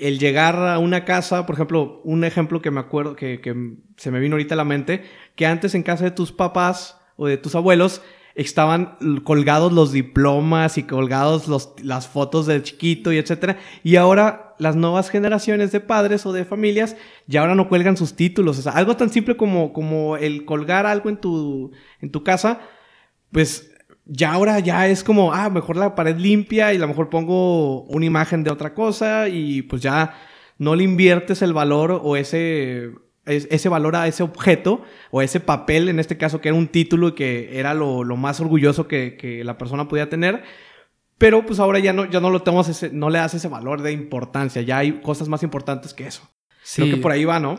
el 0.00 0.18
llegar 0.18 0.56
a 0.56 0.78
una 0.78 1.04
casa, 1.04 1.46
por 1.46 1.54
ejemplo, 1.54 2.00
un 2.04 2.24
ejemplo 2.24 2.60
que 2.60 2.70
me 2.70 2.80
acuerdo, 2.80 3.16
que, 3.16 3.40
que 3.40 3.54
se 3.96 4.10
me 4.10 4.20
vino 4.20 4.34
ahorita 4.34 4.54
a 4.54 4.56
la 4.56 4.64
mente, 4.64 5.04
que 5.36 5.46
antes 5.46 5.74
en 5.74 5.82
casa 5.82 6.04
de 6.04 6.10
tus 6.10 6.32
papás 6.32 6.98
o 7.16 7.26
de 7.26 7.36
tus 7.36 7.54
abuelos, 7.54 8.02
estaban 8.34 8.96
colgados 9.24 9.72
los 9.72 9.92
diplomas 9.92 10.78
y 10.78 10.84
colgados 10.84 11.48
los, 11.48 11.74
las 11.82 12.08
fotos 12.08 12.46
de 12.46 12.62
chiquito 12.62 13.12
y 13.12 13.18
etcétera. 13.18 13.58
Y 13.82 13.96
ahora 13.96 14.54
las 14.58 14.76
nuevas 14.76 15.10
generaciones 15.10 15.72
de 15.72 15.80
padres 15.80 16.24
o 16.26 16.32
de 16.32 16.44
familias 16.44 16.96
ya 17.26 17.40
ahora 17.40 17.54
no 17.54 17.68
cuelgan 17.68 17.96
sus 17.96 18.14
títulos. 18.14 18.58
O 18.58 18.62
sea, 18.62 18.72
algo 18.72 18.96
tan 18.96 19.10
simple 19.10 19.36
como, 19.36 19.72
como 19.72 20.16
el 20.16 20.44
colgar 20.44 20.86
algo 20.86 21.10
en 21.10 21.18
tu, 21.18 21.72
en 22.00 22.10
tu 22.10 22.22
casa, 22.22 22.60
pues 23.32 23.69
ya 24.12 24.32
ahora 24.32 24.58
ya 24.58 24.88
es 24.88 25.04
como, 25.04 25.32
ah, 25.32 25.48
mejor 25.50 25.76
la 25.76 25.94
pared 25.94 26.16
limpia 26.16 26.72
y 26.72 26.76
a 26.76 26.80
lo 26.80 26.88
mejor 26.88 27.08
pongo 27.08 27.82
una 27.84 28.04
imagen 28.04 28.42
de 28.42 28.50
otra 28.50 28.74
cosa 28.74 29.28
y 29.28 29.62
pues 29.62 29.80
ya 29.82 30.14
no 30.58 30.74
le 30.74 30.82
inviertes 30.82 31.42
el 31.42 31.52
valor 31.52 32.00
o 32.02 32.16
ese 32.16 32.90
ese 33.26 33.68
valor 33.68 33.94
a 33.94 34.08
ese 34.08 34.24
objeto 34.24 34.82
o 35.12 35.22
ese 35.22 35.38
papel, 35.38 35.88
en 35.88 36.00
este 36.00 36.16
caso 36.16 36.40
que 36.40 36.48
era 36.48 36.58
un 36.58 36.66
título 36.66 37.08
y 37.08 37.12
que 37.12 37.60
era 37.60 37.74
lo, 37.74 38.04
más 38.16 38.40
orgulloso 38.40 38.88
que, 38.88 39.42
la 39.44 39.56
persona 39.56 39.86
podía 39.86 40.08
tener. 40.08 40.42
Pero 41.16 41.46
pues 41.46 41.60
ahora 41.60 41.78
ya 41.78 41.92
no, 41.92 42.06
ya 42.06 42.18
no 42.18 42.30
lo 42.30 42.42
tenemos 42.42 42.68
ese, 42.68 42.90
no 42.90 43.10
le 43.10 43.18
das 43.18 43.34
ese 43.34 43.46
valor 43.46 43.82
de 43.82 43.92
importancia, 43.92 44.62
ya 44.62 44.78
hay 44.78 45.00
cosas 45.00 45.28
más 45.28 45.44
importantes 45.44 45.94
que 45.94 46.06
eso. 46.06 46.28
Sí. 46.62 46.82
Creo 46.82 46.96
que 46.96 47.00
por 47.00 47.12
ahí 47.12 47.24
va, 47.24 47.38
¿no? 47.38 47.58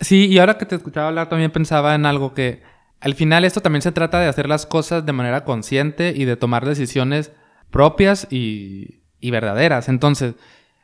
Sí, 0.00 0.26
y 0.26 0.38
ahora 0.38 0.58
que 0.58 0.66
te 0.66 0.74
escuchaba 0.74 1.08
hablar 1.08 1.28
también 1.28 1.52
pensaba 1.52 1.94
en 1.94 2.06
algo 2.06 2.34
que 2.34 2.62
al 3.02 3.14
final 3.14 3.44
esto 3.44 3.60
también 3.60 3.82
se 3.82 3.90
trata 3.90 4.20
de 4.20 4.28
hacer 4.28 4.48
las 4.48 4.64
cosas 4.64 5.04
de 5.04 5.12
manera 5.12 5.44
consciente 5.44 6.14
y 6.16 6.24
de 6.24 6.36
tomar 6.36 6.64
decisiones 6.64 7.32
propias 7.70 8.28
y, 8.30 9.00
verdaderas. 9.20 9.88
Entonces, 9.88 10.36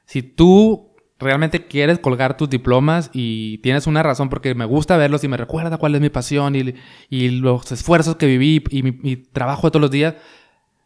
si 0.05 0.23
tú 0.23 0.91
realmente 1.21 1.67
quieres 1.67 2.01
colgar 2.01 2.37
tus 2.37 2.51
diplomas 2.51 3.11
y 3.13 3.59
tienes 3.59 3.87
una 3.87 4.03
razón 4.03 4.31
porque 4.31 4.55
me 4.57 4.65
gusta 4.65 4.97
verlos 4.97 5.23
y 5.23 5.29
me 5.29 5.37
recuerda 5.37 5.77
cuál 5.77 5.95
es 5.95 6.01
mi 6.01 6.09
pasión 6.09 6.57
y, 6.57 7.29
los 7.31 7.71
esfuerzos 7.71 8.17
que 8.17 8.27
viví 8.27 8.65
y 8.71 8.83
mi, 8.83 9.17
trabajo 9.17 9.69
de 9.69 9.71
todos 9.71 9.83
los 9.83 9.91
días, 9.93 10.15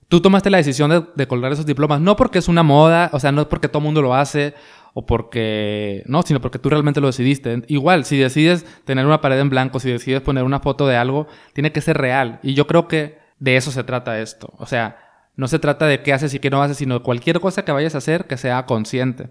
tú 0.08 0.20
tomaste 0.20 0.50
la 0.50 0.58
decisión 0.58 1.08
de, 1.14 1.26
colgar 1.26 1.50
esos 1.52 1.64
diplomas, 1.64 2.02
no 2.02 2.14
porque 2.14 2.40
es 2.40 2.48
una 2.48 2.62
moda, 2.62 3.08
o 3.14 3.18
sea, 3.18 3.32
no 3.32 3.40
es 3.40 3.46
porque 3.46 3.68
todo 3.68 3.78
el 3.78 3.84
mundo 3.84 4.02
lo 4.02 4.14
hace 4.14 4.52
o 4.94 5.06
porque, 5.06 6.02
no, 6.06 6.22
sino 6.22 6.40
porque 6.40 6.58
tú 6.58 6.68
realmente 6.68 7.00
lo 7.00 7.06
decidiste. 7.06 7.62
Igual, 7.68 8.04
si 8.04 8.18
decides 8.18 8.66
tener 8.84 9.06
una 9.06 9.20
pared 9.20 9.40
en 9.40 9.50
blanco, 9.50 9.80
si 9.80 9.90
decides 9.90 10.20
poner 10.20 10.44
una 10.44 10.61
foto 10.61 10.87
de 10.87 10.96
algo, 10.96 11.26
tiene 11.54 11.72
que 11.72 11.80
ser 11.80 11.96
real. 11.96 12.40
Y 12.42 12.54
yo 12.54 12.66
creo 12.66 12.88
que 12.88 13.18
de 13.38 13.56
eso 13.56 13.70
se 13.70 13.84
trata 13.84 14.20
esto. 14.20 14.52
O 14.58 14.66
sea, 14.66 14.99
no 15.37 15.49
se 15.49 15.58
trata 15.58 15.87
de 15.87 16.02
qué 16.02 16.12
haces 16.12 16.34
y 16.34 16.38
qué 16.38 16.50
no 16.50 16.62
haces, 16.62 16.76
sino 16.76 16.99
de 16.99 17.04
cualquier 17.04 17.40
cosa 17.40 17.64
que 17.64 17.72
vayas 17.72 17.94
a 17.94 17.99
hacer 17.99 18.26
que 18.26 18.37
sea 18.37 18.66
consciente. 18.66 19.30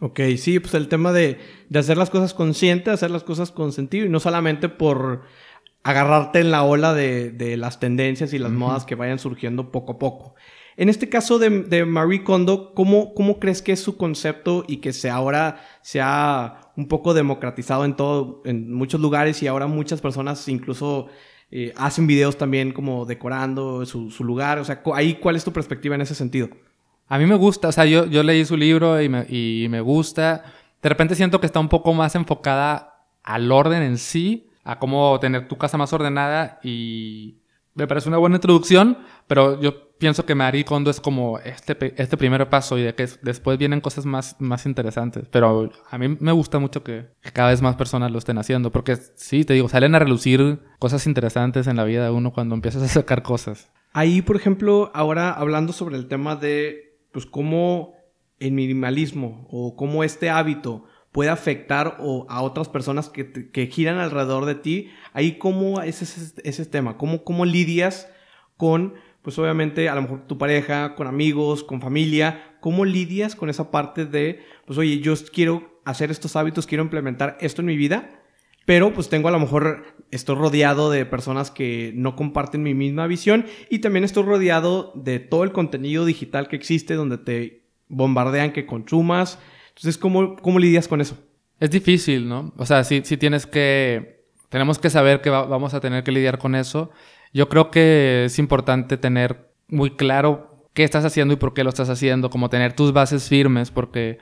Ok, 0.00 0.20
sí, 0.36 0.58
pues 0.58 0.74
el 0.74 0.88
tema 0.88 1.12
de, 1.12 1.38
hacer 1.72 1.96
las 1.96 2.10
cosas 2.10 2.34
conscientes, 2.34 2.92
hacer 2.92 3.10
las 3.12 3.22
cosas 3.22 3.52
con 3.52 3.72
sentido 3.72 4.04
y 4.06 4.08
no 4.08 4.18
solamente 4.18 4.68
por 4.68 5.22
agarrarte 5.84 6.40
en 6.40 6.50
la 6.50 6.64
ola 6.64 6.92
de, 6.92 7.54
las 7.56 7.78
tendencias 7.78 8.32
y 8.32 8.38
las 8.38 8.50
modas 8.50 8.84
que 8.84 8.96
vayan 8.96 9.20
surgiendo 9.20 9.70
poco 9.70 9.92
a 9.92 9.98
poco. 10.00 10.34
En 10.82 10.88
este 10.88 11.08
caso 11.08 11.38
de, 11.38 11.84
Marie 11.86 12.24
Kondo, 12.24 12.74
¿cómo, 12.74 13.14
¿cómo, 13.14 13.38
crees 13.38 13.62
que 13.62 13.70
es 13.70 13.80
su 13.80 13.96
concepto 13.96 14.64
y 14.66 14.78
que 14.78 14.92
se 14.92 15.10
ahora 15.10 15.64
se 15.80 16.00
ha 16.00 16.72
un 16.76 16.88
poco 16.88 17.14
democratizado 17.14 17.84
en 17.84 17.94
todo, 17.94 18.42
en 18.46 18.72
muchos 18.72 19.00
lugares 19.00 19.40
y 19.44 19.46
ahora 19.46 19.68
muchas 19.68 20.00
personas 20.00 20.48
incluso 20.48 21.06
eh, 21.52 21.72
hacen 21.76 22.08
videos 22.08 22.36
también 22.36 22.72
como 22.72 23.04
decorando 23.04 23.86
su, 23.86 24.10
su 24.10 24.24
lugar? 24.24 24.58
O 24.58 24.64
sea, 24.64 24.82
ahí, 24.96 25.20
¿cuál 25.20 25.36
es 25.36 25.44
tu 25.44 25.52
perspectiva 25.52 25.94
en 25.94 26.00
ese 26.00 26.16
sentido? 26.16 26.48
A 27.06 27.16
mí 27.16 27.26
me 27.26 27.36
gusta, 27.36 27.68
o 27.68 27.72
sea, 27.72 27.84
yo, 27.84 28.06
yo 28.06 28.24
leí 28.24 28.44
su 28.44 28.56
libro 28.56 29.00
y 29.00 29.08
me, 29.08 29.24
y 29.28 29.68
me 29.70 29.80
gusta. 29.80 30.42
De 30.82 30.88
repente 30.88 31.14
siento 31.14 31.38
que 31.38 31.46
está 31.46 31.60
un 31.60 31.68
poco 31.68 31.94
más 31.94 32.16
enfocada 32.16 33.06
al 33.22 33.52
orden 33.52 33.84
en 33.84 33.98
sí, 33.98 34.50
a 34.64 34.80
cómo 34.80 35.20
tener 35.20 35.46
tu 35.46 35.56
casa 35.56 35.78
más 35.78 35.92
ordenada 35.92 36.58
y 36.64 37.36
me 37.74 37.86
parece 37.86 38.08
una 38.08 38.18
buena 38.18 38.36
introducción, 38.36 38.98
pero 39.28 39.60
yo 39.60 39.91
pienso 40.02 40.26
que 40.26 40.34
Marie 40.34 40.64
Kondo 40.64 40.90
es 40.90 41.00
como 41.00 41.38
este, 41.38 41.94
este 41.96 42.16
primer 42.16 42.50
paso 42.50 42.76
y 42.76 42.82
de 42.82 42.92
que 42.96 43.06
después 43.22 43.56
vienen 43.56 43.80
cosas 43.80 44.04
más, 44.04 44.34
más 44.40 44.66
interesantes. 44.66 45.28
Pero 45.30 45.70
a 45.88 45.96
mí 45.96 46.16
me 46.18 46.32
gusta 46.32 46.58
mucho 46.58 46.82
que, 46.82 47.06
cada 47.32 47.50
vez 47.50 47.62
más 47.62 47.76
personas 47.76 48.10
lo 48.10 48.18
estén 48.18 48.36
haciendo, 48.36 48.72
porque 48.72 48.96
sí, 48.96 49.44
te 49.44 49.54
digo, 49.54 49.68
salen 49.68 49.94
a 49.94 50.00
relucir 50.00 50.58
cosas 50.80 51.06
interesantes 51.06 51.68
en 51.68 51.76
la 51.76 51.84
vida 51.84 52.02
de 52.02 52.10
uno 52.10 52.32
cuando 52.32 52.56
empiezas 52.56 52.82
a 52.82 52.88
sacar 52.88 53.22
cosas. 53.22 53.70
Ahí, 53.92 54.22
por 54.22 54.34
ejemplo, 54.34 54.90
ahora 54.92 55.30
hablando 55.30 55.72
sobre 55.72 55.96
el 55.96 56.08
tema 56.08 56.34
de 56.34 56.98
pues 57.12 57.24
cómo 57.24 57.94
el 58.40 58.50
minimalismo 58.50 59.46
o 59.52 59.76
cómo 59.76 60.02
este 60.02 60.30
hábito 60.30 60.84
puede 61.12 61.30
afectar 61.30 61.98
a 62.28 62.42
otras 62.42 62.68
personas 62.68 63.08
que, 63.08 63.66
giran 63.70 63.98
alrededor 63.98 64.46
de 64.46 64.56
ti, 64.56 64.90
ahí 65.12 65.38
cómo 65.38 65.80
es 65.80 66.02
ese, 66.42 66.66
tema, 66.66 66.96
cómo, 66.96 67.22
cómo 67.22 67.44
lidias 67.44 68.10
con, 68.56 68.94
pues 69.22 69.38
obviamente 69.38 69.88
a 69.88 69.94
lo 69.94 70.02
mejor 70.02 70.26
tu 70.26 70.36
pareja, 70.36 70.94
con 70.94 71.06
amigos, 71.06 71.62
con 71.62 71.80
familia, 71.80 72.56
cómo 72.60 72.84
lidias 72.84 73.36
con 73.36 73.50
esa 73.50 73.70
parte 73.70 74.04
de, 74.04 74.40
pues 74.66 74.78
oye, 74.78 75.00
yo 75.00 75.14
quiero 75.32 75.80
hacer 75.84 76.10
estos 76.10 76.36
hábitos, 76.36 76.66
quiero 76.66 76.84
implementar 76.84 77.38
esto 77.40 77.62
en 77.62 77.66
mi 77.66 77.76
vida, 77.76 78.22
pero 78.64 78.92
pues 78.92 79.08
tengo 79.08 79.28
a 79.28 79.32
lo 79.32 79.40
mejor, 79.40 79.84
estoy 80.10 80.36
rodeado 80.36 80.90
de 80.90 81.04
personas 81.06 81.50
que 81.50 81.92
no 81.94 82.16
comparten 82.16 82.62
mi 82.62 82.74
misma 82.74 83.06
visión 83.06 83.46
y 83.70 83.80
también 83.80 84.04
estoy 84.04 84.24
rodeado 84.24 84.92
de 84.94 85.18
todo 85.18 85.44
el 85.44 85.52
contenido 85.52 86.04
digital 86.04 86.48
que 86.48 86.56
existe 86.56 86.94
donde 86.94 87.18
te 87.18 87.62
bombardean 87.88 88.52
que 88.52 88.66
consumas. 88.66 89.38
Entonces, 89.68 89.98
¿cómo, 89.98 90.36
cómo 90.36 90.58
lidias 90.58 90.88
con 90.88 91.00
eso? 91.00 91.16
Es 91.58 91.70
difícil, 91.70 92.28
¿no? 92.28 92.52
O 92.56 92.66
sea, 92.66 92.84
sí, 92.84 93.02
sí 93.04 93.16
tienes 93.16 93.46
que, 93.46 94.26
tenemos 94.48 94.78
que 94.78 94.90
saber 94.90 95.20
que 95.20 95.30
vamos 95.30 95.74
a 95.74 95.80
tener 95.80 96.04
que 96.04 96.12
lidiar 96.12 96.38
con 96.38 96.54
eso. 96.54 96.90
Yo 97.32 97.48
creo 97.48 97.70
que 97.70 98.24
es 98.26 98.38
importante 98.38 98.96
tener 98.96 99.50
muy 99.68 99.96
claro 99.96 100.68
qué 100.74 100.84
estás 100.84 101.04
haciendo 101.04 101.34
y 101.34 101.36
por 101.36 101.54
qué 101.54 101.64
lo 101.64 101.70
estás 101.70 101.88
haciendo, 101.88 102.30
como 102.30 102.48
tener 102.48 102.74
tus 102.74 102.92
bases 102.92 103.28
firmes, 103.28 103.70
porque 103.70 104.18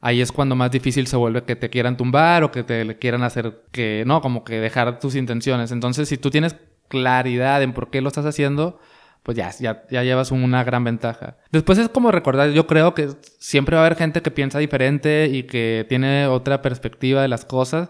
ahí 0.00 0.20
es 0.20 0.32
cuando 0.32 0.56
más 0.56 0.70
difícil 0.70 1.06
se 1.06 1.16
vuelve 1.16 1.44
que 1.44 1.56
te 1.56 1.70
quieran 1.70 1.96
tumbar 1.96 2.44
o 2.44 2.50
que 2.50 2.62
te 2.64 2.98
quieran 2.98 3.22
hacer 3.22 3.62
que, 3.70 4.04
no, 4.06 4.20
como 4.20 4.44
que 4.44 4.60
dejar 4.60 4.98
tus 4.98 5.14
intenciones. 5.14 5.72
Entonces, 5.72 6.08
si 6.08 6.18
tú 6.18 6.30
tienes 6.30 6.56
claridad 6.88 7.62
en 7.62 7.72
por 7.72 7.90
qué 7.90 8.00
lo 8.00 8.08
estás 8.08 8.26
haciendo, 8.26 8.80
pues 9.22 9.36
ya, 9.36 9.50
ya, 9.58 9.84
ya 9.90 10.02
llevas 10.02 10.32
una 10.32 10.64
gran 10.64 10.84
ventaja. 10.84 11.36
Después 11.52 11.78
es 11.78 11.88
como 11.88 12.10
recordar, 12.10 12.50
yo 12.50 12.66
creo 12.66 12.94
que 12.94 13.10
siempre 13.38 13.76
va 13.76 13.82
a 13.82 13.86
haber 13.86 13.96
gente 13.96 14.20
que 14.20 14.30
piensa 14.30 14.58
diferente 14.58 15.28
y 15.32 15.44
que 15.44 15.86
tiene 15.88 16.26
otra 16.26 16.60
perspectiva 16.60 17.22
de 17.22 17.28
las 17.28 17.44
cosas 17.44 17.88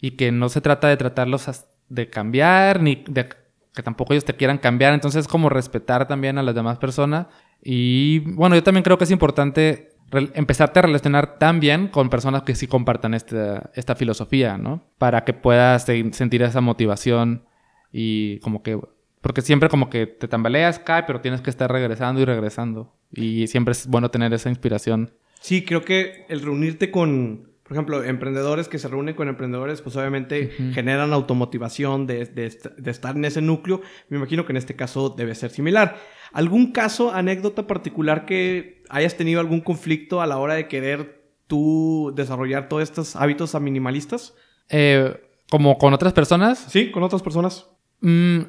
y 0.00 0.12
que 0.12 0.32
no 0.32 0.48
se 0.48 0.62
trata 0.62 0.88
de 0.88 0.96
tratarlos 0.96 1.66
de 1.88 2.08
cambiar 2.08 2.80
ni 2.80 3.04
de 3.06 3.28
que 3.74 3.82
tampoco 3.82 4.12
ellos 4.12 4.24
te 4.24 4.34
quieran 4.34 4.58
cambiar. 4.58 4.94
Entonces 4.94 5.20
es 5.20 5.28
como 5.28 5.48
respetar 5.48 6.06
también 6.06 6.38
a 6.38 6.42
las 6.42 6.54
demás 6.54 6.78
personas. 6.78 7.26
Y 7.62 8.20
bueno, 8.20 8.54
yo 8.54 8.62
también 8.62 8.82
creo 8.82 8.98
que 8.98 9.04
es 9.04 9.10
importante 9.10 9.92
empezarte 10.34 10.78
a 10.78 10.82
relacionar 10.82 11.38
tan 11.38 11.60
bien 11.60 11.88
con 11.88 12.10
personas 12.10 12.42
que 12.42 12.54
sí 12.54 12.66
compartan 12.66 13.14
esta, 13.14 13.70
esta 13.74 13.94
filosofía, 13.94 14.58
¿no? 14.58 14.84
Para 14.98 15.24
que 15.24 15.32
puedas 15.32 15.84
sentir 15.84 16.42
esa 16.42 16.60
motivación 16.60 17.44
y 17.92 18.38
como 18.40 18.62
que... 18.62 18.78
Porque 19.20 19.40
siempre 19.40 19.68
como 19.68 19.88
que 19.88 20.06
te 20.06 20.26
tambaleas, 20.26 20.80
cae, 20.80 21.04
pero 21.04 21.20
tienes 21.20 21.40
que 21.40 21.50
estar 21.50 21.70
regresando 21.70 22.20
y 22.20 22.24
regresando. 22.24 22.92
Y 23.12 23.46
siempre 23.46 23.70
es 23.70 23.86
bueno 23.86 24.10
tener 24.10 24.32
esa 24.32 24.48
inspiración. 24.48 25.14
Sí, 25.40 25.64
creo 25.64 25.84
que 25.84 26.26
el 26.28 26.40
reunirte 26.40 26.90
con, 26.90 27.51
por 27.72 27.76
ejemplo, 27.76 28.04
emprendedores 28.04 28.68
que 28.68 28.78
se 28.78 28.86
reúnen 28.86 29.14
con 29.14 29.28
emprendedores, 29.28 29.80
pues 29.80 29.96
obviamente 29.96 30.50
generan 30.74 31.14
automotivación 31.14 32.06
de, 32.06 32.26
de, 32.26 32.54
de, 32.76 32.90
estar 32.90 33.16
en 33.16 33.24
ese 33.24 33.40
núcleo. 33.40 33.80
Me 34.10 34.18
imagino 34.18 34.44
que 34.44 34.52
en 34.52 34.58
este 34.58 34.76
caso 34.76 35.08
debe 35.08 35.34
ser 35.34 35.52
similar. 35.52 35.96
¿Algún 36.34 36.72
caso, 36.72 37.14
anécdota 37.14 37.66
particular 37.66 38.26
que 38.26 38.82
hayas 38.90 39.16
tenido 39.16 39.40
algún 39.40 39.62
conflicto 39.62 40.20
a 40.20 40.26
la 40.26 40.36
hora 40.36 40.52
de 40.52 40.68
querer 40.68 41.22
tú 41.46 42.12
desarrollar 42.14 42.68
todos 42.68 42.82
estos 42.82 43.16
hábitos 43.16 43.58
minimalistas? 43.58 44.34
Eh, 44.68 45.18
¿Como 45.50 45.78
con 45.78 45.94
otras 45.94 46.12
personas? 46.12 46.58
Sí, 46.68 46.90
con 46.90 47.02
otras 47.02 47.22
personas. 47.22 47.70
Mm, 48.02 48.40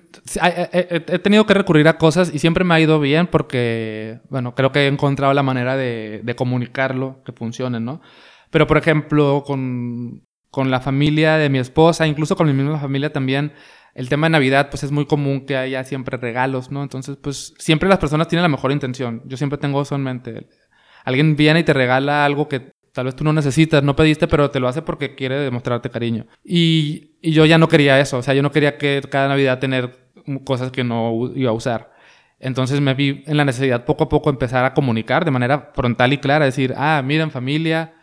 he, 0.41 1.19
tenido 1.19 1.45
que 1.45 1.53
recurrir 1.53 1.87
a 1.87 1.97
cosas 1.97 2.29
y 2.33 2.39
siempre 2.39 2.65
me 2.65 2.73
ha 2.73 2.81
ido 2.81 2.99
bien 2.99 3.27
porque, 3.27 4.19
bueno, 4.27 4.53
creo 4.53 4.73
que 4.73 4.81
he 4.81 4.87
encontrado 4.87 5.33
la 5.33 5.43
manera 5.43 5.77
de, 5.77 6.19
de 6.25 6.35
comunicarlo, 6.35 7.21
que 7.23 7.31
funcione, 7.31 7.79
¿no? 7.79 8.01
Pero, 8.53 8.67
por 8.67 8.77
ejemplo, 8.77 9.43
con, 9.43 10.27
con 10.51 10.69
la 10.69 10.79
familia 10.79 11.37
de 11.37 11.49
mi 11.49 11.57
esposa, 11.57 12.05
incluso 12.05 12.35
con 12.35 12.45
mi 12.45 12.53
misma 12.53 12.77
familia 12.77 13.11
también, 13.11 13.51
el 13.95 14.09
tema 14.09 14.27
de 14.27 14.31
Navidad, 14.31 14.69
pues 14.69 14.83
es 14.83 14.91
muy 14.91 15.07
común 15.07 15.47
que 15.47 15.57
haya 15.57 15.83
siempre 15.83 16.17
regalos, 16.17 16.69
¿no? 16.69 16.83
Entonces, 16.83 17.17
pues 17.19 17.55
siempre 17.57 17.89
las 17.89 17.97
personas 17.97 18.27
tienen 18.27 18.43
la 18.43 18.49
mejor 18.49 18.71
intención. 18.71 19.23
Yo 19.25 19.37
siempre 19.37 19.57
tengo 19.57 19.81
eso 19.81 19.95
en 19.95 20.03
mente. 20.03 20.47
Alguien 21.03 21.35
viene 21.35 21.61
y 21.61 21.63
te 21.63 21.73
regala 21.73 22.25
algo 22.25 22.47
que 22.47 22.73
tal 22.91 23.05
vez 23.05 23.15
tú 23.15 23.23
no 23.23 23.33
necesitas, 23.33 23.81
no 23.81 23.95
pediste, 23.95 24.27
pero 24.27 24.51
te 24.51 24.59
lo 24.59 24.67
hace 24.67 24.83
porque 24.83 25.15
quiere 25.15 25.39
demostrarte 25.39 25.89
cariño. 25.89 26.27
Y, 26.43 27.17
y 27.23 27.31
yo 27.31 27.47
ya 27.47 27.57
no 27.57 27.67
quería 27.67 27.99
eso, 27.99 28.19
o 28.19 28.21
sea, 28.21 28.35
yo 28.35 28.43
no 28.43 28.51
quería 28.51 28.77
que 28.77 29.01
cada 29.09 29.29
Navidad 29.29 29.57
tener 29.57 30.11
cosas 30.45 30.69
que 30.69 30.83
no 30.83 31.31
iba 31.33 31.49
a 31.49 31.53
usar. 31.53 31.91
Entonces 32.39 32.81
me 32.81 32.93
vi 32.93 33.23
en 33.25 33.37
la 33.37 33.45
necesidad 33.45 33.83
poco 33.85 34.03
a 34.03 34.09
poco 34.09 34.29
empezar 34.29 34.63
a 34.63 34.75
comunicar 34.75 35.25
de 35.25 35.31
manera 35.31 35.71
frontal 35.73 36.13
y 36.13 36.19
clara, 36.19 36.45
decir, 36.45 36.75
ah, 36.77 37.01
miren 37.03 37.31
familia, 37.31 37.95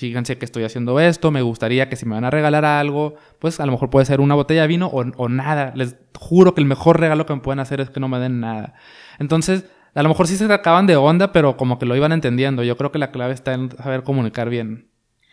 fíjense 0.00 0.38
que 0.38 0.44
estoy 0.44 0.64
haciendo 0.64 0.98
esto, 1.00 1.30
me 1.30 1.42
gustaría 1.42 1.88
que 1.88 1.96
si 1.96 2.06
me 2.06 2.14
van 2.14 2.24
a 2.24 2.30
regalar 2.30 2.64
algo, 2.64 3.16
pues 3.38 3.60
a 3.60 3.66
lo 3.66 3.72
mejor 3.72 3.90
puede 3.90 4.06
ser 4.06 4.20
una 4.20 4.34
botella 4.34 4.62
de 4.62 4.68
vino 4.68 4.86
o, 4.86 5.00
o 5.16 5.28
nada. 5.28 5.72
Les 5.76 5.96
juro 6.18 6.54
que 6.54 6.60
el 6.60 6.66
mejor 6.66 6.98
regalo 6.98 7.26
que 7.26 7.34
me 7.34 7.40
pueden 7.40 7.60
hacer 7.60 7.80
es 7.80 7.90
que 7.90 8.00
no 8.00 8.08
me 8.08 8.18
den 8.18 8.40
nada. 8.40 8.74
Entonces, 9.18 9.64
a 9.94 10.02
lo 10.02 10.08
mejor 10.08 10.26
sí 10.26 10.36
se 10.36 10.52
acaban 10.52 10.86
de 10.86 10.96
onda, 10.96 11.32
pero 11.32 11.56
como 11.56 11.78
que 11.78 11.86
lo 11.86 11.96
iban 11.96 12.12
entendiendo. 12.12 12.62
Yo 12.62 12.76
creo 12.76 12.92
que 12.92 12.98
la 12.98 13.10
clave 13.10 13.34
está 13.34 13.54
en 13.54 13.70
saber 13.70 14.02
comunicar 14.02 14.48
bien. 14.48 14.88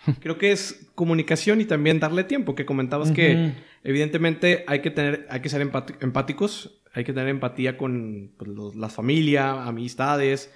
Creo 0.22 0.38
que 0.38 0.52
es 0.52 0.90
comunicación 0.96 1.60
y 1.60 1.66
también 1.66 2.00
darle 2.00 2.24
tiempo, 2.24 2.56
que 2.56 2.66
comentabas 2.66 3.12
que 3.12 3.54
evidentemente 3.84 4.64
hay 4.68 4.80
que 4.80 4.90
tener, 4.90 5.28
hay 5.30 5.42
que 5.42 5.50
ser 5.50 5.62
empáticos, 5.62 6.82
hay 6.94 7.04
que 7.04 7.14
tener 7.14 7.30
empatía 7.30 7.78
con 7.78 8.32
pues, 8.38 8.76
las 8.76 8.94
familias, 8.94 9.58
amistades. 9.68 10.54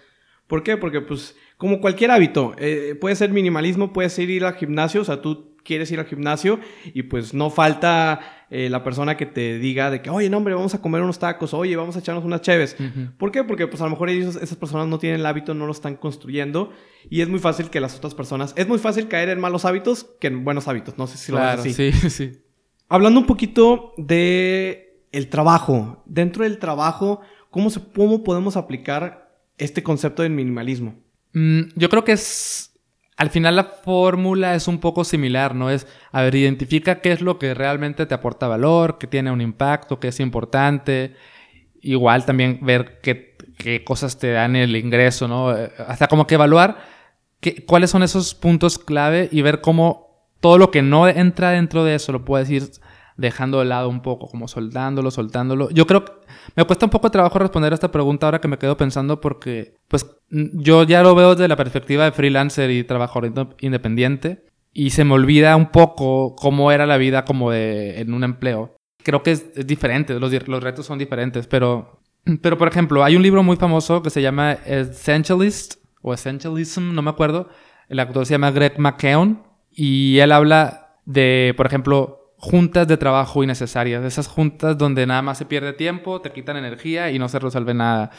¿Por 0.47 0.63
qué? 0.63 0.77
Porque 0.77 1.01
pues 1.01 1.35
como 1.61 1.79
cualquier 1.79 2.09
hábito, 2.09 2.55
eh, 2.57 2.97
puede 2.99 3.15
ser 3.15 3.29
minimalismo, 3.29 3.93
puede 3.93 4.09
ser 4.09 4.31
ir 4.31 4.45
al 4.45 4.55
gimnasio, 4.55 5.01
o 5.01 5.03
sea, 5.03 5.21
tú 5.21 5.53
quieres 5.63 5.91
ir 5.91 5.99
al 5.99 6.07
gimnasio 6.07 6.59
y 6.91 7.03
pues 7.03 7.35
no 7.35 7.51
falta 7.51 8.47
eh, 8.49 8.67
la 8.67 8.83
persona 8.83 9.15
que 9.15 9.27
te 9.27 9.59
diga 9.59 9.91
de 9.91 10.01
que, 10.01 10.09
oye, 10.09 10.27
no, 10.27 10.37
hombre, 10.37 10.55
vamos 10.55 10.73
a 10.73 10.81
comer 10.81 11.03
unos 11.03 11.19
tacos, 11.19 11.53
oye, 11.53 11.75
vamos 11.75 11.95
a 11.95 11.99
echarnos 11.99 12.25
unas 12.25 12.41
cheves. 12.41 12.75
¿Por 13.19 13.31
qué? 13.31 13.43
Porque 13.43 13.67
pues 13.67 13.79
a 13.79 13.83
lo 13.83 13.91
mejor 13.91 14.09
ellos, 14.09 14.37
esas 14.37 14.57
personas 14.57 14.87
no 14.87 14.97
tienen 14.97 15.19
el 15.19 15.25
hábito, 15.27 15.53
no 15.53 15.67
lo 15.67 15.71
están 15.71 15.97
construyendo 15.97 16.71
y 17.11 17.21
es 17.21 17.29
muy 17.29 17.37
fácil 17.37 17.69
que 17.69 17.79
las 17.79 17.95
otras 17.95 18.15
personas, 18.15 18.55
es 18.57 18.67
muy 18.67 18.79
fácil 18.79 19.07
caer 19.07 19.29
en 19.29 19.39
malos 19.39 19.63
hábitos 19.63 20.09
que 20.19 20.29
en 20.29 20.43
buenos 20.43 20.67
hábitos, 20.67 20.97
no 20.97 21.05
sé 21.05 21.19
si 21.19 21.31
lo 21.31 21.37
ves 21.37 21.59
así. 21.59 21.73
Sí, 21.75 21.91
sí. 22.09 22.39
Hablando 22.89 23.19
un 23.19 23.27
poquito 23.27 23.93
de 23.97 25.05
el 25.11 25.27
trabajo, 25.27 26.01
dentro 26.07 26.43
del 26.43 26.57
trabajo, 26.57 27.21
¿cómo, 27.51 27.69
se, 27.69 27.81
cómo 27.93 28.23
podemos 28.23 28.57
aplicar 28.57 29.31
este 29.59 29.83
concepto 29.83 30.23
del 30.23 30.31
minimalismo? 30.31 30.95
Mm, 31.33 31.61
yo 31.75 31.89
creo 31.89 32.03
que 32.03 32.13
es. 32.13 32.67
Al 33.17 33.29
final 33.29 33.55
la 33.55 33.65
fórmula 33.65 34.55
es 34.55 34.67
un 34.67 34.79
poco 34.79 35.03
similar, 35.03 35.53
¿no? 35.53 35.69
Es, 35.69 35.85
a 36.11 36.23
ver, 36.23 36.33
identifica 36.35 37.01
qué 37.01 37.11
es 37.11 37.21
lo 37.21 37.37
que 37.37 37.53
realmente 37.53 38.05
te 38.05 38.15
aporta 38.15 38.47
valor, 38.47 38.97
qué 38.97 39.05
tiene 39.05 39.31
un 39.31 39.41
impacto, 39.41 39.99
qué 39.99 40.07
es 40.07 40.19
importante. 40.19 41.15
Igual 41.81 42.25
también 42.25 42.59
ver 42.61 42.99
qué, 43.01 43.35
qué 43.57 43.83
cosas 43.83 44.17
te 44.17 44.31
dan 44.31 44.55
el 44.55 44.75
ingreso, 44.75 45.27
¿no? 45.27 45.49
Hasta 45.49 46.07
como 46.07 46.25
que 46.25 46.35
evaluar 46.35 46.77
qué, 47.41 47.65
cuáles 47.65 47.91
son 47.91 48.01
esos 48.03 48.33
puntos 48.33 48.79
clave 48.79 49.29
y 49.31 49.41
ver 49.41 49.61
cómo 49.61 50.11
todo 50.39 50.57
lo 50.57 50.71
que 50.71 50.81
no 50.81 51.07
entra 51.07 51.51
dentro 51.51 51.83
de 51.83 51.95
eso 51.95 52.11
lo 52.11 52.25
puedes 52.25 52.49
ir 52.49 52.63
dejando 53.21 53.59
de 53.59 53.65
lado 53.65 53.87
un 53.87 54.01
poco, 54.01 54.27
como 54.27 54.47
soltándolo, 54.47 55.11
soltándolo. 55.11 55.69
Yo 55.69 55.87
creo 55.87 56.03
que 56.03 56.11
me 56.55 56.65
cuesta 56.65 56.85
un 56.85 56.89
poco 56.89 57.07
de 57.07 57.11
trabajo 57.11 57.39
responder 57.39 57.71
a 57.71 57.75
esta 57.75 57.91
pregunta 57.91 58.27
ahora 58.27 58.41
que 58.41 58.47
me 58.47 58.57
quedo 58.57 58.75
pensando 58.75 59.21
porque, 59.21 59.75
pues, 59.87 60.05
yo 60.29 60.83
ya 60.83 61.03
lo 61.03 61.15
veo 61.15 61.35
desde 61.35 61.47
la 61.47 61.55
perspectiva 61.55 62.05
de 62.05 62.11
freelancer 62.11 62.71
y 62.71 62.83
trabajador 62.83 63.55
independiente 63.59 64.45
y 64.73 64.89
se 64.89 65.03
me 65.03 65.13
olvida 65.13 65.55
un 65.55 65.67
poco 65.67 66.35
cómo 66.35 66.71
era 66.71 66.85
la 66.85 66.97
vida 66.97 67.23
como 67.23 67.51
de, 67.51 68.01
en 68.01 68.13
un 68.13 68.23
empleo. 68.23 68.75
Creo 69.03 69.23
que 69.23 69.31
es, 69.31 69.67
diferente, 69.67 70.19
los, 70.19 70.31
los 70.47 70.63
retos 70.63 70.85
son 70.85 70.97
diferentes, 70.99 71.47
pero, 71.47 72.01
pero, 72.41 72.57
por 72.57 72.67
ejemplo, 72.67 73.03
hay 73.03 73.15
un 73.15 73.23
libro 73.23 73.43
muy 73.43 73.57
famoso 73.57 74.01
que 74.01 74.09
se 74.09 74.21
llama 74.21 74.53
Essentialist 74.65 75.75
o 76.01 76.13
Essentialism, 76.13 76.93
no 76.93 77.01
me 77.01 77.09
acuerdo. 77.09 77.49
El 77.87 77.99
autor 77.99 78.25
se 78.25 78.33
llama 78.33 78.51
Greg 78.51 78.79
McKeown 78.79 79.43
y 79.71 80.19
él 80.19 80.31
habla 80.31 80.97
de, 81.05 81.53
por 81.57 81.65
ejemplo, 81.65 82.20
juntas 82.41 82.87
de 82.87 82.97
trabajo 82.97 83.43
innecesarias, 83.43 84.03
esas 84.03 84.27
juntas 84.27 84.75
donde 84.75 85.05
nada 85.05 85.21
más 85.21 85.37
se 85.37 85.45
pierde 85.45 85.73
tiempo, 85.73 86.21
te 86.21 86.31
quitan 86.31 86.57
energía 86.57 87.11
y 87.11 87.19
no 87.19 87.29
se 87.29 87.37
resuelve 87.37 87.75
nada. 87.75 88.09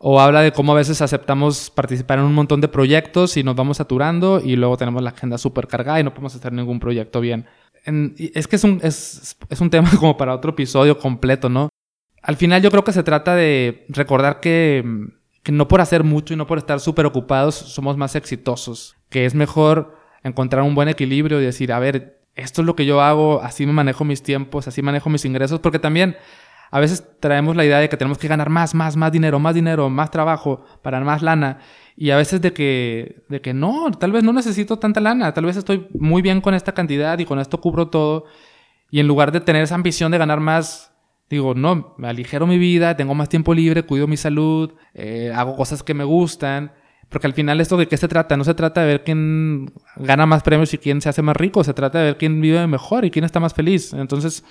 O 0.00 0.20
habla 0.20 0.40
de 0.40 0.50
cómo 0.50 0.72
a 0.72 0.74
veces 0.74 1.00
aceptamos 1.00 1.70
participar 1.70 2.18
en 2.18 2.24
un 2.24 2.34
montón 2.34 2.60
de 2.60 2.66
proyectos 2.66 3.36
y 3.36 3.44
nos 3.44 3.54
vamos 3.54 3.76
saturando 3.76 4.40
y 4.44 4.56
luego 4.56 4.76
tenemos 4.76 5.00
la 5.00 5.10
agenda 5.10 5.38
súper 5.38 5.68
cargada 5.68 6.00
y 6.00 6.04
no 6.04 6.10
podemos 6.10 6.34
hacer 6.34 6.52
ningún 6.52 6.80
proyecto 6.80 7.20
bien. 7.20 7.46
es 7.84 8.48
que 8.48 8.56
es 8.56 8.64
un, 8.64 8.80
es, 8.82 9.36
es 9.48 9.60
un 9.60 9.70
tema 9.74 9.90
como 9.96 10.16
para 10.16 10.34
otro 10.34 10.50
episodio 10.50 10.98
completo, 10.98 11.48
¿no? 11.48 11.68
Al 12.20 12.36
final 12.36 12.60
yo 12.60 12.72
creo 12.72 12.82
que 12.82 12.92
se 12.92 13.04
trata 13.04 13.36
de 13.36 13.86
recordar 13.90 14.40
que, 14.40 14.84
que 15.44 15.52
no 15.52 15.68
por 15.68 15.80
hacer 15.80 16.02
mucho 16.02 16.34
y 16.34 16.36
no 16.36 16.48
por 16.48 16.58
estar 16.58 16.80
súper 16.80 17.06
ocupados 17.06 17.54
somos 17.54 17.96
más 17.96 18.16
exitosos, 18.16 18.96
que 19.08 19.24
es 19.24 19.36
mejor 19.36 19.96
encontrar 20.24 20.64
un 20.64 20.74
buen 20.74 20.88
equilibrio 20.88 21.40
y 21.40 21.44
decir, 21.44 21.72
a 21.72 21.78
ver, 21.78 22.17
esto 22.38 22.62
es 22.62 22.66
lo 22.66 22.76
que 22.76 22.86
yo 22.86 23.00
hago, 23.00 23.42
así 23.42 23.66
me 23.66 23.72
manejo 23.72 24.04
mis 24.04 24.22
tiempos, 24.22 24.68
así 24.68 24.80
manejo 24.80 25.10
mis 25.10 25.24
ingresos, 25.24 25.60
porque 25.60 25.78
también 25.78 26.16
a 26.70 26.80
veces 26.80 27.04
traemos 27.20 27.56
la 27.56 27.64
idea 27.64 27.78
de 27.78 27.88
que 27.88 27.96
tenemos 27.96 28.18
que 28.18 28.28
ganar 28.28 28.48
más, 28.48 28.74
más, 28.74 28.96
más 28.96 29.10
dinero, 29.10 29.38
más 29.38 29.54
dinero, 29.54 29.90
más 29.90 30.10
trabajo 30.10 30.64
para 30.82 31.00
más 31.00 31.22
lana. 31.22 31.58
Y 31.96 32.10
a 32.10 32.16
veces 32.16 32.40
de 32.40 32.52
que, 32.52 33.24
de 33.28 33.40
que 33.40 33.54
no, 33.54 33.90
tal 33.90 34.12
vez 34.12 34.22
no 34.22 34.32
necesito 34.32 34.78
tanta 34.78 35.00
lana, 35.00 35.34
tal 35.34 35.46
vez 35.46 35.56
estoy 35.56 35.88
muy 35.98 36.22
bien 36.22 36.40
con 36.40 36.54
esta 36.54 36.72
cantidad 36.72 37.18
y 37.18 37.24
con 37.24 37.40
esto 37.40 37.60
cubro 37.60 37.88
todo. 37.88 38.26
Y 38.90 39.00
en 39.00 39.08
lugar 39.08 39.32
de 39.32 39.40
tener 39.40 39.62
esa 39.62 39.74
ambición 39.74 40.12
de 40.12 40.18
ganar 40.18 40.40
más, 40.40 40.94
digo, 41.28 41.54
no, 41.54 41.94
me 41.98 42.08
aligero 42.08 42.46
mi 42.46 42.58
vida, 42.58 42.96
tengo 42.96 43.14
más 43.14 43.28
tiempo 43.28 43.52
libre, 43.52 43.82
cuido 43.82 44.06
mi 44.06 44.16
salud, 44.16 44.74
eh, 44.94 45.32
hago 45.34 45.56
cosas 45.56 45.82
que 45.82 45.94
me 45.94 46.04
gustan. 46.04 46.72
Porque 47.08 47.26
al 47.26 47.32
final 47.34 47.60
esto 47.60 47.76
de 47.76 47.88
qué 47.88 47.96
se 47.96 48.08
trata, 48.08 48.36
no 48.36 48.44
se 48.44 48.54
trata 48.54 48.82
de 48.82 48.86
ver 48.86 49.04
quién 49.04 49.72
gana 49.96 50.26
más 50.26 50.42
premios 50.42 50.74
y 50.74 50.78
quién 50.78 51.00
se 51.00 51.08
hace 51.08 51.22
más 51.22 51.36
rico, 51.36 51.64
se 51.64 51.72
trata 51.72 51.98
de 51.98 52.04
ver 52.04 52.16
quién 52.18 52.40
vive 52.40 52.66
mejor 52.66 53.04
y 53.04 53.10
quién 53.10 53.24
está 53.24 53.40
más 53.40 53.54
feliz. 53.54 53.94
Entonces, 53.94 54.44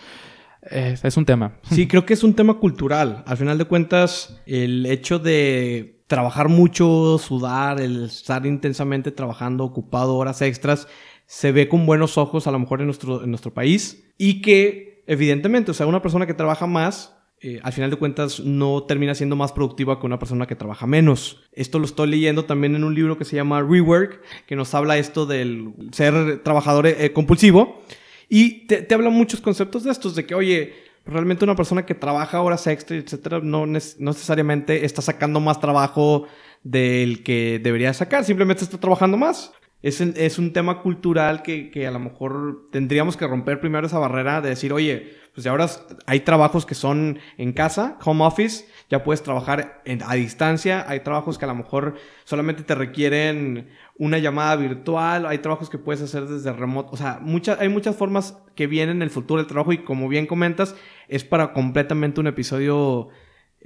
eh, 0.71 0.95
es 1.01 1.17
un 1.17 1.25
tema. 1.25 1.53
Sí, 1.69 1.87
creo 1.87 2.05
que 2.05 2.13
es 2.13 2.23
un 2.23 2.33
tema 2.33 2.55
cultural. 2.55 3.23
Al 3.27 3.37
final 3.37 3.57
de 3.57 3.65
cuentas, 3.65 4.41
el 4.45 4.85
hecho 4.85 5.19
de 5.19 6.01
trabajar 6.07 6.49
mucho, 6.49 7.17
sudar, 7.19 7.79
el 7.79 8.05
estar 8.05 8.45
intensamente 8.45 9.11
trabajando, 9.11 9.63
ocupado 9.63 10.15
horas 10.15 10.41
extras, 10.41 10.87
se 11.25 11.51
ve 11.51 11.67
con 11.67 11.85
buenos 11.85 12.17
ojos 12.17 12.47
a 12.47 12.51
lo 12.51 12.59
mejor 12.59 12.79
en 12.79 12.87
nuestro, 12.87 13.23
en 13.23 13.29
nuestro 13.29 13.53
país 13.53 14.05
y 14.17 14.41
que 14.41 15.03
evidentemente, 15.05 15.71
o 15.71 15.73
sea, 15.73 15.85
una 15.85 16.01
persona 16.01 16.25
que 16.25 16.33
trabaja 16.33 16.65
más 16.65 17.16
eh, 17.39 17.59
al 17.61 17.71
final 17.71 17.91
de 17.91 17.97
cuentas 17.97 18.39
no 18.39 18.83
termina 18.83 19.13
siendo 19.13 19.35
más 19.35 19.51
productiva 19.51 19.99
que 19.99 20.07
una 20.07 20.17
persona 20.17 20.47
que 20.47 20.55
trabaja 20.55 20.87
menos. 20.87 21.43
Esto 21.53 21.77
lo 21.77 21.85
estoy 21.85 22.09
leyendo 22.09 22.45
también 22.45 22.75
en 22.75 22.83
un 22.83 22.95
libro 22.95 23.17
que 23.17 23.25
se 23.25 23.35
llama 23.35 23.61
Rework, 23.61 24.21
que 24.47 24.55
nos 24.55 24.73
habla 24.73 24.97
esto 24.97 25.27
del 25.27 25.73
ser 25.91 26.41
trabajador 26.43 26.87
eh, 26.87 27.13
compulsivo. 27.13 27.83
Y 28.27 28.65
te, 28.65 28.91
habla 28.91 29.11
muchos 29.11 29.39
conceptos 29.39 29.83
de 29.83 29.91
estos, 29.91 30.15
de 30.15 30.25
que, 30.25 30.33
oye, 30.33 30.73
realmente 31.05 31.43
una 31.43 31.55
persona 31.55 31.85
que 31.85 31.93
trabaja 31.93 32.41
horas 32.41 32.65
extra, 32.65 32.97
etcétera, 32.97 33.39
no, 33.43 33.67
no 33.67 33.73
necesariamente 33.73 34.83
está 34.83 35.03
sacando 35.03 35.39
más 35.39 35.61
trabajo 35.61 36.27
del 36.63 37.23
que 37.23 37.59
debería 37.63 37.93
sacar, 37.93 38.25
simplemente 38.25 38.63
está 38.63 38.79
trabajando 38.79 39.15
más. 39.15 39.53
Es, 39.81 40.01
es 40.01 40.39
un 40.39 40.53
tema 40.53 40.81
cultural 40.81 41.43
que, 41.43 41.69
que, 41.69 41.85
a 41.85 41.91
lo 41.91 41.99
mejor 41.99 42.67
tendríamos 42.71 43.15
que 43.15 43.27
romper 43.27 43.59
primero 43.59 43.85
esa 43.85 43.99
barrera 43.99 44.41
de 44.41 44.49
decir, 44.49 44.73
oye, 44.73 45.17
pues 45.37 45.45
ahora 45.45 45.67
hay 46.07 46.21
trabajos 46.21 46.65
que 46.65 46.73
son 46.73 47.19
en 47.37 47.53
casa, 47.53 47.99
home 48.03 48.25
office, 48.25 48.65
ya 48.89 49.03
puedes 49.03 49.21
trabajar 49.21 49.83
a 50.03 50.15
distancia, 50.15 50.83
hay 50.89 51.01
trabajos 51.01 51.37
que 51.37 51.45
a 51.45 51.47
lo 51.47 51.53
mejor 51.53 51.93
solamente 52.23 52.63
te 52.63 52.73
requieren 52.73 53.69
una 53.99 54.17
llamada 54.17 54.55
virtual, 54.55 55.27
hay 55.27 55.37
trabajos 55.37 55.69
que 55.69 55.77
puedes 55.77 56.01
hacer 56.01 56.25
desde 56.25 56.51
remoto, 56.53 56.89
o 56.91 56.97
sea, 56.97 57.19
muchas, 57.21 57.59
hay 57.59 57.69
muchas 57.69 57.95
formas 57.95 58.39
que 58.55 58.65
vienen 58.65 58.95
en 58.95 59.01
el 59.03 59.11
futuro 59.11 59.39
del 59.39 59.47
trabajo 59.47 59.73
y 59.73 59.83
como 59.83 60.07
bien 60.07 60.25
comentas, 60.25 60.75
es 61.07 61.23
para 61.23 61.53
completamente 61.53 62.19
un 62.19 62.25
episodio 62.25 63.09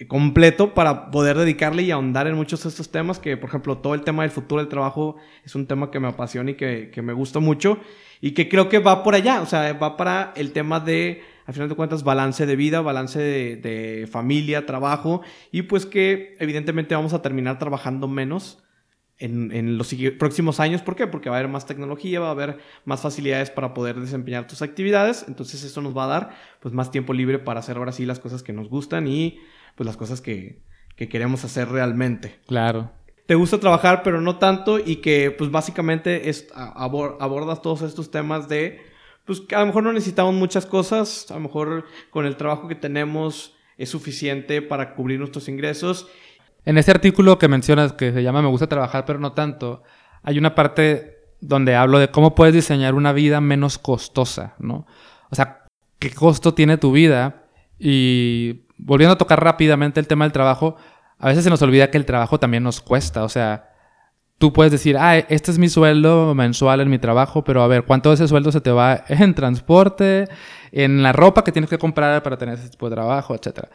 completo 0.08 0.74
para 0.74 1.12
poder 1.12 1.38
dedicarle 1.38 1.84
y 1.84 1.92
ahondar 1.92 2.28
en 2.28 2.36
muchos 2.36 2.64
de 2.64 2.70
estos 2.70 2.92
temas 2.92 3.20
que, 3.20 3.38
por 3.38 3.50
ejemplo, 3.50 3.78
todo 3.78 3.94
el 3.94 4.02
tema 4.02 4.24
del 4.24 4.32
futuro 4.32 4.62
del 4.62 4.70
trabajo 4.70 5.18
es 5.44 5.56
un 5.56 5.68
tema 5.68 5.92
que 5.92 6.00
me 6.00 6.08
apasiona 6.08 6.52
y 6.52 6.56
que, 6.56 6.90
que 6.92 7.02
me 7.02 7.14
gusta 7.14 7.40
mucho 7.40 7.78
y 8.22 8.32
que 8.32 8.50
creo 8.50 8.70
que 8.70 8.80
va 8.80 9.04
por 9.04 9.16
allá, 9.16 9.42
o 9.42 9.46
sea, 9.46 9.74
va 9.74 9.98
para 9.98 10.34
el 10.36 10.54
tema 10.54 10.80
de 10.80 11.22
al 11.46 11.54
final 11.54 11.70
de 11.70 11.76
cuentas, 11.76 12.04
balance 12.04 12.46
de 12.46 12.56
vida, 12.56 12.82
balance 12.82 13.20
de, 13.20 14.08
familia, 14.10 14.66
trabajo, 14.66 15.22
y 15.52 15.64
pues 15.64 15.86
que 15.86 16.36
evidentemente 16.40 16.96
vamos 16.96 17.14
a 17.14 17.22
terminar 17.22 17.60
trabajando 17.60 18.08
menos 18.08 18.64
en, 19.18 19.78
los 19.78 19.94
próximos 20.18 20.60
años. 20.60 20.82
¿Por 20.82 20.96
qué? 20.96 21.08
Porque 21.08 21.30
va 21.30 21.36
a 21.36 21.40
haber 21.40 21.52
más 21.52 21.66
tecnología, 21.66 22.20
va 22.20 22.30
a 22.30 22.32
haber 22.32 22.60
más 22.86 23.02
facilidades 23.02 23.50
para 23.50 23.74
poder 23.74 24.00
desempeñar 24.00 24.48
tus 24.48 24.62
actividades. 24.62 25.26
Entonces 25.28 25.64
eso 25.64 25.82
nos 25.82 25.96
va 25.96 26.06
a 26.06 26.08
dar 26.08 26.30
pues 26.60 26.74
más 26.74 26.90
tiempo 26.90 27.14
libre 27.14 27.38
para 27.38 27.60
hacer 27.60 27.78
ahora 27.78 27.92
sí 27.92 28.06
las 28.06 28.20
cosas 28.20 28.44
que 28.44 28.54
nos 28.54 28.70
gustan 28.70 29.08
y 29.08 29.40
pues 29.76 29.86
las 29.86 29.98
cosas 29.98 30.22
que, 30.22 30.62
que 30.96 31.10
queremos 31.10 31.44
hacer 31.46 31.70
realmente. 31.70 32.40
Claro. 32.48 32.92
Te 33.26 33.36
gusta 33.36 33.60
trabajar, 33.60 34.02
pero 34.04 34.20
no 34.20 34.38
tanto 34.38 34.80
y 34.80 34.98
que 34.98 35.32
pues 35.32 35.52
básicamente 35.52 36.30
es, 36.30 36.48
abordas 36.54 37.62
todos 37.62 37.82
estos 37.82 38.12
temas 38.12 38.50
de 38.50 38.82
pues 39.26 39.40
que 39.40 39.56
a 39.56 39.60
lo 39.60 39.68
mejor 39.68 39.84
no 39.84 39.94
necesitamos 39.94 40.34
muchas 40.34 40.66
cosas, 40.66 41.30
a 41.30 41.36
lo 41.36 41.42
mejor 41.42 41.86
con 42.10 42.26
el 42.26 42.36
trabajo 42.36 42.68
que 42.68 42.76
tenemos 42.76 43.56
es 43.78 43.90
suficiente 43.90 44.62
para 44.62 44.96
cubrir 44.96 45.20
nuestros 45.20 45.48
ingresos 45.48 46.08
en 46.66 46.78
ese 46.78 46.92
artículo 46.92 47.40
que 47.40 47.48
mencionas, 47.48 47.94
que 47.94 48.12
se 48.12 48.24
llama 48.24 48.42
Me 48.42 48.48
gusta 48.48 48.68
trabajar, 48.68 49.06
pero 49.06 49.20
no 49.20 49.34
tanto, 49.34 49.84
hay 50.24 50.38
una 50.38 50.54
parte 50.54 51.18
donde 51.40 51.76
hablo 51.76 51.98
de 51.98 52.12
cómo 52.12 52.36
puedes 52.36 52.54
diseñar 52.54 52.94
una 52.94 53.14
vida 53.14 53.42
menos 53.42 53.80
costosa, 53.80 54.56
¿no? 54.60 54.86
O 55.32 55.36
sea, 55.36 55.64
qué 55.98 56.12
costo 56.12 56.54
tiene 56.54 56.78
tu 56.78 56.92
vida. 56.92 57.48
Y 57.80 58.66
volviendo 58.82 59.14
a 59.14 59.18
tocar 59.18 59.44
rápidamente 59.44 60.00
el 60.00 60.08
tema 60.08 60.26
del 60.26 60.32
trabajo, 60.32 60.76
a 61.18 61.28
veces 61.28 61.44
se 61.44 61.50
nos 61.50 61.62
olvida 61.62 61.90
que 61.90 61.98
el 61.98 62.06
trabajo 62.06 62.40
también 62.40 62.64
nos 62.64 62.82
cuesta. 62.82 63.24
O 63.24 63.30
sea, 63.30 63.70
tú 64.38 64.52
puedes 64.52 64.72
decir, 64.72 64.98
ah, 64.98 65.18
este 65.18 65.52
es 65.52 65.60
mi 65.60 65.70
sueldo 65.70 66.34
mensual 66.36 66.82
en 66.82 66.90
mi 66.90 66.98
trabajo, 66.98 67.44
pero 67.44 67.62
a 67.62 67.68
ver, 67.68 67.84
¿cuánto 67.84 68.10
de 68.10 68.16
ese 68.16 68.28
sueldo 68.28 68.52
se 68.52 68.62
te 68.62 68.72
va 68.72 69.04
en 69.10 69.34
transporte, 69.36 70.28
en 70.72 71.04
la 71.04 71.14
ropa 71.14 71.44
que 71.44 71.52
tienes 71.52 71.70
que 71.70 71.78
comprar 71.78 72.24
para 72.24 72.38
tener 72.38 72.56
ese 72.56 72.70
tipo 72.70 72.90
de 72.90 72.96
trabajo, 72.96 73.36
etcétera? 73.36 73.70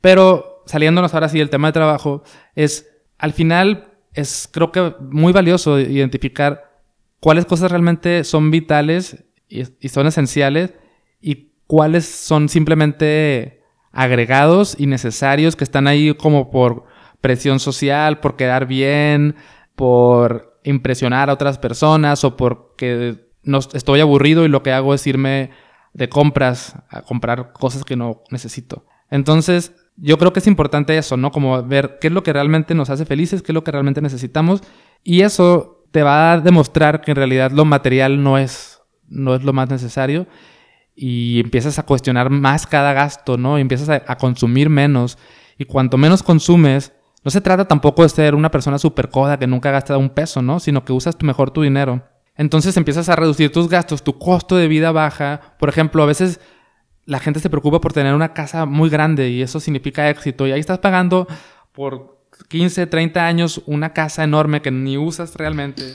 Pero 0.00 0.62
saliéndonos 0.66 1.12
ahora 1.14 1.28
sí 1.28 1.38
del 1.38 1.50
tema 1.50 1.68
de 1.68 1.72
trabajo, 1.72 2.22
es 2.54 2.88
al 3.18 3.32
final 3.32 3.88
es 4.14 4.48
creo 4.52 4.72
que 4.72 4.94
muy 5.00 5.32
valioso 5.32 5.78
identificar 5.78 6.72
cuáles 7.20 7.46
cosas 7.46 7.70
realmente 7.70 8.24
son 8.24 8.50
vitales 8.50 9.24
y, 9.48 9.64
son 9.88 10.06
esenciales 10.06 10.74
y 11.20 11.52
cuáles 11.66 12.04
son 12.04 12.48
simplemente 12.48 13.61
agregados 13.92 14.74
y 14.78 14.86
necesarios 14.86 15.56
que 15.56 15.64
están 15.64 15.86
ahí 15.86 16.14
como 16.14 16.50
por 16.50 16.84
presión 17.20 17.60
social, 17.60 18.20
por 18.20 18.36
quedar 18.36 18.66
bien, 18.66 19.36
por 19.76 20.58
impresionar 20.64 21.30
a 21.30 21.34
otras 21.34 21.58
personas 21.58 22.24
o 22.24 22.36
porque 22.36 23.28
no, 23.42 23.58
estoy 23.58 24.00
aburrido 24.00 24.44
y 24.44 24.48
lo 24.48 24.62
que 24.62 24.72
hago 24.72 24.94
es 24.94 25.06
irme 25.06 25.50
de 25.92 26.08
compras 26.08 26.76
a 26.88 27.02
comprar 27.02 27.52
cosas 27.52 27.84
que 27.84 27.96
no 27.96 28.22
necesito. 28.30 28.86
Entonces, 29.10 29.74
yo 29.96 30.18
creo 30.18 30.32
que 30.32 30.40
es 30.40 30.46
importante 30.46 30.96
eso, 30.96 31.16
¿no? 31.16 31.30
Como 31.30 31.62
ver 31.62 31.98
qué 32.00 32.08
es 32.08 32.12
lo 32.12 32.22
que 32.22 32.32
realmente 32.32 32.74
nos 32.74 32.90
hace 32.90 33.04
felices, 33.04 33.42
qué 33.42 33.52
es 33.52 33.54
lo 33.54 33.64
que 33.64 33.72
realmente 33.72 34.00
necesitamos. 34.00 34.62
Y 35.04 35.20
eso 35.20 35.84
te 35.90 36.02
va 36.02 36.32
a 36.32 36.40
demostrar 36.40 37.02
que 37.02 37.10
en 37.10 37.16
realidad 37.16 37.50
lo 37.50 37.64
material 37.64 38.22
no 38.22 38.38
es, 38.38 38.80
no 39.08 39.34
es 39.34 39.44
lo 39.44 39.52
más 39.52 39.68
necesario. 39.68 40.26
Y 40.94 41.40
empiezas 41.40 41.78
a 41.78 41.84
cuestionar 41.84 42.30
más 42.30 42.66
cada 42.66 42.92
gasto, 42.92 43.38
¿no? 43.38 43.58
Y 43.58 43.62
empiezas 43.62 43.88
a, 43.88 44.16
consumir 44.16 44.68
menos. 44.68 45.18
Y 45.58 45.64
cuanto 45.64 45.96
menos 45.96 46.22
consumes, 46.22 46.92
no 47.24 47.30
se 47.30 47.40
trata 47.40 47.66
tampoco 47.66 48.02
de 48.02 48.08
ser 48.08 48.34
una 48.34 48.50
persona 48.50 48.78
súper 48.78 49.08
coda 49.08 49.38
que 49.38 49.46
nunca 49.46 49.70
gasta 49.70 49.96
un 49.96 50.10
peso, 50.10 50.42
¿no? 50.42 50.60
Sino 50.60 50.84
que 50.84 50.92
usas 50.92 51.16
mejor 51.22 51.50
tu 51.50 51.62
dinero. 51.62 52.02
Entonces 52.36 52.76
empiezas 52.76 53.08
a 53.08 53.16
reducir 53.16 53.52
tus 53.52 53.68
gastos, 53.68 54.02
tu 54.02 54.18
costo 54.18 54.56
de 54.56 54.68
vida 54.68 54.92
baja. 54.92 55.56
Por 55.58 55.68
ejemplo, 55.68 56.02
a 56.02 56.06
veces 56.06 56.40
la 57.04 57.18
gente 57.18 57.40
se 57.40 57.50
preocupa 57.50 57.80
por 57.80 57.92
tener 57.92 58.14
una 58.14 58.32
casa 58.32 58.66
muy 58.66 58.88
grande 58.88 59.30
y 59.30 59.42
eso 59.42 59.60
significa 59.60 60.08
éxito. 60.08 60.46
Y 60.46 60.52
ahí 60.52 60.60
estás 60.60 60.78
pagando 60.78 61.26
por 61.72 62.22
15, 62.48 62.86
30 62.86 63.26
años 63.26 63.62
una 63.66 63.92
casa 63.92 64.24
enorme 64.24 64.62
que 64.62 64.70
ni 64.70 64.96
usas 64.96 65.34
realmente. 65.36 65.94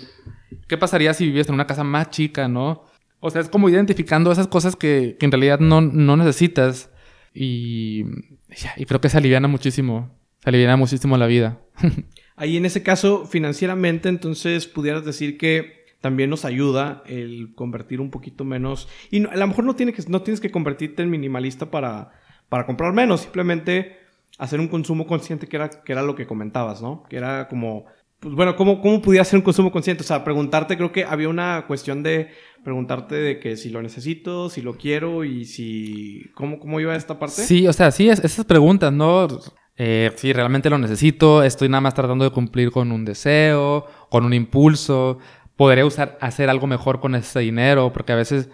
¿Qué 0.67 0.77
pasaría 0.77 1.13
si 1.13 1.25
vivies 1.25 1.47
en 1.47 1.55
una 1.55 1.67
casa 1.67 1.83
más 1.83 2.09
chica, 2.09 2.47
no? 2.47 2.83
O 3.19 3.29
sea, 3.29 3.41
es 3.41 3.49
como 3.49 3.69
identificando 3.69 4.31
esas 4.31 4.47
cosas 4.47 4.75
que, 4.75 5.17
en 5.19 5.31
realidad 5.31 5.59
no, 5.59 5.81
necesitas. 5.81 6.91
Y, 7.33 8.03
y 8.77 8.85
creo 8.85 9.01
que 9.01 9.09
se 9.09 9.17
aliviana 9.17 9.47
muchísimo. 9.47 10.15
Se 10.39 10.49
aliviana 10.49 10.77
muchísimo 10.77 11.17
la 11.17 11.27
vida. 11.27 11.59
Ahí 12.35 12.57
en 12.57 12.65
ese 12.65 12.83
caso, 12.83 13.25
financieramente, 13.25 14.09
entonces 14.09 14.67
pudieras 14.67 15.03
decir 15.03 15.37
que 15.37 15.85
también 16.01 16.29
nos 16.29 16.45
ayuda 16.45 17.03
el 17.07 17.53
convertir 17.55 17.99
un 17.99 18.11
poquito 18.11 18.45
menos. 18.45 18.87
Y 19.09 19.25
a 19.25 19.35
lo 19.35 19.47
mejor 19.47 19.65
no, 19.65 19.75
tiene 19.75 19.93
que, 19.93 20.03
no 20.07 20.21
tienes 20.21 20.39
que 20.39 20.51
convertirte 20.51 21.01
en 21.01 21.09
minimalista 21.09 21.71
para, 21.71 22.11
para 22.49 22.65
comprar 22.65 22.93
menos, 22.93 23.21
simplemente 23.21 23.97
hacer 24.37 24.59
un 24.59 24.67
consumo 24.67 25.07
consciente, 25.07 25.47
que 25.47 25.55
era, 25.55 25.69
que 25.69 25.91
era 25.91 26.03
lo 26.03 26.15
que 26.15 26.27
comentabas, 26.27 26.81
¿no? 26.81 27.03
Que 27.09 27.17
era 27.17 27.47
como, 27.47 27.85
pues 28.19 28.33
bueno, 28.33 28.55
¿cómo, 28.55 28.81
¿cómo 28.81 29.01
pudiera 29.01 29.23
ser 29.23 29.37
un 29.37 29.43
consumo 29.43 29.71
consciente? 29.71 30.03
O 30.03 30.05
sea, 30.05 30.23
preguntarte, 30.23 30.75
creo 30.75 30.91
que 30.91 31.05
había 31.05 31.29
una 31.29 31.65
cuestión 31.67 32.01
de 32.01 32.29
preguntarte 32.63 33.15
de 33.15 33.39
que 33.39 33.57
si 33.57 33.69
lo 33.69 33.81
necesito, 33.81 34.49
si 34.49 34.61
lo 34.61 34.75
quiero 34.75 35.23
y 35.23 35.45
si... 35.45 36.31
¿Cómo, 36.33 36.59
cómo 36.59 36.79
iba 36.79 36.95
esta 36.95 37.19
parte? 37.19 37.43
Sí, 37.43 37.67
o 37.67 37.73
sea, 37.73 37.91
sí, 37.91 38.09
esas 38.09 38.45
preguntas, 38.45 38.91
¿no? 38.91 39.27
Eh, 39.77 40.11
si 40.15 40.33
realmente 40.33 40.69
lo 40.69 40.79
necesito, 40.79 41.43
estoy 41.43 41.69
nada 41.69 41.81
más 41.81 41.93
tratando 41.93 42.25
de 42.25 42.31
cumplir 42.31 42.71
con 42.71 42.91
un 42.91 43.05
deseo, 43.05 43.85
con 44.09 44.25
un 44.25 44.33
impulso, 44.33 45.19
podría 45.55 45.85
usar, 45.85 46.17
hacer 46.19 46.49
algo 46.49 46.65
mejor 46.65 46.99
con 46.99 47.13
ese 47.13 47.39
dinero, 47.41 47.93
porque 47.93 48.13
a 48.13 48.15
veces 48.15 48.49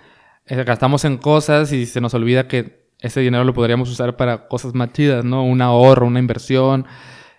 eh, 0.46 0.62
gastamos 0.66 1.06
en 1.06 1.18
cosas 1.18 1.72
y 1.72 1.86
se 1.86 2.02
nos 2.02 2.14
olvida 2.14 2.50
que 2.50 2.84
ese 3.00 3.22
dinero 3.22 3.46
lo 3.46 3.54
podríamos 3.54 3.90
usar 3.90 4.18
para 4.18 4.50
cosas 4.50 4.74
más 4.74 4.92
chidas, 4.92 5.24
¿no? 5.24 5.46
Un 5.46 5.62
ahorro, 5.62 6.06
una 6.06 6.20
inversión. 6.20 6.86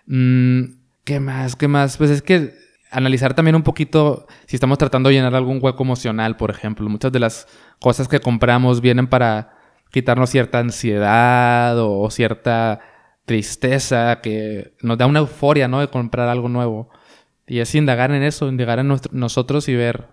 Mm, 0.07 0.84
¿Qué 1.05 1.19
más? 1.19 1.55
¿Qué 1.55 1.67
más? 1.67 1.97
Pues 1.97 2.09
es 2.09 2.23
que 2.23 2.53
analizar 2.89 3.35
también 3.35 3.55
un 3.55 3.61
poquito 3.61 4.25
si 4.47 4.55
estamos 4.55 4.79
tratando 4.79 5.09
de 5.09 5.15
llenar 5.15 5.35
algún 5.35 5.59
hueco 5.61 5.83
emocional, 5.83 6.35
por 6.35 6.49
ejemplo. 6.49 6.89
Muchas 6.89 7.11
de 7.11 7.19
las 7.19 7.47
cosas 7.79 8.07
que 8.07 8.19
compramos 8.19 8.81
vienen 8.81 9.05
para 9.05 9.55
quitarnos 9.91 10.31
cierta 10.31 10.57
ansiedad 10.57 11.77
o 11.77 12.09
cierta 12.09 12.79
tristeza 13.25 14.19
que 14.21 14.73
nos 14.81 14.97
da 14.97 15.05
una 15.05 15.19
euforia, 15.19 15.67
¿no? 15.67 15.79
De 15.79 15.89
comprar 15.89 16.27
algo 16.27 16.49
nuevo. 16.49 16.89
Y 17.45 17.59
es 17.59 17.75
indagar 17.75 18.09
en 18.11 18.23
eso, 18.23 18.47
indagar 18.49 18.79
en 18.79 18.91
nosotros 19.11 19.69
y 19.69 19.75
ver 19.75 20.07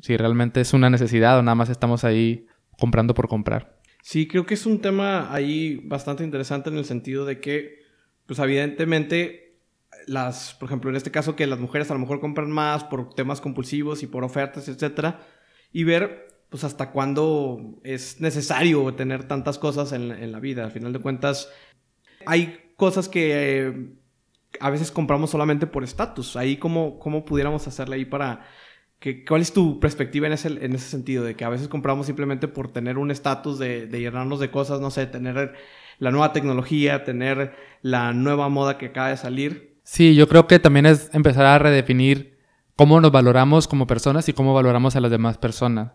si 0.00 0.16
realmente 0.16 0.60
es 0.60 0.72
una 0.72 0.90
necesidad 0.90 1.38
o 1.38 1.42
nada 1.42 1.56
más 1.56 1.70
estamos 1.70 2.04
ahí 2.04 2.46
comprando 2.78 3.14
por 3.14 3.26
comprar. 3.26 3.80
Sí, 4.02 4.28
creo 4.28 4.46
que 4.46 4.54
es 4.54 4.64
un 4.64 4.80
tema 4.80 5.34
ahí 5.34 5.80
bastante 5.84 6.22
interesante 6.22 6.70
en 6.70 6.76
el 6.76 6.84
sentido 6.84 7.24
de 7.24 7.40
que, 7.40 7.80
pues 8.26 8.38
evidentemente, 8.38 9.45
las, 10.06 10.54
por 10.54 10.68
ejemplo, 10.68 10.90
en 10.90 10.96
este 10.96 11.10
caso 11.10 11.36
que 11.36 11.46
las 11.46 11.58
mujeres 11.58 11.90
a 11.90 11.94
lo 11.94 12.00
mejor 12.00 12.20
compran 12.20 12.50
más 12.50 12.84
por 12.84 13.14
temas 13.14 13.40
compulsivos 13.40 14.02
y 14.02 14.06
por 14.06 14.24
ofertas, 14.24 14.68
etcétera, 14.68 15.20
y 15.72 15.84
ver, 15.84 16.28
pues 16.48 16.64
hasta 16.64 16.90
cuándo 16.92 17.80
es 17.82 18.20
necesario 18.20 18.94
tener 18.94 19.24
tantas 19.24 19.58
cosas 19.58 19.92
en, 19.92 20.12
en 20.12 20.32
la 20.32 20.40
vida. 20.40 20.64
Al 20.64 20.70
final 20.70 20.92
de 20.92 21.00
cuentas, 21.00 21.50
hay 22.24 22.72
cosas 22.76 23.08
que 23.08 23.66
eh, 23.66 23.88
a 24.60 24.70
veces 24.70 24.90
compramos 24.90 25.30
solamente 25.30 25.66
por 25.66 25.82
estatus. 25.82 26.36
Ahí, 26.36 26.56
¿cómo, 26.56 26.98
¿cómo 26.98 27.24
pudiéramos 27.24 27.66
hacerle 27.66 27.96
ahí 27.96 28.04
para... 28.04 28.46
Que, 28.98 29.24
¿Cuál 29.24 29.42
es 29.42 29.52
tu 29.52 29.78
perspectiva 29.78 30.26
en 30.26 30.32
ese, 30.32 30.48
en 30.48 30.74
ese 30.74 30.88
sentido? 30.88 31.24
De 31.24 31.34
que 31.34 31.44
a 31.44 31.50
veces 31.50 31.68
compramos 31.68 32.06
simplemente 32.06 32.48
por 32.48 32.72
tener 32.72 32.96
un 32.96 33.10
estatus 33.10 33.58
de, 33.58 33.86
de 33.86 34.00
llenarnos 34.00 34.40
de 34.40 34.50
cosas, 34.50 34.80
no 34.80 34.90
sé, 34.90 35.06
tener 35.06 35.54
la 35.98 36.10
nueva 36.10 36.32
tecnología, 36.32 37.04
tener 37.04 37.54
la 37.82 38.12
nueva 38.12 38.48
moda 38.48 38.78
que 38.78 38.86
acaba 38.86 39.10
de 39.10 39.16
salir. 39.16 39.65
Sí, 39.86 40.16
yo 40.16 40.28
creo 40.28 40.48
que 40.48 40.58
también 40.58 40.84
es 40.84 41.08
empezar 41.12 41.46
a 41.46 41.60
redefinir 41.60 42.40
cómo 42.74 43.00
nos 43.00 43.12
valoramos 43.12 43.68
como 43.68 43.86
personas 43.86 44.28
y 44.28 44.32
cómo 44.32 44.52
valoramos 44.52 44.96
a 44.96 45.00
las 45.00 45.12
demás 45.12 45.38
personas. 45.38 45.92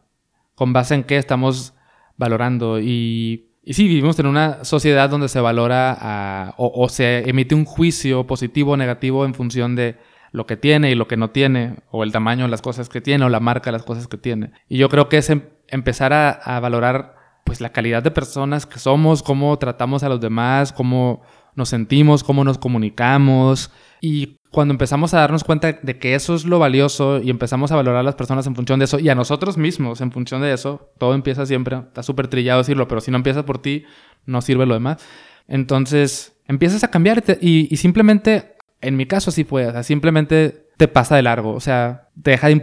Con 0.56 0.72
base 0.72 0.96
en 0.96 1.04
qué 1.04 1.18
estamos 1.18 1.74
valorando. 2.16 2.80
Y 2.80 3.50
sí, 3.66 3.90
vivimos 3.90 4.18
en 4.18 4.28
una 4.28 4.64
sociedad 4.64 5.10
donde 5.10 5.28
se 5.28 5.42
valora 5.42 6.56
o, 6.58 6.88
se 6.88 7.30
emite 7.30 7.54
un 7.54 7.66
juicio 7.66 8.26
positivo 8.26 8.72
o 8.72 8.78
negativo 8.78 9.26
en 9.26 9.34
función 9.34 9.76
de 9.76 9.98
lo 10.32 10.46
que 10.46 10.56
tiene 10.56 10.90
y 10.90 10.96
lo 10.96 11.10
que 11.10 11.18
no 11.18 11.32
tiene, 11.32 11.76
o 11.92 12.04
el 12.04 12.14
tamaño 12.14 12.46
de 12.46 12.52
las 12.52 12.62
cosas 12.62 12.88
que 12.88 13.02
tiene, 13.02 13.26
o 13.26 13.30
la 13.30 13.42
marca 13.42 13.72
de 13.72 13.74
las 13.74 13.84
cosas 13.84 14.08
que 14.08 14.18
tiene. 14.18 14.52
Y 14.70 14.78
yo 14.78 14.88
creo 14.88 15.10
que 15.10 15.18
es 15.18 15.30
em, 15.30 15.50
empezar 15.68 16.14
a, 16.14 16.30
a, 16.30 16.62
valorar 16.62 17.18
pues 17.44 17.60
la 17.60 17.74
calidad 17.74 18.02
de 18.02 18.12
personas 18.12 18.66
que 18.66 18.80
somos, 18.80 19.22
cómo 19.22 19.60
tratamos 19.60 20.04
a 20.04 20.10
los 20.10 20.22
demás, 20.22 20.72
cómo 20.72 21.24
nos 21.56 21.70
sentimos, 21.70 22.24
cómo 22.24 22.44
nos 22.44 22.58
comunicamos 22.58 23.72
y 24.00 24.38
cuando 24.52 24.74
empezamos 24.74 25.14
a 25.14 25.20
darnos 25.20 25.44
cuenta 25.44 25.80
de 25.82 25.98
que 25.98 26.14
eso 26.14 26.36
es 26.36 26.46
lo 26.46 26.60
valioso 26.60 27.22
y 27.22 27.30
empezamos 27.30 27.72
a 27.72 27.78
valorar 27.78 28.02
a 28.02 28.04
las 28.04 28.16
personas 28.16 28.46
en 28.48 28.56
función 28.56 28.80
de 28.80 28.86
eso 28.86 29.00
y 29.00 29.08
a 29.10 29.16
nosotros 29.16 29.58
mismos 29.58 30.02
en 30.02 30.12
función 30.12 30.42
de 30.42 30.54
eso, 30.54 30.92
todo 30.98 31.16
empieza 31.16 31.46
siempre, 31.46 31.78
está 31.78 32.04
súper 32.04 32.28
trillado 32.28 32.60
decirlo, 32.60 32.88
pero 32.88 33.00
si 33.00 33.12
no 33.12 33.18
empieza 33.18 33.46
por 33.46 33.62
ti, 33.62 33.86
no 34.26 34.42
sirve 34.42 34.66
lo 34.66 34.74
demás. 34.74 35.04
Entonces, 35.48 36.38
empiezas 36.48 36.84
a 36.84 36.92
cambiar 36.92 37.24
y, 37.40 37.76
simplemente, 37.78 38.56
en 38.82 38.98
mi 38.98 39.06
caso 39.06 39.30
así 39.30 39.46
fue, 39.46 39.84
simplemente 39.84 40.68
te 40.78 40.88
pasa 40.88 41.16
de 41.16 41.22
largo, 41.22 41.54
o 41.54 41.60
sea, 41.60 42.10
te 42.22 42.32
deja 42.32 42.48
de 42.48 42.62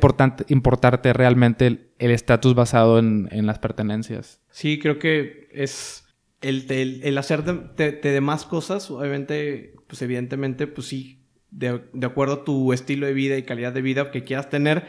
importarte 0.48 1.12
realmente 1.12 1.92
el 1.98 2.10
estatus 2.10 2.54
basado 2.54 2.98
en, 2.98 3.46
las 3.46 3.58
pertenencias. 3.58 4.40
Sí, 4.50 4.78
creo 4.78 4.98
que 4.98 5.48
es 5.52 6.04
el, 6.40 7.00
el, 7.02 7.18
hacer 7.18 7.42
de, 7.44 8.20
más 8.20 8.44
cosas, 8.44 8.90
obviamente, 8.90 9.74
pues 9.86 10.02
evidentemente, 10.02 10.66
pues 10.66 10.86
sí, 10.86 11.20
de, 11.50 11.82
de 11.92 12.06
acuerdo 12.06 12.34
a 12.34 12.44
tu 12.44 12.72
estilo 12.72 13.06
de 13.06 13.12
vida 13.12 13.36
y 13.36 13.42
calidad 13.42 13.72
de 13.72 13.82
vida 13.82 14.10
que 14.10 14.24
quieras 14.24 14.48
tener, 14.48 14.86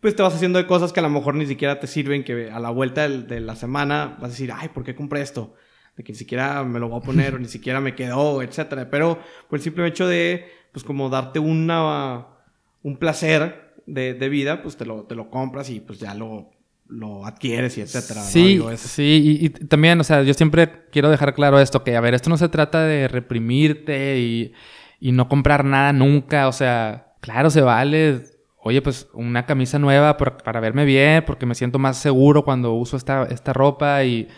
pues 0.00 0.14
te 0.14 0.22
vas 0.22 0.34
haciendo 0.34 0.58
de 0.58 0.66
cosas 0.66 0.92
que 0.92 1.00
a 1.00 1.02
lo 1.02 1.10
mejor 1.10 1.34
ni 1.34 1.46
siquiera 1.46 1.80
te 1.80 1.86
sirven, 1.86 2.24
que 2.24 2.50
a 2.50 2.60
la 2.60 2.70
vuelta 2.70 3.08
de 3.08 3.40
la 3.40 3.56
semana 3.56 4.16
vas 4.20 4.24
a 4.24 4.28
decir, 4.28 4.52
ay, 4.54 4.68
¿por 4.68 4.84
qué 4.84 4.94
compré 4.94 5.22
esto? 5.22 5.54
De 5.96 6.04
que 6.04 6.12
ni 6.12 6.18
siquiera 6.18 6.62
me 6.62 6.78
lo 6.78 6.88
voy 6.88 6.98
a 6.98 7.02
poner 7.02 7.34
o 7.34 7.38
ni 7.40 7.48
siquiera 7.48 7.80
me 7.80 7.94
quedó, 7.94 8.42
etcétera. 8.42 8.90
Pero 8.90 9.18
por 9.48 9.58
el 9.58 9.62
simple 9.62 9.86
hecho 9.86 10.06
de, 10.06 10.46
pues 10.72 10.84
como 10.84 11.08
darte 11.08 11.38
una, 11.38 12.26
un 12.82 12.98
placer 12.98 13.74
de, 13.86 14.14
de 14.14 14.28
vida, 14.28 14.62
pues 14.62 14.76
te 14.76 14.84
lo, 14.84 15.04
te 15.04 15.14
lo 15.14 15.30
compras 15.30 15.70
y 15.70 15.80
pues 15.80 15.98
ya 16.00 16.14
lo, 16.14 16.50
lo 16.86 17.26
adquieres 17.26 17.78
y 17.78 17.80
etcétera. 17.80 18.22
Sí, 18.22 18.60
sí, 18.76 19.38
y, 19.40 19.48
también, 19.50 20.00
o 20.00 20.04
sea, 20.04 20.22
yo 20.22 20.34
siempre 20.34 20.86
quiero 20.90 21.10
dejar 21.10 21.34
claro 21.34 21.58
esto, 21.60 21.82
que 21.82 21.96
a 21.96 22.00
ver, 22.00 22.14
esto 22.14 22.30
no 22.30 22.36
se 22.36 22.48
trata 22.48 22.82
de 22.82 23.08
reprimirte 23.08 24.18
y, 24.18 24.52
y 25.00 25.12
no 25.12 25.28
comprar 25.28 25.64
nada 25.64 25.92
nunca, 25.92 26.48
o 26.48 26.52
sea, 26.52 27.14
claro, 27.20 27.50
se 27.50 27.62
vale 27.62 28.34
oye, 28.64 28.80
pues 28.80 29.08
una 29.12 29.44
camisa 29.44 29.78
nueva 29.78 30.16
para 30.16 30.60
verme 30.60 30.86
bien, 30.86 31.22
porque 31.26 31.44
me 31.44 31.54
siento 31.54 31.78
más 31.78 31.98
seguro 31.98 32.44
cuando 32.44 32.72
uso 32.72 32.96
esta, 32.96 33.24
esta 33.24 33.52
ropa 33.52 34.02
y, 34.04 34.28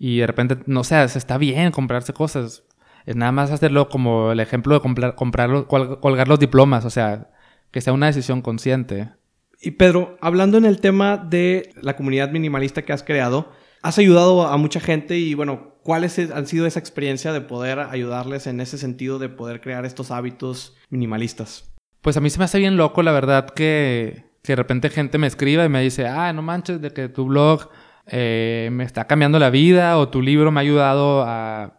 y 0.00 0.18
de 0.18 0.26
repente, 0.26 0.58
no 0.66 0.82
sé, 0.82 1.02
está 1.04 1.38
bien 1.38 1.70
comprarse 1.70 2.12
cosas. 2.12 2.64
Es 3.06 3.14
nada 3.14 3.30
más 3.30 3.52
hacerlo 3.52 3.88
como 3.88 4.32
el 4.32 4.40
ejemplo 4.40 4.74
de 4.74 4.80
comprar, 4.80 5.14
comprar 5.14 5.66
colgar 5.66 6.26
los 6.26 6.40
diplomas, 6.40 6.84
o 6.84 6.90
sea, 6.90 7.30
que 7.70 7.80
sea 7.80 7.92
una 7.92 8.06
decisión 8.06 8.42
consciente. 8.42 9.10
Y 9.60 9.72
Pedro, 9.72 10.16
hablando 10.20 10.58
en 10.58 10.64
el 10.64 10.80
tema 10.80 11.16
de 11.16 11.72
la 11.82 11.96
comunidad 11.96 12.30
minimalista 12.30 12.82
que 12.82 12.92
has 12.92 13.02
creado, 13.02 13.52
has 13.82 13.98
ayudado 13.98 14.46
a 14.46 14.56
mucha 14.56 14.80
gente 14.80 15.18
y 15.18 15.34
bueno, 15.34 15.74
¿cuáles 15.82 16.18
han 16.18 16.46
sido 16.46 16.66
esa 16.66 16.78
experiencia 16.78 17.32
de 17.32 17.40
poder 17.40 17.78
ayudarles 17.78 18.46
en 18.46 18.60
ese 18.60 18.78
sentido 18.78 19.18
de 19.18 19.28
poder 19.28 19.60
crear 19.60 19.84
estos 19.84 20.10
hábitos 20.10 20.76
minimalistas? 20.90 21.72
pues 22.08 22.16
a 22.16 22.20
mí 22.20 22.30
se 22.30 22.38
me 22.38 22.44
hace 22.44 22.58
bien 22.58 22.76
loco, 22.76 23.02
la 23.02 23.12
verdad, 23.12 23.50
que, 23.50 24.24
de 24.42 24.56
repente 24.56 24.88
gente 24.88 25.18
me 25.18 25.26
escriba 25.26 25.64
y 25.64 25.68
me 25.68 25.82
dice, 25.82 26.06
ah, 26.06 26.32
no 26.32 26.40
manches, 26.40 26.80
de 26.80 26.90
que 26.90 27.08
tu 27.08 27.26
blog 27.26 27.68
eh, 28.06 28.70
me 28.72 28.84
está 28.84 29.06
cambiando 29.06 29.38
la 29.38 29.50
vida 29.50 29.98
o 29.98 30.08
tu 30.08 30.22
libro 30.22 30.50
me 30.50 30.60
ha 30.60 30.62
ayudado 30.62 31.22
a, 31.26 31.74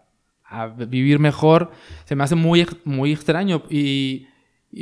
vivir 0.88 1.20
mejor. 1.20 1.72
Se 2.06 2.16
me 2.16 2.24
hace 2.24 2.36
muy, 2.36 2.68
muy 2.84 3.12
extraño 3.12 3.64
y, 3.70 4.28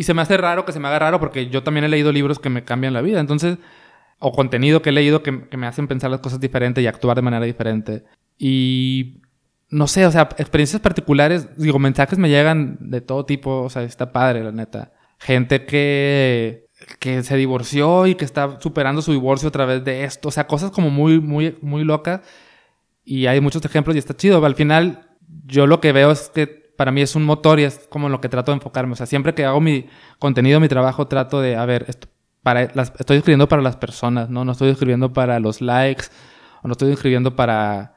se 0.03 0.13
me 0.13 0.21
hace 0.21 0.37
raro 0.37 0.65
que 0.65 0.71
se 0.71 0.79
me 0.79 0.87
haga 0.87 0.99
raro 0.99 1.19
porque 1.19 1.49
yo 1.49 1.63
también 1.63 1.83
he 1.85 1.89
leído 1.89 2.11
libros 2.11 2.39
que 2.39 2.49
me 2.49 2.63
cambian 2.63 2.93
la 2.93 3.01
vida. 3.01 3.19
Entonces, 3.19 3.57
o 4.19 4.31
contenido 4.31 4.81
que 4.81 4.89
he 4.89 4.93
leído 4.93 5.23
que, 5.23 5.47
que 5.47 5.57
me 5.57 5.67
hacen 5.67 5.87
pensar 5.87 6.11
las 6.11 6.21
cosas 6.21 6.39
diferentes 6.39 6.83
y 6.83 6.87
actuar 6.87 7.15
de 7.15 7.21
manera 7.21 7.45
diferente. 7.45 8.03
Y 8.37 9.21
no 9.69 9.87
sé, 9.87 10.05
o 10.05 10.11
sea, 10.11 10.29
experiencias 10.37 10.81
particulares, 10.81 11.57
digo, 11.57 11.79
mensajes 11.79 12.19
me 12.19 12.29
llegan 12.29 12.77
de 12.79 13.01
todo 13.01 13.25
tipo, 13.25 13.63
o 13.63 13.69
sea, 13.69 13.83
está 13.83 14.11
padre, 14.11 14.43
la 14.43 14.51
neta 14.51 14.93
gente 15.19 15.65
que, 15.65 16.67
que 16.99 17.23
se 17.23 17.35
divorció 17.37 18.07
y 18.07 18.15
que 18.15 18.25
está 18.25 18.59
superando 18.59 19.01
su 19.01 19.11
divorcio 19.11 19.49
a 19.49 19.51
través 19.51 19.83
de 19.83 20.03
esto. 20.03 20.29
O 20.29 20.31
sea, 20.31 20.47
cosas 20.47 20.71
como 20.71 20.89
muy, 20.89 21.19
muy, 21.19 21.57
muy 21.61 21.83
locas. 21.83 22.21
Y 23.03 23.27
hay 23.27 23.39
muchos 23.41 23.63
ejemplos 23.63 23.95
y 23.95 23.99
está 23.99 24.15
chido. 24.15 24.43
Al 24.45 24.55
final, 24.55 25.09
yo 25.45 25.65
lo 25.65 25.79
que 25.79 25.91
veo 25.91 26.11
es 26.11 26.29
que 26.29 26.66
para 26.77 26.91
mí 26.91 27.01
es 27.01 27.15
un 27.15 27.25
motor 27.25 27.59
y 27.59 27.63
es 27.63 27.87
como 27.89 28.07
lo 28.07 28.21
que 28.21 28.29
trato 28.29 28.51
de 28.51 28.57
enfocarme. 28.57 28.93
O 28.93 28.95
sea, 28.95 29.05
siempre 29.05 29.33
que 29.33 29.43
hago 29.43 29.59
mi 29.59 29.87
contenido, 30.19 30.59
mi 30.59 30.69
trabajo, 30.69 31.07
trato 31.07 31.41
de, 31.41 31.55
a 31.55 31.65
ver, 31.65 31.87
para 32.43 32.71
las, 32.73 32.93
estoy 32.97 33.17
escribiendo 33.17 33.49
para 33.49 33.61
las 33.61 33.75
personas, 33.75 34.29
¿no? 34.29 34.45
No 34.45 34.53
estoy 34.53 34.69
escribiendo 34.69 35.11
para 35.11 35.39
los 35.39 35.59
likes 35.59 36.05
o 36.63 36.67
no 36.67 36.73
estoy 36.73 36.93
escribiendo 36.93 37.35
para 37.35 37.95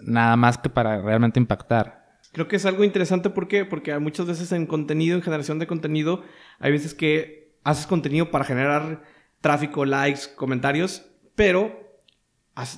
nada 0.00 0.36
más 0.36 0.58
que 0.58 0.70
para 0.70 1.00
realmente 1.02 1.38
impactar. 1.38 2.02
Creo 2.32 2.48
que 2.48 2.56
es 2.56 2.64
algo 2.64 2.82
interesante 2.82 3.28
¿por 3.28 3.46
qué? 3.46 3.66
porque 3.66 3.96
muchas 3.98 4.26
veces 4.26 4.50
en 4.52 4.66
contenido, 4.66 5.16
en 5.16 5.22
generación 5.22 5.58
de 5.58 5.66
contenido, 5.66 6.22
hay 6.58 6.72
veces 6.72 6.94
que 6.94 7.54
haces 7.62 7.86
contenido 7.86 8.30
para 8.30 8.44
generar 8.44 9.02
tráfico, 9.42 9.84
likes, 9.84 10.22
comentarios, 10.34 11.04
pero 11.34 12.00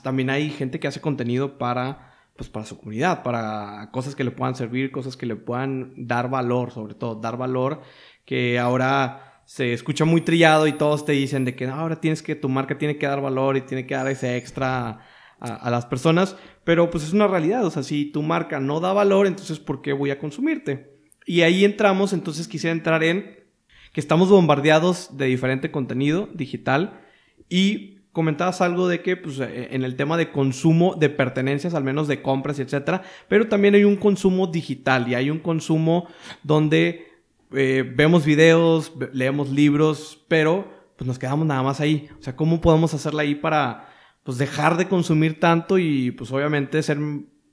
también 0.03 0.31
hay 0.31 0.51
gente 0.51 0.81
que 0.81 0.88
hace 0.88 1.01
contenido 1.01 1.59
para, 1.59 2.13
pues, 2.37 2.49
para 2.49 2.66
su 2.66 2.79
comunidad, 2.79 3.23
para 3.23 3.90
cosas 3.92 4.14
que 4.14 4.25
le 4.25 4.31
puedan 4.31 4.55
servir, 4.55 4.90
cosas 4.90 5.16
que 5.16 5.27
le 5.27 5.37
puedan 5.37 5.92
dar 5.97 6.29
valor, 6.31 6.70
sobre 6.70 6.94
todo 6.94 7.16
dar 7.16 7.37
valor, 7.37 7.83
que 8.25 8.59
ahora 8.59 9.42
se 9.44 9.73
escucha 9.73 10.05
muy 10.05 10.23
trillado 10.23 10.66
y 10.66 10.73
todos 10.73 11.05
te 11.05 11.12
dicen 11.12 11.44
de 11.44 11.55
que 11.55 11.66
ahora 11.66 12.01
tienes 12.01 12.23
que, 12.23 12.35
tu 12.35 12.49
marca 12.49 12.79
tiene 12.79 12.97
que 12.97 13.07
dar 13.07 13.20
valor 13.20 13.57
y 13.57 13.61
tiene 13.61 13.87
que 13.87 13.94
dar 13.94 14.09
ese 14.09 14.37
extra 14.37 15.01
a, 15.38 15.70
las 15.70 15.85
personas, 15.85 16.37
pero 16.64 16.90
pues 16.90 17.05
es 17.05 17.12
una 17.12 17.27
realidad, 17.27 17.66
o 17.66 17.70
sea, 17.70 17.83
si 17.83 18.07
tu 18.07 18.23
marca 18.23 18.61
no 18.61 18.81
da 18.81 18.92
valor, 18.92 19.27
entonces 19.27 19.59
¿por 19.59 19.83
qué 19.83 19.92
voy 19.92 20.11
a 20.11 20.18
consumirte? 20.18 20.94
Y 21.27 21.42
ahí 21.42 21.64
entramos, 21.64 22.12
entonces 22.12 22.49
quisiera 22.49 22.73
entrar 22.73 23.05
en 23.05 23.44
que 23.92 24.01
estamos 24.01 24.31
bombardeados 24.31 25.16
de 25.16 25.27
diferente 25.27 25.70
contenido 25.70 26.29
digital 26.33 27.01
y 27.49 27.93
comentabas 28.14 28.62
algo 28.62 28.88
de 28.88 29.03
que 29.03 29.18
pues, 29.18 29.38
e, 29.40 29.74
en 29.74 29.85
el 29.85 29.96
tema 29.96 30.16
de 30.16 30.31
consumo 30.31 30.94
de 30.94 31.11
pertenencias, 31.11 31.74
al 31.74 31.85
menos 31.85 32.09
de 32.09 32.22
compras 32.22 32.59
y 32.59 32.62
etcétera, 32.62 33.03
pero 33.29 33.48
también 33.48 33.74
hay 33.74 33.85
un 33.85 33.96
consumo 33.96 34.46
digital 34.46 35.07
y 35.07 35.14
hay 35.14 35.29
un 35.29 35.40
consumo 35.40 36.09
donde 36.42 37.09
eh, 37.53 37.85
vemos 37.94 38.24
videos, 38.24 38.94
leemos 39.12 39.50
libros, 39.50 40.24
pero 40.29 40.72
pues 40.96 41.07
nos 41.07 41.18
quedamos 41.18 41.46
nada 41.46 41.62
más 41.62 41.81
ahí. 41.81 42.09
O 42.18 42.22
sea, 42.22 42.35
¿cómo 42.35 42.62
podemos 42.62 42.94
hacerla 42.94 43.20
ahí 43.20 43.35
para 43.35 43.88
pues 44.22 44.38
dejar 44.38 44.77
de 44.77 44.88
consumir 44.88 45.38
tanto 45.38 45.79
y 45.79 46.11
pues 46.11 46.33
obviamente 46.33 46.83
ser 46.83 46.98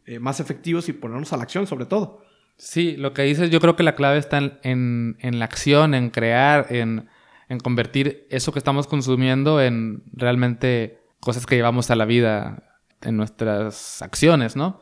eh, 0.06 0.20
más 0.20 0.40
efectivos 0.40 0.90
y 0.90 0.94
ponernos 0.94 1.32
a 1.32 1.38
la 1.38 1.44
acción 1.44 1.68
sobre 1.68 1.86
todo. 1.86 2.24
Sí, 2.58 2.96
lo 2.98 3.14
que 3.14 3.22
dices, 3.24 3.50
yo 3.50 3.60
creo 3.60 3.76
que 3.76 3.84
la 3.84 3.96
clave 3.96 4.18
está 4.18 4.40
en, 4.64 5.18
la 5.22 5.46
acción, 5.46 5.94
en 5.94 6.10
crear, 6.10 6.68
en, 6.70 7.08
convertir 7.60 8.28
eso 8.30 8.52
que 8.52 8.60
estamos 8.60 8.88
consumiendo 8.88 9.62
en 9.62 10.04
realmente 10.14 11.00
cosas 11.20 11.46
que 11.46 11.56
llevamos 11.56 11.92
a 11.92 11.96
la 11.96 12.06
vida, 12.06 12.64
en 13.02 13.18
nuestras 13.18 14.02
acciones, 14.02 14.56
¿no? 14.56 14.82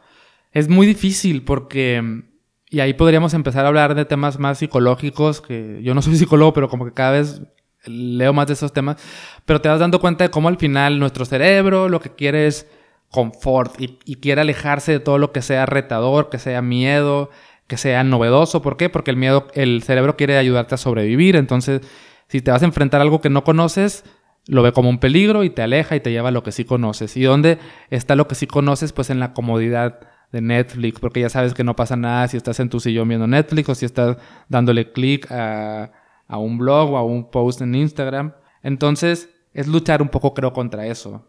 Es 0.51 0.67
muy 0.67 0.87
difícil 0.87 1.43
porque, 1.43 2.23
y 2.69 2.79
ahí 2.79 2.93
podríamos 2.93 3.33
empezar 3.33 3.65
a 3.65 3.69
hablar 3.69 3.95
de 3.95 4.05
temas 4.05 4.39
más 4.39 4.57
psicológicos, 4.59 5.41
que 5.41 5.81
yo 5.83 5.93
no 5.93 6.01
soy 6.01 6.15
psicólogo, 6.17 6.53
pero 6.53 6.69
como 6.69 6.85
que 6.85 6.93
cada 6.93 7.11
vez 7.11 7.41
leo 7.85 8.33
más 8.33 8.47
de 8.47 8.53
esos 8.53 8.73
temas, 8.73 8.97
pero 9.45 9.61
te 9.61 9.69
vas 9.69 9.79
dando 9.79 10.01
cuenta 10.01 10.25
de 10.25 10.31
cómo 10.31 10.49
al 10.49 10.57
final 10.57 10.99
nuestro 10.99 11.25
cerebro 11.25 11.87
lo 11.87 12.01
que 12.01 12.13
quiere 12.13 12.47
es 12.47 12.67
confort 13.09 13.75
y, 13.79 14.15
quiere 14.17 14.41
alejarse 14.41 14.91
de 14.91 14.99
todo 14.99 15.17
lo 15.17 15.31
que 15.31 15.41
sea 15.41 15.65
retador, 15.65 16.29
que 16.29 16.37
sea 16.37 16.61
miedo, 16.61 17.29
que 17.67 17.77
sea 17.77 18.03
novedoso. 18.03 18.61
¿Por 18.61 18.77
qué? 18.77 18.89
Porque 18.89 19.11
el 19.11 19.17
miedo, 19.17 19.47
el 19.53 19.81
cerebro 19.83 20.15
quiere 20.15 20.37
ayudarte 20.37 20.75
a 20.75 20.77
sobrevivir. 20.77 21.35
Entonces, 21.35 21.81
si 22.29 22.41
te 22.41 22.51
vas 22.51 22.61
a 22.61 22.65
enfrentar 22.65 23.01
a 23.01 23.03
algo 23.03 23.19
que 23.19 23.29
no 23.29 23.43
conoces, 23.43 24.05
lo 24.47 24.63
ve 24.63 24.71
como 24.71 24.89
un 24.89 24.99
peligro 24.99 25.43
y 25.43 25.49
te 25.49 25.61
aleja 25.61 25.97
y 25.97 25.99
te 25.99 26.11
lleva 26.11 26.29
a 26.29 26.31
lo 26.31 26.41
que 26.41 26.53
sí 26.53 26.63
conoces. 26.63 27.17
¿Y 27.17 27.23
dónde 27.23 27.59
está 27.89 28.15
lo 28.15 28.29
que 28.29 28.35
sí 28.35 28.47
conoces? 28.47 28.93
Pues 28.93 29.09
en 29.09 29.19
la 29.19 29.33
comodidad 29.33 29.99
de 30.31 30.39
Netflix, 30.39 31.01
porque 31.01 31.19
ya 31.19 31.29
sabes 31.29 31.53
que 31.53 31.65
no 31.65 31.75
pasa 31.75 31.97
nada 31.97 32.27
si 32.29 32.37
estás 32.37 32.61
en 32.61 32.69
tu 32.69 32.79
sillón 32.79 33.09
viendo 33.09 33.27
Netflix 33.27 33.67
o 33.67 33.75
si 33.75 33.85
estás 33.85 34.15
dándole 34.47 34.93
clic 34.93 35.29
a 35.29 35.91
a 36.29 36.37
un 36.37 36.57
blog 36.57 36.91
o 36.91 36.97
a 36.97 37.03
un 37.03 37.29
post 37.29 37.59
en 37.61 37.75
Instagram. 37.75 38.33
Entonces, 38.63 39.29
es 39.53 39.67
luchar 39.67 40.01
un 40.01 40.07
poco, 40.09 40.33
creo, 40.33 40.53
contra 40.53 40.85
eso. 40.85 41.27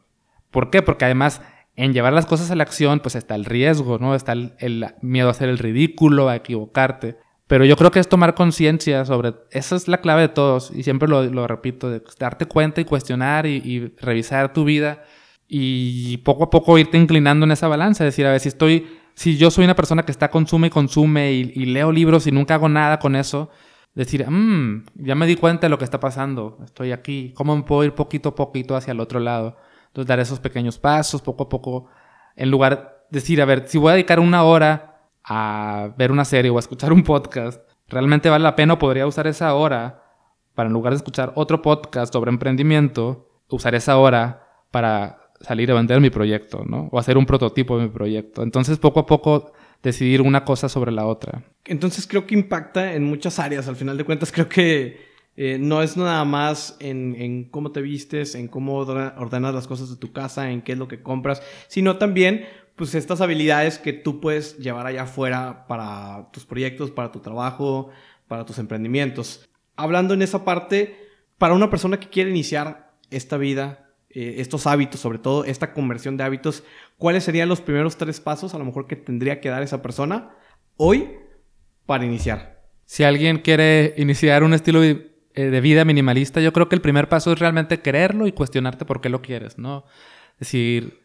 ¿Por 0.50 0.70
qué? 0.70 0.82
Porque 0.82 1.06
además, 1.06 1.40
en 1.74 1.92
llevar 1.94 2.12
las 2.12 2.26
cosas 2.26 2.50
a 2.50 2.54
la 2.54 2.62
acción, 2.62 3.00
pues 3.00 3.16
está 3.16 3.34
el 3.34 3.46
riesgo, 3.46 3.98
¿no? 3.98 4.14
Está 4.14 4.32
el, 4.32 4.86
miedo 5.00 5.28
a 5.28 5.30
hacer 5.32 5.48
el 5.48 5.58
ridículo, 5.58 6.28
a 6.28 6.36
equivocarte. 6.36 7.16
Pero 7.50 7.64
yo 7.64 7.76
creo 7.76 7.90
que 7.90 7.98
es 7.98 8.08
tomar 8.08 8.36
conciencia 8.36 9.04
sobre... 9.04 9.34
Esa 9.50 9.74
es 9.74 9.88
la 9.88 10.00
clave 10.00 10.22
de 10.22 10.28
todos. 10.28 10.70
Y 10.72 10.84
siempre 10.84 11.08
lo, 11.08 11.48
repito, 11.48 11.90
de 11.90 12.00
darte 12.16 12.46
cuenta 12.46 12.80
y 12.80 12.84
cuestionar 12.84 13.44
y, 13.44 13.92
revisar 14.00 14.52
tu 14.52 14.62
vida. 14.62 15.02
Y 15.48 16.18
poco 16.18 16.44
a 16.44 16.50
poco 16.50 16.78
irte 16.78 16.96
inclinando 16.96 17.46
en 17.46 17.50
esa 17.50 17.66
balanza. 17.66 18.04
Decir, 18.04 18.24
a 18.24 18.30
ver, 18.30 18.38
si 18.38 18.46
estoy... 18.46 18.86
Si 19.14 19.36
yo 19.36 19.50
soy 19.50 19.64
una 19.64 19.74
persona 19.74 20.04
que 20.04 20.12
está 20.12 20.30
consume 20.30 20.68
y 20.68 20.70
consume 20.70 21.32
y 21.32 21.64
leo 21.64 21.90
libros 21.90 22.28
y 22.28 22.30
nunca 22.30 22.54
hago 22.54 22.68
nada 22.68 23.00
con 23.00 23.16
eso 23.16 23.50
decir, 23.96 24.24
mmm, 24.30 24.84
ya 24.94 25.16
me 25.16 25.26
di 25.26 25.34
cuenta 25.34 25.66
de 25.66 25.70
lo 25.70 25.76
que 25.76 25.84
está 25.84 25.98
pasando, 25.98 26.58
estoy 26.64 26.92
aquí, 26.92 27.32
¿cómo 27.34 27.56
me 27.56 27.64
puedo 27.64 27.82
ir 27.82 27.94
poquito 27.94 28.30
a 28.30 28.34
poquito 28.36 28.76
hacia 28.76 28.92
el 28.92 29.00
otro 29.00 29.18
lado? 29.18 29.56
Entonces 29.88 30.06
dar 30.06 30.20
esos 30.20 30.38
pequeños 30.38 30.78
pasos, 30.78 31.20
poco 31.20 31.42
a 31.42 31.48
poco, 31.48 31.86
en 32.36 32.50
lugar 32.50 33.04
de 33.10 33.18
decir, 33.18 33.42
a 33.42 33.44
ver, 33.44 33.64
si 33.66 33.76
voy 33.76 33.90
a 33.90 33.94
dedicar 33.94 34.20
una 34.20 34.44
hora 34.44 34.89
a 35.32 35.94
ver 35.96 36.10
una 36.10 36.24
serie 36.24 36.50
o 36.50 36.56
a 36.56 36.58
escuchar 36.58 36.92
un 36.92 37.04
podcast, 37.04 37.62
¿realmente 37.86 38.28
vale 38.28 38.42
la 38.42 38.56
pena 38.56 38.74
o 38.74 38.78
podría 38.80 39.06
usar 39.06 39.28
esa 39.28 39.54
hora 39.54 40.02
para 40.56 40.66
en 40.66 40.72
lugar 40.72 40.92
de 40.92 40.96
escuchar 40.96 41.32
otro 41.36 41.62
podcast 41.62 42.12
sobre 42.12 42.32
emprendimiento, 42.32 43.28
usar 43.48 43.76
esa 43.76 43.96
hora 43.96 44.42
para 44.72 45.30
salir 45.40 45.70
a 45.70 45.74
vender 45.74 46.00
mi 46.00 46.10
proyecto, 46.10 46.64
¿no? 46.66 46.88
O 46.90 46.98
hacer 46.98 47.16
un 47.16 47.26
prototipo 47.26 47.78
de 47.78 47.84
mi 47.84 47.90
proyecto. 47.90 48.42
Entonces, 48.42 48.78
poco 48.78 48.98
a 48.98 49.06
poco 49.06 49.52
decidir 49.84 50.20
una 50.20 50.44
cosa 50.44 50.68
sobre 50.68 50.90
la 50.90 51.06
otra. 51.06 51.44
Entonces 51.64 52.08
creo 52.08 52.26
que 52.26 52.34
impacta 52.34 52.94
en 52.94 53.04
muchas 53.04 53.38
áreas. 53.38 53.68
Al 53.68 53.76
final 53.76 53.96
de 53.96 54.04
cuentas 54.04 54.32
creo 54.32 54.48
que 54.48 54.98
eh, 55.36 55.58
no 55.60 55.80
es 55.80 55.96
nada 55.96 56.24
más 56.24 56.76
en, 56.80 57.44
cómo 57.50 57.70
te 57.70 57.82
vistes, 57.82 58.34
en 58.34 58.48
cómo 58.48 58.78
ordenas 58.78 59.54
las 59.54 59.68
cosas 59.68 59.90
de 59.90 59.96
tu 59.96 60.12
casa, 60.12 60.50
en 60.50 60.62
qué 60.62 60.72
es 60.72 60.78
lo 60.78 60.88
que 60.88 61.02
compras, 61.02 61.40
sino 61.68 61.98
también 61.98 62.44
pues 62.80 62.94
estas 62.94 63.20
habilidades 63.20 63.76
que 63.78 63.92
tú 63.92 64.20
puedes 64.20 64.56
llevar 64.56 64.86
allá 64.86 65.02
afuera 65.02 65.66
para 65.66 66.30
tus 66.32 66.46
proyectos, 66.46 66.90
para 66.90 67.12
tu 67.12 67.20
trabajo, 67.20 67.90
para 68.26 68.46
tus 68.46 68.58
emprendimientos. 68.58 69.46
hablando 69.76 70.14
en 70.14 70.22
esa 70.22 70.46
parte, 70.46 70.96
para 71.36 71.52
una 71.52 71.68
persona 71.68 72.00
que 72.00 72.08
quiere 72.08 72.30
iniciar 72.30 72.94
esta 73.10 73.36
vida, 73.36 73.90
eh, 74.08 74.36
estos 74.38 74.66
hábitos, 74.66 74.98
sobre 74.98 75.18
todo 75.18 75.44
esta 75.44 75.74
conversión 75.74 76.16
de 76.16 76.24
hábitos, 76.24 76.64
¿cuáles 76.96 77.24
serían 77.24 77.50
los 77.50 77.60
primeros 77.60 77.98
tres 77.98 78.18
pasos 78.18 78.54
a 78.54 78.58
lo 78.58 78.64
mejor 78.64 78.86
que 78.86 78.96
tendría 78.96 79.42
que 79.42 79.50
dar 79.50 79.62
esa 79.62 79.82
persona 79.82 80.30
hoy 80.78 81.18
para 81.84 82.06
iniciar? 82.06 82.62
Si 82.86 83.04
alguien 83.04 83.40
quiere 83.40 83.92
iniciar 83.98 84.42
un 84.42 84.54
estilo 84.54 84.80
de 84.80 85.12
eh, 85.34 85.60
vida 85.60 85.84
minimalista, 85.84 86.40
yo 86.40 86.54
creo 86.54 86.70
que 86.70 86.76
el 86.76 86.80
primer 86.80 87.10
paso 87.10 87.30
es 87.30 87.38
realmente 87.38 87.80
quererlo 87.80 88.26
y 88.26 88.32
cuestionarte 88.32 88.86
por 88.86 89.02
qué 89.02 89.10
lo 89.10 89.20
quieres, 89.20 89.58
¿no? 89.58 89.84
Decir, 90.38 90.99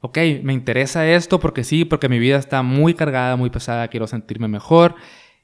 ok, 0.00 0.18
me 0.42 0.52
interesa 0.52 1.08
esto 1.08 1.40
porque 1.40 1.64
sí, 1.64 1.84
porque 1.84 2.08
mi 2.08 2.18
vida 2.18 2.38
está 2.38 2.62
muy 2.62 2.94
cargada, 2.94 3.36
muy 3.36 3.50
pesada, 3.50 3.88
quiero 3.88 4.06
sentirme 4.06 4.48
mejor 4.48 4.94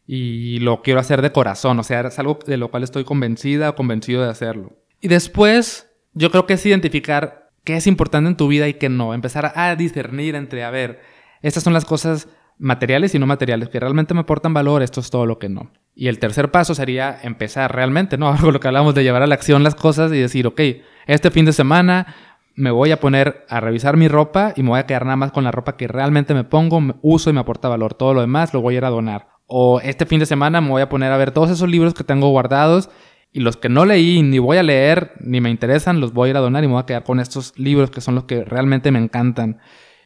y 0.06 0.58
lo 0.60 0.82
quiero 0.82 1.00
hacer 1.00 1.20
de 1.22 1.32
corazón, 1.32 1.78
o 1.78 1.82
sea, 1.82 2.00
es 2.00 2.18
algo 2.18 2.38
de 2.46 2.56
lo 2.56 2.70
cual 2.70 2.82
estoy 2.82 3.04
convencida 3.04 3.70
o 3.70 3.74
convencido 3.74 4.22
de 4.22 4.30
hacerlo. 4.30 4.72
Y 5.00 5.08
después, 5.08 5.90
yo 6.14 6.30
creo 6.30 6.46
que 6.46 6.54
es 6.54 6.64
identificar 6.64 7.50
qué 7.64 7.76
es 7.76 7.86
importante 7.86 8.28
en 8.28 8.36
tu 8.36 8.48
vida 8.48 8.68
y 8.68 8.74
qué 8.74 8.88
no, 8.88 9.14
empezar 9.14 9.52
a 9.54 9.74
discernir 9.74 10.36
entre, 10.36 10.64
a 10.64 10.70
ver, 10.70 11.00
estas 11.42 11.62
son 11.62 11.72
las 11.72 11.84
cosas 11.84 12.28
materiales 12.58 13.14
y 13.14 13.18
no 13.18 13.26
materiales 13.26 13.68
que 13.68 13.80
realmente 13.80 14.14
me 14.14 14.20
aportan 14.20 14.54
valor, 14.54 14.82
esto 14.82 15.00
es 15.00 15.10
todo 15.10 15.26
lo 15.26 15.38
que 15.38 15.48
no. 15.48 15.72
Y 15.94 16.08
el 16.08 16.18
tercer 16.18 16.50
paso 16.50 16.74
sería 16.74 17.18
empezar 17.22 17.74
realmente, 17.74 18.16
¿no? 18.16 18.28
Algo 18.32 18.50
lo 18.50 18.60
que 18.60 18.68
hablamos 18.68 18.94
de 18.94 19.02
llevar 19.02 19.22
a 19.22 19.26
la 19.26 19.34
acción 19.34 19.62
las 19.62 19.74
cosas 19.74 20.12
y 20.12 20.18
decir, 20.18 20.46
ok, 20.46 20.60
este 21.06 21.30
fin 21.30 21.44
de 21.44 21.52
semana 21.52 22.14
me 22.56 22.70
voy 22.70 22.90
a 22.90 23.00
poner 23.00 23.44
a 23.48 23.60
revisar 23.60 23.96
mi 23.98 24.08
ropa 24.08 24.54
y 24.56 24.62
me 24.62 24.70
voy 24.70 24.80
a 24.80 24.86
quedar 24.86 25.04
nada 25.04 25.16
más 25.16 25.30
con 25.30 25.44
la 25.44 25.52
ropa 25.52 25.76
que 25.76 25.86
realmente 25.86 26.34
me 26.34 26.42
pongo, 26.42 26.80
uso 27.02 27.30
y 27.30 27.34
me 27.34 27.40
aporta 27.40 27.68
valor. 27.68 27.94
Todo 27.94 28.14
lo 28.14 28.22
demás 28.22 28.54
lo 28.54 28.62
voy 28.62 28.74
a 28.74 28.78
ir 28.78 28.84
a 28.86 28.90
donar. 28.90 29.28
O 29.46 29.80
este 29.80 30.06
fin 30.06 30.18
de 30.18 30.26
semana 30.26 30.60
me 30.62 30.70
voy 30.70 30.82
a 30.82 30.88
poner 30.88 31.12
a 31.12 31.18
ver 31.18 31.30
todos 31.30 31.50
esos 31.50 31.68
libros 31.68 31.92
que 31.92 32.02
tengo 32.02 32.30
guardados 32.30 32.88
y 33.30 33.40
los 33.40 33.58
que 33.58 33.68
no 33.68 33.84
leí 33.84 34.22
ni 34.22 34.38
voy 34.38 34.56
a 34.56 34.62
leer 34.62 35.12
ni 35.20 35.42
me 35.42 35.50
interesan, 35.50 36.00
los 36.00 36.14
voy 36.14 36.28
a 36.28 36.30
ir 36.30 36.36
a 36.38 36.40
donar 36.40 36.64
y 36.64 36.66
me 36.66 36.72
voy 36.72 36.82
a 36.82 36.86
quedar 36.86 37.04
con 37.04 37.20
estos 37.20 37.52
libros 37.58 37.90
que 37.90 38.00
son 38.00 38.14
los 38.14 38.24
que 38.24 38.42
realmente 38.44 38.90
me 38.90 38.98
encantan. 38.98 39.60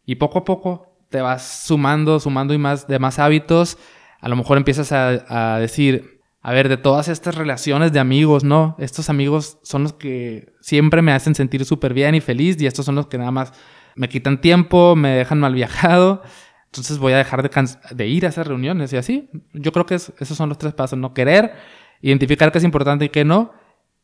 Y 0.04 0.16
poco 0.16 0.40
a 0.40 0.44
poco 0.44 0.96
te 1.08 1.20
vas 1.20 1.64
sumando, 1.66 2.18
sumando 2.18 2.52
y 2.52 2.58
más 2.58 2.88
de 2.88 2.98
más 2.98 3.20
hábitos. 3.20 3.78
A 4.20 4.28
lo 4.28 4.34
mejor 4.34 4.56
empiezas 4.56 4.90
a 4.92 5.58
decir, 5.60 6.19
a 6.42 6.52
ver, 6.52 6.68
de 6.68 6.78
todas 6.78 7.08
estas 7.08 7.34
relaciones 7.34 7.92
de 7.92 8.00
amigos, 8.00 8.44
¿no? 8.44 8.74
Estos 8.78 9.10
amigos 9.10 9.58
son 9.62 9.82
los 9.82 9.92
que 9.92 10.54
siempre 10.60 11.02
me 11.02 11.12
hacen 11.12 11.34
sentir 11.34 11.64
súper 11.66 11.92
bien 11.92 12.14
y 12.14 12.20
feliz 12.20 12.60
y 12.60 12.66
estos 12.66 12.86
son 12.86 12.94
los 12.94 13.08
que 13.08 13.18
nada 13.18 13.30
más 13.30 13.52
me 13.94 14.08
quitan 14.08 14.40
tiempo, 14.40 14.96
me 14.96 15.10
dejan 15.10 15.38
mal 15.38 15.54
viajado. 15.54 16.22
Entonces 16.66 16.98
voy 16.98 17.12
a 17.12 17.18
dejar 17.18 17.42
de, 17.42 18.06
ir 18.06 18.24
a 18.24 18.30
esas 18.30 18.46
reuniones 18.46 18.92
y 18.92 18.96
así. 18.96 19.28
Yo 19.52 19.72
creo 19.72 19.84
que 19.84 19.96
esos 19.96 20.36
son 20.36 20.48
los 20.48 20.56
tres 20.56 20.72
pasos, 20.72 20.98
¿no? 20.98 21.12
Querer, 21.12 21.52
identificar 22.00 22.50
qué 22.52 22.58
es 22.58 22.64
importante 22.64 23.04
y 23.04 23.08
qué 23.10 23.24
no, 23.24 23.52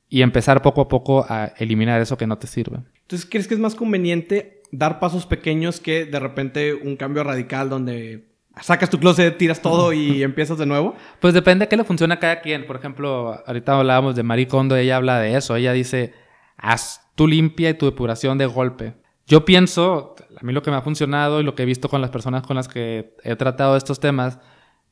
y 0.09 0.21
empezar 0.21 0.61
poco 0.61 0.83
a 0.83 0.89
poco 0.89 1.25
a 1.29 1.53
eliminar 1.59 2.01
eso 2.03 2.19
que 2.19 2.27
no 2.27 2.37
te 2.37 2.49
sirve. 2.49 2.81
Entonces, 3.03 3.27
¿crees 3.31 3.49
que 3.49 3.55
es 3.55 3.61
más 3.61 3.75
conveniente 3.75 4.63
dar 4.73 4.99
pasos 4.99 5.25
pequeños 5.27 5.81
que 5.81 6.05
de 6.05 6.19
repente 6.21 6.75
un 6.75 6.97
cambio 6.97 7.25
radical 7.25 7.71
donde 7.71 8.36
sacas 8.61 8.91
tu 8.91 8.99
closet, 8.99 9.37
tiras 9.37 9.61
todo 9.61 9.93
y 9.93 10.23
empiezas 10.25 10.59
de 10.59 10.67
nuevo? 10.67 10.95
Pues 11.21 11.35
depende 11.35 11.65
de 11.65 11.69
qué 11.69 11.77
le 11.77 11.85
funciona 11.85 12.15
a 12.15 12.19
cada 12.19 12.41
quien. 12.41 12.67
Por 12.67 12.77
ejemplo, 12.77 13.43
ahorita 13.47 13.79
hablábamos 13.79 14.17
de 14.17 14.23
Marie 14.23 14.49
Kondo, 14.49 14.77
ella 14.77 14.97
habla 14.97 15.21
de 15.21 15.37
eso. 15.37 15.57
Ella 15.57 15.73
dice, 15.73 16.15
haz 16.57 17.03
tu 17.15 17.27
limpia 17.27 17.71
y 17.71 17.75
tu 17.75 17.87
depuración 17.87 18.39
de 18.39 18.47
golpe. 18.47 18.95
Yo 19.27 19.45
pienso, 19.45 20.15
a 20.41 20.45
mí 20.45 20.53
lo 20.53 20.63
que 20.63 20.71
me 20.71 20.77
ha 20.77 20.83
funcionado 20.83 21.41
y 21.41 21.45
lo 21.45 21.55
que 21.55 21.65
he 21.65 21.67
visto 21.67 21.89
con 21.89 22.01
las 22.01 22.11
personas 22.11 22.43
con 22.43 22.57
las 22.57 22.69
que 22.69 23.15
he 23.25 23.35
tratado 23.35 23.77
estos 23.77 23.99
temas, 23.99 24.39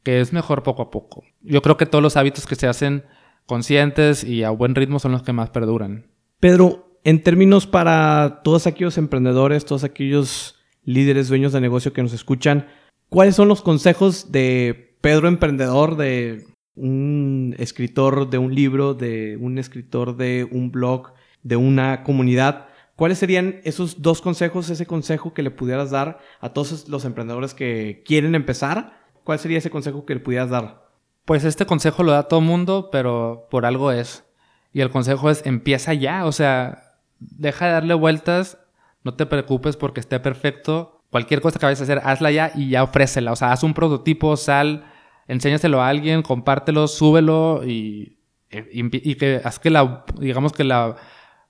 que 0.02 0.20
es 0.20 0.32
mejor 0.32 0.62
poco 0.62 0.82
a 0.82 0.90
poco. 0.90 1.22
Yo 1.40 1.62
creo 1.62 1.76
que 1.76 1.86
todos 1.86 2.02
los 2.02 2.16
hábitos 2.16 2.46
que 2.46 2.56
se 2.56 2.66
hacen 2.66 3.04
conscientes 3.46 4.24
y 4.24 4.42
a 4.42 4.50
buen 4.50 4.74
ritmo 4.74 4.98
son 4.98 5.12
los 5.12 5.22
que 5.22 5.32
más 5.32 5.50
perduran. 5.50 6.10
Pedro, 6.40 6.98
en 7.04 7.22
términos 7.22 7.66
para 7.66 8.40
todos 8.42 8.66
aquellos 8.66 8.98
emprendedores, 8.98 9.64
todos 9.64 9.84
aquellos 9.84 10.56
líderes, 10.82 11.28
dueños 11.28 11.52
de 11.52 11.60
negocio 11.60 11.92
que 11.92 12.02
nos 12.02 12.12
escuchan, 12.12 12.66
¿cuáles 13.14 13.36
son 13.36 13.46
los 13.46 13.62
consejos 13.62 14.32
de 14.32 14.98
Pedro 15.00 15.28
Emprendedor, 15.28 15.96
de 15.96 16.48
un 16.74 17.54
escritor 17.58 18.28
de 18.28 18.38
un 18.38 18.52
libro, 18.52 18.94
de 18.94 19.38
un 19.40 19.56
escritor 19.56 20.16
de 20.16 20.48
un 20.50 20.72
blog, 20.72 21.12
de 21.44 21.54
una 21.54 22.02
comunidad? 22.02 22.66
¿Cuáles 22.96 23.18
serían 23.18 23.60
esos 23.62 24.02
dos 24.02 24.20
consejos, 24.20 24.68
ese 24.68 24.86
consejo 24.86 25.32
que 25.32 25.44
le 25.44 25.52
pudieras 25.52 25.92
dar 25.92 26.18
a 26.40 26.52
todos 26.52 26.88
los 26.88 27.04
emprendedores 27.04 27.54
que 27.54 28.02
quieren 28.04 28.34
empezar? 28.34 28.98
¿Cuál 29.22 29.38
sería 29.38 29.58
ese 29.58 29.70
consejo 29.70 30.04
que 30.04 30.14
le 30.14 30.20
pudieras 30.20 30.50
dar? 30.50 30.88
Pues 31.24 31.44
este 31.44 31.66
consejo 31.66 32.02
lo 32.02 32.10
da 32.10 32.24
todo 32.24 32.40
mundo, 32.40 32.88
pero 32.90 33.46
por 33.48 33.64
algo 33.64 33.92
es. 33.92 34.24
Y 34.72 34.80
el 34.80 34.90
consejo 34.90 35.30
es 35.30 35.46
empieza 35.46 35.94
ya, 35.94 36.26
o 36.26 36.32
sea, 36.32 36.82
deja 37.20 37.66
de 37.66 37.72
darle 37.74 37.94
vueltas, 37.94 38.58
no 39.04 39.14
te 39.14 39.24
preocupes 39.24 39.76
porque 39.76 40.00
esté 40.00 40.18
perfecto. 40.18 40.93
Cualquier 41.14 41.40
cosa 41.40 41.60
que 41.60 41.66
vayas 41.66 41.78
a 41.78 41.84
hacer, 41.84 42.00
hazla 42.02 42.32
ya 42.32 42.50
y 42.56 42.70
ya 42.70 42.82
ofrécela. 42.82 43.30
O 43.30 43.36
sea, 43.36 43.52
haz 43.52 43.62
un 43.62 43.72
prototipo, 43.72 44.36
sal, 44.36 44.84
enséñaselo 45.28 45.80
a 45.80 45.86
alguien, 45.86 46.22
compártelo, 46.22 46.88
súbelo 46.88 47.62
y, 47.64 48.18
y 48.50 49.14
que 49.14 49.40
haz 49.44 49.60
que 49.60 49.70
la, 49.70 50.04
digamos 50.18 50.52
que 50.52 50.64
la 50.64 50.96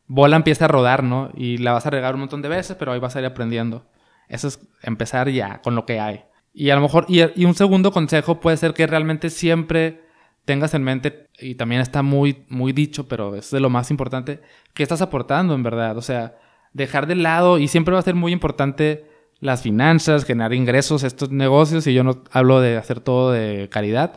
bola 0.06 0.36
empieza 0.36 0.66
a 0.66 0.68
rodar, 0.68 1.02
¿no? 1.02 1.30
Y 1.34 1.56
la 1.56 1.72
vas 1.72 1.86
a 1.86 1.90
regar 1.90 2.12
un 2.12 2.20
montón 2.20 2.42
de 2.42 2.50
veces, 2.50 2.76
pero 2.78 2.92
ahí 2.92 3.00
vas 3.00 3.16
a 3.16 3.20
ir 3.20 3.24
aprendiendo. 3.24 3.86
Eso 4.28 4.48
es 4.48 4.60
empezar 4.82 5.30
ya 5.30 5.62
con 5.62 5.74
lo 5.74 5.86
que 5.86 5.98
hay. 5.98 6.24
Y 6.52 6.68
a 6.68 6.74
lo 6.74 6.82
mejor, 6.82 7.06
y, 7.08 7.22
un 7.46 7.54
segundo 7.54 7.90
consejo 7.90 8.40
puede 8.40 8.58
ser 8.58 8.74
que 8.74 8.86
realmente 8.86 9.30
siempre 9.30 10.02
tengas 10.44 10.74
en 10.74 10.82
mente, 10.82 11.30
y 11.38 11.54
también 11.54 11.80
está 11.80 12.02
muy, 12.02 12.44
muy 12.50 12.74
dicho, 12.74 13.08
pero 13.08 13.34
es 13.34 13.50
de 13.50 13.60
lo 13.60 13.70
más 13.70 13.90
importante, 13.90 14.42
que 14.74 14.82
estás 14.82 15.00
aportando 15.00 15.54
en 15.54 15.62
verdad. 15.62 15.96
O 15.96 16.02
sea, 16.02 16.36
dejar 16.74 17.06
de 17.06 17.14
lado, 17.14 17.56
y 17.56 17.66
siempre 17.66 17.94
va 17.94 18.00
a 18.00 18.02
ser 18.02 18.14
muy 18.14 18.30
importante 18.30 19.13
las 19.40 19.62
finanzas, 19.62 20.24
generar 20.24 20.54
ingresos, 20.54 21.02
estos 21.02 21.30
negocios, 21.30 21.86
y 21.86 21.94
yo 21.94 22.04
no 22.04 22.22
hablo 22.30 22.60
de 22.60 22.76
hacer 22.76 23.00
todo 23.00 23.32
de 23.32 23.68
caridad, 23.70 24.14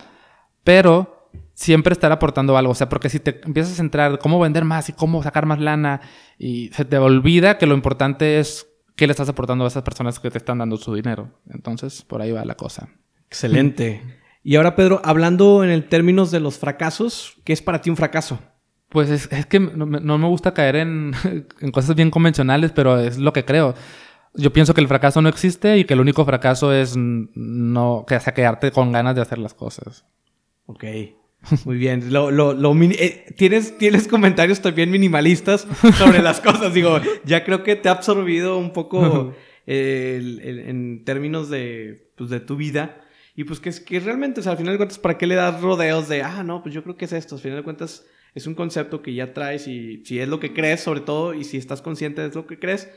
pero 0.63 1.29
siempre 1.53 1.93
estar 1.93 2.11
aportando 2.11 2.57
algo. 2.57 2.71
O 2.71 2.75
sea, 2.75 2.87
porque 2.87 3.09
si 3.09 3.19
te 3.19 3.41
empiezas 3.43 3.73
a 3.73 3.75
centrar 3.75 4.19
cómo 4.19 4.39
vender 4.39 4.63
más 4.63 4.89
y 4.89 4.93
cómo 4.93 5.23
sacar 5.23 5.45
más 5.45 5.59
lana 5.59 6.01
y 6.37 6.69
se 6.69 6.85
te 6.85 6.97
olvida 6.97 7.57
que 7.57 7.65
lo 7.65 7.73
importante 7.73 8.39
es 8.39 8.67
qué 8.95 9.07
le 9.07 9.11
estás 9.11 9.29
aportando 9.29 9.65
a 9.65 9.67
esas 9.67 9.83
personas 9.83 10.19
que 10.19 10.31
te 10.31 10.37
están 10.37 10.59
dando 10.59 10.77
su 10.77 10.93
dinero. 10.93 11.31
Entonces, 11.49 12.03
por 12.03 12.21
ahí 12.21 12.31
va 12.31 12.45
la 12.45 12.55
cosa. 12.55 12.89
Excelente. 13.27 14.01
Y 14.43 14.55
ahora, 14.55 14.75
Pedro, 14.75 15.01
hablando 15.03 15.63
en 15.63 15.69
el 15.69 15.89
términos 15.89 16.31
de 16.31 16.39
los 16.39 16.57
fracasos, 16.57 17.37
¿qué 17.43 17.53
es 17.53 17.61
para 17.61 17.81
ti 17.81 17.89
un 17.89 17.97
fracaso? 17.97 18.39
Pues 18.89 19.09
es, 19.09 19.45
que 19.47 19.59
no, 19.59 19.85
me 19.85 20.27
gusta 20.27 20.53
caer 20.53 20.77
en, 20.77 21.13
en 21.59 21.71
cosas 21.71 21.95
bien 21.95 22.11
convencionales, 22.11 22.71
pero 22.71 22.99
es 22.99 23.17
lo 23.17 23.33
que 23.33 23.45
creo. 23.45 23.73
Yo 24.37 24.53
pienso 24.53 24.73
que 24.73 24.81
el 24.81 24.87
fracaso 24.87 25.21
no 25.21 25.29
existe 25.29 25.77
y 25.77 25.85
que 25.85 25.93
el 25.93 25.99
único 25.99 26.23
fracaso 26.25 26.71
es 26.73 26.95
no 26.95 28.05
que 28.07 28.19
sea 28.19 28.33
quedarte 28.33 28.71
con 28.71 28.91
ganas 28.91 29.15
de 29.15 29.21
hacer 29.21 29.39
las 29.39 29.53
cosas. 29.53 30.05
Ok. 30.65 30.83
Muy 31.65 31.77
bien. 31.77 32.11
Lo, 32.11 32.31
lo, 32.31 32.53
lo 32.53 32.75
eh, 32.81 33.25
¿tienes, 33.37 33.77
tienes 33.77 34.07
comentarios 34.07 34.61
también 34.61 34.91
minimalistas 34.91 35.67
sobre 35.97 36.21
las 36.21 36.41
cosas. 36.41 36.73
Digo, 36.73 36.99
ya 37.25 37.43
creo 37.43 37.63
que 37.63 37.75
te 37.75 37.89
ha 37.89 37.93
absorbido 37.93 38.57
un 38.57 38.73
poco 38.73 39.33
en 39.65 41.03
términos 41.05 41.49
de, 41.49 42.11
pues, 42.15 42.29
de 42.29 42.39
tu 42.39 42.55
vida. 42.55 43.01
Y 43.35 43.43
pues 43.43 43.59
que, 43.59 43.71
que 43.71 43.99
realmente, 43.99 44.39
o 44.39 44.43
sea, 44.43 44.53
al 44.53 44.57
final 44.57 44.73
de 44.73 44.77
cuentas, 44.77 44.97
¿para 44.97 45.17
qué 45.17 45.27
le 45.27 45.35
das 45.35 45.61
rodeos 45.61 46.09
de, 46.09 46.23
ah, 46.23 46.43
no, 46.43 46.63
pues 46.63 46.73
yo 46.73 46.81
creo 46.83 46.97
que 46.97 47.05
es 47.05 47.13
esto? 47.13 47.35
Al 47.35 47.41
final 47.41 47.57
de 47.57 47.63
cuentas, 47.63 48.03
es 48.33 48.47
un 48.47 48.55
concepto 48.55 49.03
que 49.03 49.13
ya 49.13 49.33
traes 49.33 49.67
y 49.67 50.03
si 50.05 50.19
es 50.19 50.27
lo 50.27 50.39
que 50.39 50.53
crees, 50.53 50.81
sobre 50.81 51.01
todo, 51.01 51.35
y 51.35 51.43
si 51.43 51.57
estás 51.57 51.83
consciente 51.83 52.27
de 52.27 52.33
lo 52.33 52.47
que 52.47 52.57
crees, 52.57 52.89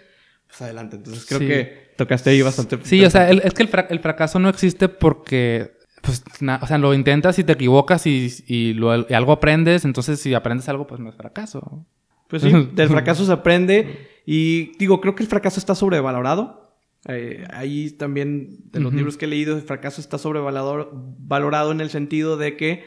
pues 0.51 0.63
adelante. 0.63 0.97
Entonces 0.97 1.27
creo 1.27 1.41
que 1.41 1.93
tocaste 1.97 2.31
ahí 2.31 2.43
bastante. 2.43 2.79
Sí, 2.83 3.05
o 3.05 3.11
sea, 3.11 3.31
es 3.31 3.55
que 3.55 3.63
el, 3.63 3.71
el 3.89 4.01
fracaso 4.01 4.39
no 4.39 4.49
existe 4.49 4.89
porque 4.89 5.81
pues, 6.03 6.25
o 6.63 6.67
sea, 6.67 6.79
lo 6.79 6.95
intentas 6.95 7.39
y 7.39 7.45
te 7.45 7.53
equivocas 7.53 8.07
y, 8.07 8.29
y, 8.47 8.77
algo 9.15 9.33
aprendes, 9.33 9.85
entonces 9.85 10.21
si 10.21 10.33
aprendes 10.35 10.69
algo, 10.69 10.87
pues 10.87 11.01
no 11.01 11.11
es 11.11 11.17
fracaso. 11.17 11.87
Pues 12.29 12.43
sí, 12.43 12.71
del 12.73 12.89
fracaso 12.91 13.27
se 13.27 13.33
aprende 13.33 14.09
y 14.25 14.77
digo, 14.79 15.01
creo 15.01 15.15
que 15.15 15.23
el 15.23 15.29
fracaso 15.29 15.61
está 15.61 15.75
sobrevalorado. 15.75 16.59
Eh, 17.09 17.47
ahí 17.51 17.91
también, 17.91 18.59
de 18.73 18.81
los 18.81 18.93
libros 18.93 19.17
que 19.17 19.25
he 19.25 19.29
leído, 19.29 19.57
el 19.57 19.63
fracaso 19.63 20.01
está 20.01 20.19
sobrevalorado 20.19 20.91
valorado 20.93 21.73
en 21.73 21.81
el 21.81 21.91
sentido 21.91 22.37
de 22.37 22.57
que 22.57 22.85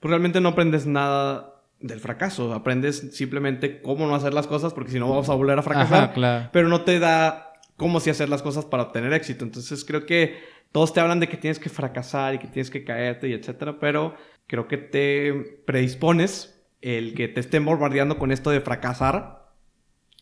pues, 0.00 0.10
realmente 0.10 0.40
no 0.40 0.50
aprendes 0.50 0.86
nada 0.86 1.51
del 1.82 2.00
fracaso, 2.00 2.52
aprendes 2.54 3.14
simplemente 3.14 3.82
cómo 3.82 4.06
no 4.06 4.14
hacer 4.14 4.32
las 4.32 4.46
cosas 4.46 4.72
porque 4.72 4.92
si 4.92 4.98
no 4.98 5.08
vamos 5.08 5.28
a 5.28 5.34
volver 5.34 5.58
a 5.58 5.62
fracasar, 5.62 6.50
pero 6.52 6.68
no 6.68 6.82
te 6.82 6.98
da 6.98 7.52
cómo 7.76 8.00
sí 8.00 8.10
hacer 8.10 8.28
las 8.28 8.42
cosas 8.42 8.64
para 8.64 8.84
obtener 8.84 9.12
éxito. 9.12 9.44
Entonces 9.44 9.84
creo 9.84 10.06
que 10.06 10.38
todos 10.70 10.92
te 10.92 11.00
hablan 11.00 11.20
de 11.20 11.28
que 11.28 11.36
tienes 11.36 11.58
que 11.58 11.68
fracasar 11.68 12.34
y 12.34 12.38
que 12.38 12.46
tienes 12.46 12.70
que 12.70 12.84
caerte 12.84 13.28
y 13.28 13.32
etcétera, 13.32 13.78
pero 13.78 14.14
creo 14.46 14.68
que 14.68 14.78
te 14.78 15.62
predispones 15.66 16.64
el 16.80 17.14
que 17.14 17.28
te 17.28 17.40
estén 17.40 17.64
bombardeando 17.64 18.18
con 18.18 18.32
esto 18.32 18.50
de 18.50 18.60
fracasar 18.60 19.52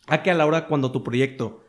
a 0.07 0.23
que 0.23 0.31
a 0.31 0.33
la 0.33 0.45
hora 0.45 0.67
cuando 0.67 0.91
tu 0.91 1.03
proyecto 1.03 1.63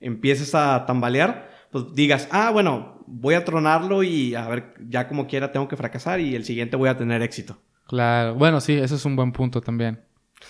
empieces 0.00 0.54
a 0.54 0.84
tambalear, 0.86 1.50
pues 1.70 1.94
digas, 1.94 2.28
ah, 2.30 2.50
bueno, 2.50 3.02
voy 3.06 3.34
a 3.34 3.44
tronarlo 3.44 4.02
y 4.02 4.34
a 4.34 4.48
ver, 4.48 4.74
ya 4.88 5.08
como 5.08 5.26
quiera 5.26 5.52
tengo 5.52 5.68
que 5.68 5.76
fracasar 5.76 6.20
y 6.20 6.34
el 6.34 6.44
siguiente 6.44 6.76
voy 6.76 6.88
a 6.88 6.96
tener 6.96 7.22
éxito. 7.22 7.58
Claro, 7.86 8.34
bueno, 8.34 8.60
sí, 8.60 8.72
ese 8.72 8.94
es 8.94 9.04
un 9.04 9.16
buen 9.16 9.32
punto 9.32 9.60
también. 9.60 10.00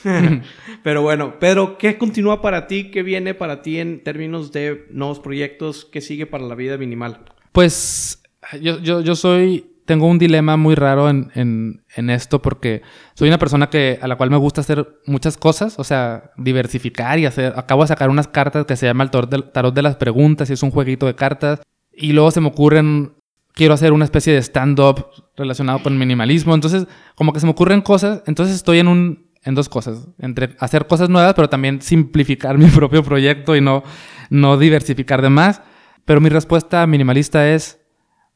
Pero 0.82 1.02
bueno, 1.02 1.38
Pedro, 1.38 1.78
¿qué 1.78 1.98
continúa 1.98 2.40
para 2.40 2.66
ti? 2.66 2.90
¿Qué 2.90 3.02
viene 3.02 3.34
para 3.34 3.62
ti 3.62 3.78
en 3.78 4.02
términos 4.02 4.52
de 4.52 4.86
nuevos 4.90 5.20
proyectos? 5.20 5.84
¿Qué 5.84 6.00
sigue 6.00 6.26
para 6.26 6.44
la 6.44 6.54
vida 6.54 6.76
minimal? 6.76 7.20
Pues 7.52 8.22
yo, 8.60 8.80
yo, 8.80 9.00
yo 9.00 9.14
soy, 9.14 9.74
tengo 9.84 10.06
un 10.06 10.18
dilema 10.18 10.56
muy 10.56 10.74
raro 10.74 11.08
en, 11.08 11.30
en, 11.34 11.84
en, 11.94 12.10
esto 12.10 12.40
porque 12.42 12.82
soy 13.14 13.28
una 13.28 13.38
persona 13.38 13.70
que, 13.70 13.98
a 14.00 14.08
la 14.08 14.16
cual 14.16 14.30
me 14.30 14.36
gusta 14.36 14.60
hacer 14.60 15.00
muchas 15.06 15.36
cosas, 15.36 15.78
o 15.78 15.84
sea, 15.84 16.32
diversificar 16.36 17.18
y 17.18 17.26
hacer, 17.26 17.52
acabo 17.56 17.82
de 17.82 17.88
sacar 17.88 18.10
unas 18.10 18.28
cartas 18.28 18.66
que 18.66 18.76
se 18.76 18.86
llama 18.86 19.04
el 19.04 19.10
tarot 19.10 19.30
de, 19.30 19.42
tarot 19.42 19.74
de 19.74 19.82
las 19.82 19.96
preguntas 19.96 20.50
y 20.50 20.54
es 20.54 20.62
un 20.62 20.70
jueguito 20.70 21.06
de 21.06 21.14
cartas 21.14 21.60
y 21.92 22.12
luego 22.12 22.30
se 22.30 22.40
me 22.40 22.48
ocurren, 22.48 23.14
quiero 23.54 23.74
hacer 23.74 23.92
una 23.92 24.04
especie 24.04 24.32
de 24.32 24.42
stand-up 24.42 25.06
relacionado 25.36 25.82
con 25.82 25.96
minimalismo, 25.96 26.54
entonces 26.54 26.86
como 27.14 27.32
que 27.32 27.40
se 27.40 27.46
me 27.46 27.52
ocurren 27.52 27.80
cosas, 27.80 28.22
entonces 28.26 28.56
estoy 28.56 28.80
en 28.80 28.88
un, 28.88 29.30
en 29.44 29.54
dos 29.54 29.68
cosas, 29.68 30.08
entre 30.18 30.56
hacer 30.58 30.86
cosas 30.86 31.08
nuevas, 31.08 31.34
pero 31.34 31.48
también 31.48 31.80
simplificar 31.80 32.58
mi 32.58 32.66
propio 32.66 33.02
proyecto 33.02 33.56
y 33.56 33.60
no, 33.60 33.84
no 34.30 34.58
diversificar 34.58 35.22
de 35.22 35.30
más. 35.30 35.62
Pero 36.04 36.20
mi 36.20 36.28
respuesta 36.28 36.86
minimalista 36.86 37.50
es, 37.50 37.80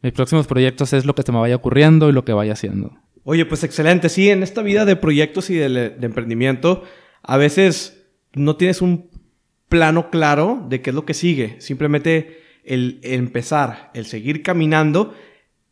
mis 0.01 0.13
próximos 0.13 0.47
proyectos 0.47 0.93
es 0.95 1.05
lo 1.05 1.15
que 1.15 1.23
se 1.23 1.33
me 1.33 1.39
vaya 1.39 1.57
ocurriendo 1.57 2.09
y 2.09 2.13
lo 2.13 2.25
que 2.25 2.33
vaya 2.33 2.55
haciendo. 2.55 2.97
Oye, 3.25 3.45
pues 3.45 3.63
excelente. 3.63 4.09
Sí, 4.09 4.31
en 4.31 4.43
esta 4.43 4.63
vida 4.63 4.87
de 4.87 4.97
proyectos 4.97 5.51
y 5.51 5.57
de, 5.57 5.69
de 5.69 6.07
emprendimiento, 6.07 6.85
a 7.23 7.37
veces 7.37 8.07
no 8.33 8.57
tienes 8.57 8.81
un 8.81 9.11
plano 9.69 10.09
claro 10.09 10.65
de 10.67 10.81
qué 10.81 10.91
es 10.91 10.97
lo 10.97 11.05
que 11.05 11.13
sigue. 11.13 11.57
Simplemente 11.61 12.48
el 12.69 13.01
empezar, 13.03 13.91
el 13.95 14.07
seguir 14.07 14.43
caminando, 14.43 15.15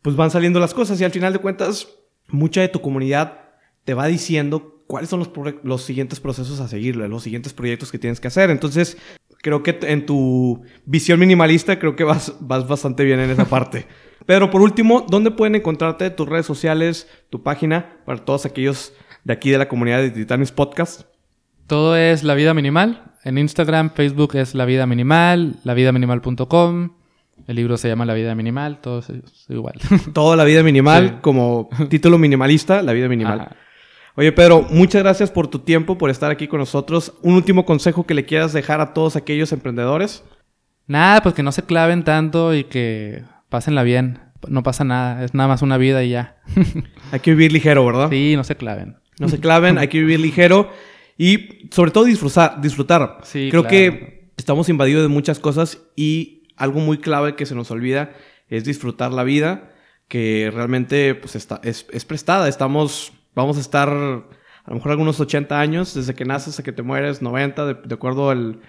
pues 0.01 0.15
van 0.15 0.31
saliendo 0.31 0.59
las 0.59 0.73
cosas 0.73 0.99
y 0.99 1.03
al 1.03 1.11
final 1.11 1.33
de 1.33 1.39
cuentas, 1.39 1.87
mucha 2.27 2.61
de 2.61 2.69
tu 2.69 2.81
comunidad 2.81 3.41
te 3.83 3.93
va 3.93 4.07
diciendo 4.07 4.83
cuáles 4.87 5.09
son 5.09 5.19
los, 5.19 5.31
los, 5.63 5.83
siguientes 5.83 6.19
procesos 6.19 6.59
a 6.59 6.67
seguir, 6.67 6.95
los 6.95 7.23
siguientes 7.23 7.53
proyectos 7.53 7.91
que 7.91 7.99
tienes 7.99 8.19
que 8.19 8.27
hacer. 8.27 8.49
Entonces, 8.49 8.97
creo 9.41 9.63
que 9.63 9.77
en 9.81 10.05
tu 10.05 10.63
visión 10.85 11.19
minimalista, 11.19 11.79
creo 11.79 11.95
que 11.95 12.03
vas, 12.03 12.35
vas 12.39 12.67
bastante 12.67 13.03
bien 13.03 13.19
en 13.19 13.29
esa 13.29 13.45
parte. 13.49 13.85
Pedro, 14.25 14.49
por 14.49 14.61
último, 14.61 15.05
¿dónde 15.09 15.31
pueden 15.31 15.55
encontrarte 15.55 16.09
tus 16.09 16.27
redes 16.27 16.45
sociales, 16.45 17.07
tu 17.29 17.43
página, 17.43 17.97
para 18.05 18.23
todos 18.23 18.45
aquellos 18.45 18.93
de 19.23 19.33
aquí 19.33 19.51
de 19.51 19.57
la 19.57 19.69
comunidad 19.69 19.99
de 19.99 20.11
Titanes 20.11 20.51
Podcast? 20.51 21.16
Todo 21.67 21.97
es 21.97 22.23
La 22.23 22.33
Vida 22.33 22.53
Minimal. 22.53 23.03
En 23.25 23.37
Instagram, 23.37 23.91
Facebook 23.93 24.35
es 24.35 24.55
La 24.55 24.63
Vida 24.63 24.85
Minimal, 24.85 25.55
lavidaminimal.com. 25.65 26.91
El 27.45 27.55
libro 27.57 27.75
se 27.75 27.89
llama 27.89 28.05
La 28.05 28.13
Vida 28.13 28.33
Minimal, 28.35 28.79
todo 28.79 28.99
es 28.99 29.11
igual. 29.49 29.75
Todo 30.13 30.37
La 30.37 30.45
Vida 30.45 30.63
Minimal, 30.63 31.09
sí. 31.09 31.15
como 31.21 31.67
título 31.89 32.17
minimalista, 32.17 32.81
La 32.81 32.93
Vida 32.93 33.09
Minimal. 33.09 33.41
Ajá. 33.41 33.55
Oye, 34.15 34.31
Pedro, 34.31 34.65
muchas 34.71 35.03
gracias 35.03 35.29
por 35.29 35.47
tu 35.47 35.59
tiempo, 35.59 35.97
por 35.97 36.09
estar 36.09 36.31
aquí 36.31 36.47
con 36.47 36.59
nosotros. 36.59 37.13
Un 37.21 37.35
último 37.35 37.65
consejo 37.65 38.05
que 38.05 38.13
le 38.13 38.25
quieras 38.25 38.53
dejar 38.53 38.79
a 38.79 38.93
todos 38.93 39.17
aquellos 39.17 39.51
emprendedores. 39.51 40.23
Nada, 40.87 41.21
pues 41.21 41.35
que 41.35 41.43
no 41.43 41.51
se 41.51 41.63
claven 41.63 42.05
tanto 42.05 42.55
y 42.55 42.63
que 42.63 43.23
pásenla 43.49 43.83
bien. 43.83 44.19
No 44.47 44.63
pasa 44.63 44.85
nada, 44.85 45.23
es 45.23 45.33
nada 45.33 45.49
más 45.49 45.61
una 45.61 45.77
vida 45.77 46.01
y 46.03 46.11
ya. 46.11 46.37
hay 47.11 47.19
que 47.19 47.31
vivir 47.31 47.51
ligero, 47.51 47.85
¿verdad? 47.85 48.09
Sí, 48.09 48.35
no 48.37 48.45
se 48.45 48.55
claven. 48.55 48.95
No 49.19 49.27
se 49.27 49.39
claven, 49.39 49.77
hay 49.77 49.89
que 49.89 49.99
vivir 49.99 50.19
ligero 50.19 50.69
y 51.17 51.69
sobre 51.71 51.91
todo 51.91 52.05
disfrutar. 52.05 52.61
disfrutar. 52.61 53.19
Sí, 53.23 53.49
Creo 53.49 53.63
claro. 53.63 53.69
que 53.69 54.31
estamos 54.37 54.69
invadidos 54.69 55.03
de 55.03 55.09
muchas 55.09 55.39
cosas 55.39 55.81
y 55.95 56.43
algo 56.55 56.79
muy 56.79 56.99
clave 56.99 57.35
que 57.35 57.45
se 57.45 57.55
nos 57.55 57.71
olvida 57.71 58.11
es 58.49 58.63
disfrutar 58.63 59.11
la 59.11 59.23
vida, 59.23 59.73
que 60.07 60.51
realmente 60.53 61.15
pues, 61.15 61.35
está, 61.35 61.59
es, 61.63 61.87
es 61.91 62.05
prestada. 62.05 62.47
Estamos 62.47 63.13
vamos 63.37 63.57
a 63.57 63.61
estar 63.61 63.89
a 63.89 64.69
lo 64.69 64.75
mejor 64.75 64.91
algunos 64.91 65.19
80 65.19 65.59
años, 65.59 65.93
desde 65.93 66.15
que 66.15 66.25
naces 66.25 66.49
hasta 66.49 66.63
que 66.63 66.71
te 66.71 66.81
mueres, 66.81 67.21
90, 67.21 67.65
de, 67.65 67.73
de 67.75 67.95
acuerdo 67.95 68.31
al 68.31 68.59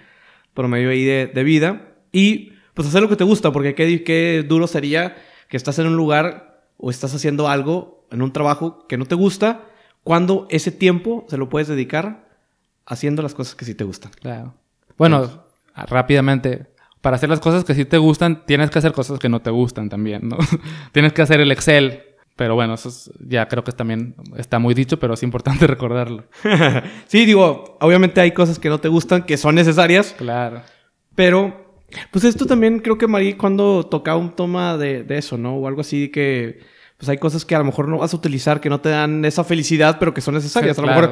promedio 0.53 0.91
ahí 0.91 1.03
de, 1.03 1.27
de, 1.27 1.43
vida. 1.43 1.95
Y 2.11 2.53
pues 2.73 2.87
hacer 2.87 3.01
lo 3.01 3.09
que 3.09 3.15
te 3.15 3.23
gusta, 3.23 3.51
porque 3.51 3.75
qué, 3.75 4.03
qué 4.03 4.45
duro 4.47 4.67
sería 4.67 5.17
que 5.49 5.57
estás 5.57 5.79
en 5.79 5.87
un 5.87 5.97
lugar 5.97 6.63
o 6.77 6.91
estás 6.91 7.13
haciendo 7.13 7.49
algo, 7.49 8.07
en 8.11 8.21
un 8.21 8.31
trabajo 8.31 8.87
que 8.87 8.97
no 8.97 9.05
te 9.05 9.15
gusta, 9.15 9.65
cuando 10.03 10.47
ese 10.49 10.71
tiempo 10.71 11.25
se 11.27 11.37
lo 11.37 11.49
puedes 11.49 11.67
dedicar 11.67 12.28
haciendo 12.89 13.21
las 13.21 13.33
cosas 13.33 13.55
que 13.55 13.63
sí 13.63 13.75
te 13.75 13.85
gustan. 13.85 14.11
Claro. 14.19 14.53
Bueno, 14.97 15.27
sí. 15.27 15.33
rápidamente, 15.87 16.65
para 17.01 17.15
hacer 17.15 17.29
las 17.29 17.39
cosas 17.39 17.63
que 17.63 17.75
sí 17.75 17.85
te 17.85 17.97
gustan, 17.97 18.45
tienes 18.45 18.69
que 18.69 18.79
hacer 18.79 18.91
cosas 18.91 19.19
que 19.19 19.29
no 19.29 19.41
te 19.41 19.51
gustan 19.51 19.87
también, 19.87 20.27
¿no? 20.27 20.37
tienes 20.91 21.13
que 21.13 21.21
hacer 21.21 21.39
el 21.39 21.51
Excel, 21.51 22.03
pero 22.35 22.55
bueno, 22.55 22.73
eso 22.73 22.89
es, 22.89 23.11
ya 23.19 23.47
creo 23.47 23.63
que 23.63 23.71
también 23.71 24.15
está 24.35 24.59
muy 24.59 24.73
dicho, 24.73 24.99
pero 24.99 25.13
es 25.13 25.23
importante 25.23 25.67
recordarlo. 25.67 26.25
sí, 27.07 27.25
digo, 27.25 27.77
obviamente 27.79 28.19
hay 28.19 28.31
cosas 28.31 28.59
que 28.59 28.69
no 28.69 28.79
te 28.79 28.89
gustan, 28.89 29.23
que 29.23 29.37
son 29.37 29.55
necesarias. 29.55 30.15
Claro. 30.17 30.61
Pero, 31.15 31.83
pues 32.11 32.25
esto 32.25 32.45
también 32.45 32.79
creo 32.79 32.97
que 32.97 33.07
Marí 33.07 33.35
cuando 33.35 33.85
tocaba 33.85 34.17
un 34.17 34.35
toma 34.35 34.77
de, 34.77 35.03
de, 35.03 35.17
eso, 35.17 35.37
¿no? 35.37 35.55
O 35.55 35.67
algo 35.67 35.81
así 35.81 36.09
que, 36.09 36.59
pues 36.97 37.07
hay 37.07 37.17
cosas 37.17 37.45
que 37.45 37.55
a 37.55 37.59
lo 37.59 37.65
mejor 37.65 37.87
no 37.87 37.99
vas 37.99 38.13
a 38.13 38.17
utilizar, 38.17 38.59
que 38.59 38.69
no 38.69 38.81
te 38.81 38.89
dan 38.89 39.23
esa 39.25 39.43
felicidad, 39.43 39.97
pero 39.99 40.13
que 40.13 40.21
son 40.21 40.33
necesarias. 40.33 40.75
Sí, 40.75 40.81
a 40.81 40.85
lo 40.85 40.91
mejor, 40.91 41.11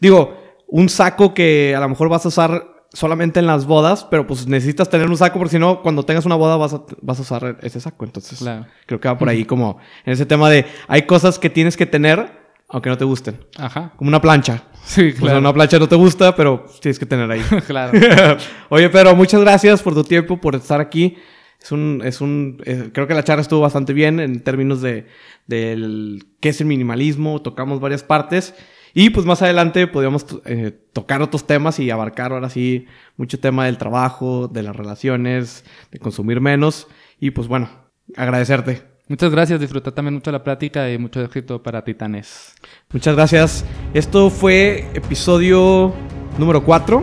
digo, 0.00 0.47
un 0.68 0.88
saco 0.88 1.34
que 1.34 1.74
a 1.74 1.80
lo 1.80 1.88
mejor 1.88 2.08
vas 2.08 2.24
a 2.24 2.28
usar 2.28 2.78
solamente 2.92 3.40
en 3.40 3.46
las 3.46 3.66
bodas, 3.66 4.06
pero 4.10 4.26
pues 4.26 4.46
necesitas 4.46 4.88
tener 4.88 5.08
un 5.08 5.16
saco 5.16 5.38
porque 5.38 5.52
si 5.52 5.58
no, 5.58 5.82
cuando 5.82 6.04
tengas 6.04 6.24
una 6.24 6.36
boda 6.36 6.56
vas 6.56 6.74
a, 6.74 6.82
vas 7.02 7.18
a 7.18 7.22
usar 7.22 7.58
ese 7.62 7.80
saco. 7.80 8.04
Entonces, 8.04 8.38
claro. 8.38 8.66
creo 8.86 9.00
que 9.00 9.08
va 9.08 9.18
por 9.18 9.28
ahí 9.28 9.44
como 9.44 9.78
en 10.04 10.12
ese 10.12 10.26
tema 10.26 10.48
de 10.48 10.66
hay 10.86 11.02
cosas 11.02 11.38
que 11.38 11.50
tienes 11.50 11.76
que 11.76 11.86
tener 11.86 12.38
aunque 12.70 12.90
no 12.90 12.98
te 12.98 13.04
gusten. 13.04 13.38
Ajá. 13.56 13.92
Como 13.96 14.08
una 14.08 14.20
plancha. 14.20 14.64
Sí, 14.84 15.12
claro. 15.12 15.24
O 15.24 15.28
sea, 15.28 15.38
una 15.38 15.54
plancha 15.54 15.78
no 15.78 15.88
te 15.88 15.96
gusta, 15.96 16.36
pero 16.36 16.66
tienes 16.80 16.98
que 16.98 17.06
tener 17.06 17.30
ahí. 17.30 17.40
claro. 17.66 17.98
Oye, 18.68 18.90
pero 18.90 19.16
muchas 19.16 19.40
gracias 19.40 19.82
por 19.82 19.94
tu 19.94 20.04
tiempo, 20.04 20.38
por 20.38 20.54
estar 20.54 20.80
aquí. 20.80 21.16
Es 21.60 21.72
un, 21.72 22.02
es 22.04 22.20
un, 22.20 22.62
eh, 22.66 22.90
creo 22.92 23.06
que 23.06 23.14
la 23.14 23.24
charla 23.24 23.42
estuvo 23.42 23.60
bastante 23.60 23.92
bien 23.92 24.20
en 24.20 24.42
términos 24.44 24.80
de, 24.80 25.06
del 25.46 26.26
qué 26.40 26.50
es 26.50 26.60
el 26.60 26.66
minimalismo. 26.66 27.40
Tocamos 27.40 27.80
varias 27.80 28.02
partes. 28.02 28.54
Y 28.94 29.10
pues 29.10 29.26
más 29.26 29.42
adelante 29.42 29.86
podríamos 29.86 30.26
eh, 30.44 30.72
tocar 30.92 31.22
otros 31.22 31.46
temas 31.46 31.78
y 31.78 31.90
abarcar 31.90 32.32
ahora 32.32 32.50
sí 32.50 32.86
mucho 33.16 33.38
tema 33.38 33.66
del 33.66 33.78
trabajo, 33.78 34.48
de 34.48 34.62
las 34.62 34.76
relaciones, 34.76 35.64
de 35.90 35.98
consumir 35.98 36.40
menos. 36.40 36.88
Y 37.20 37.30
pues 37.30 37.48
bueno, 37.48 37.68
agradecerte. 38.16 38.82
Muchas 39.08 39.30
gracias, 39.30 39.58
disfruté 39.58 39.90
también 39.90 40.14
mucho 40.14 40.30
la 40.30 40.44
plática 40.44 40.90
y 40.92 40.98
mucho 40.98 41.22
éxito 41.22 41.62
para 41.62 41.82
Titanes. 41.82 42.54
Muchas 42.92 43.16
gracias. 43.16 43.64
Esto 43.94 44.28
fue 44.28 44.86
episodio 44.92 45.94
número 46.38 46.62
4 46.62 47.02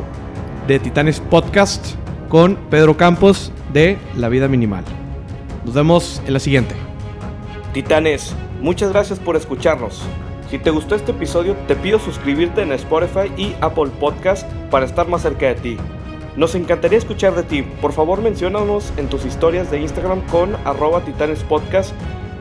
de 0.67 0.79
Titanes 0.79 1.19
Podcast 1.19 1.95
con 2.29 2.57
Pedro 2.69 2.95
Campos 2.95 3.51
de 3.73 3.97
La 4.17 4.29
Vida 4.29 4.47
Minimal. 4.47 4.83
Nos 5.65 5.73
vemos 5.73 6.21
en 6.27 6.33
la 6.33 6.39
siguiente. 6.39 6.75
Titanes, 7.73 8.35
muchas 8.61 8.91
gracias 8.91 9.17
por 9.17 9.35
escucharnos. 9.35 10.03
Si 10.49 10.59
te 10.59 10.69
gustó 10.69 10.95
este 10.95 11.11
episodio, 11.11 11.55
te 11.67 11.75
pido 11.75 11.97
suscribirte 11.97 12.61
en 12.61 12.71
Spotify 12.73 13.31
y 13.35 13.55
Apple 13.61 13.89
Podcast 13.99 14.47
para 14.69 14.85
estar 14.85 15.07
más 15.07 15.23
cerca 15.23 15.47
de 15.47 15.55
ti. 15.55 15.77
Nos 16.35 16.53
encantaría 16.53 16.97
escuchar 16.97 17.33
de 17.33 17.43
ti. 17.43 17.63
Por 17.81 17.93
favor, 17.93 18.21
menciónanos 18.21 18.93
en 18.97 19.07
tus 19.07 19.25
historias 19.25 19.71
de 19.71 19.79
Instagram 19.79 20.21
con 20.27 20.55
arroba 20.65 21.01
titanespodcast 21.01 21.93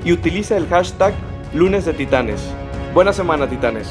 y 0.04 0.12
utiliza 0.12 0.56
el 0.56 0.66
hashtag 0.68 1.14
lunes 1.54 1.86
de 1.86 1.94
titanes. 1.94 2.42
Buena 2.92 3.12
semana, 3.12 3.48
titanes. 3.48 3.88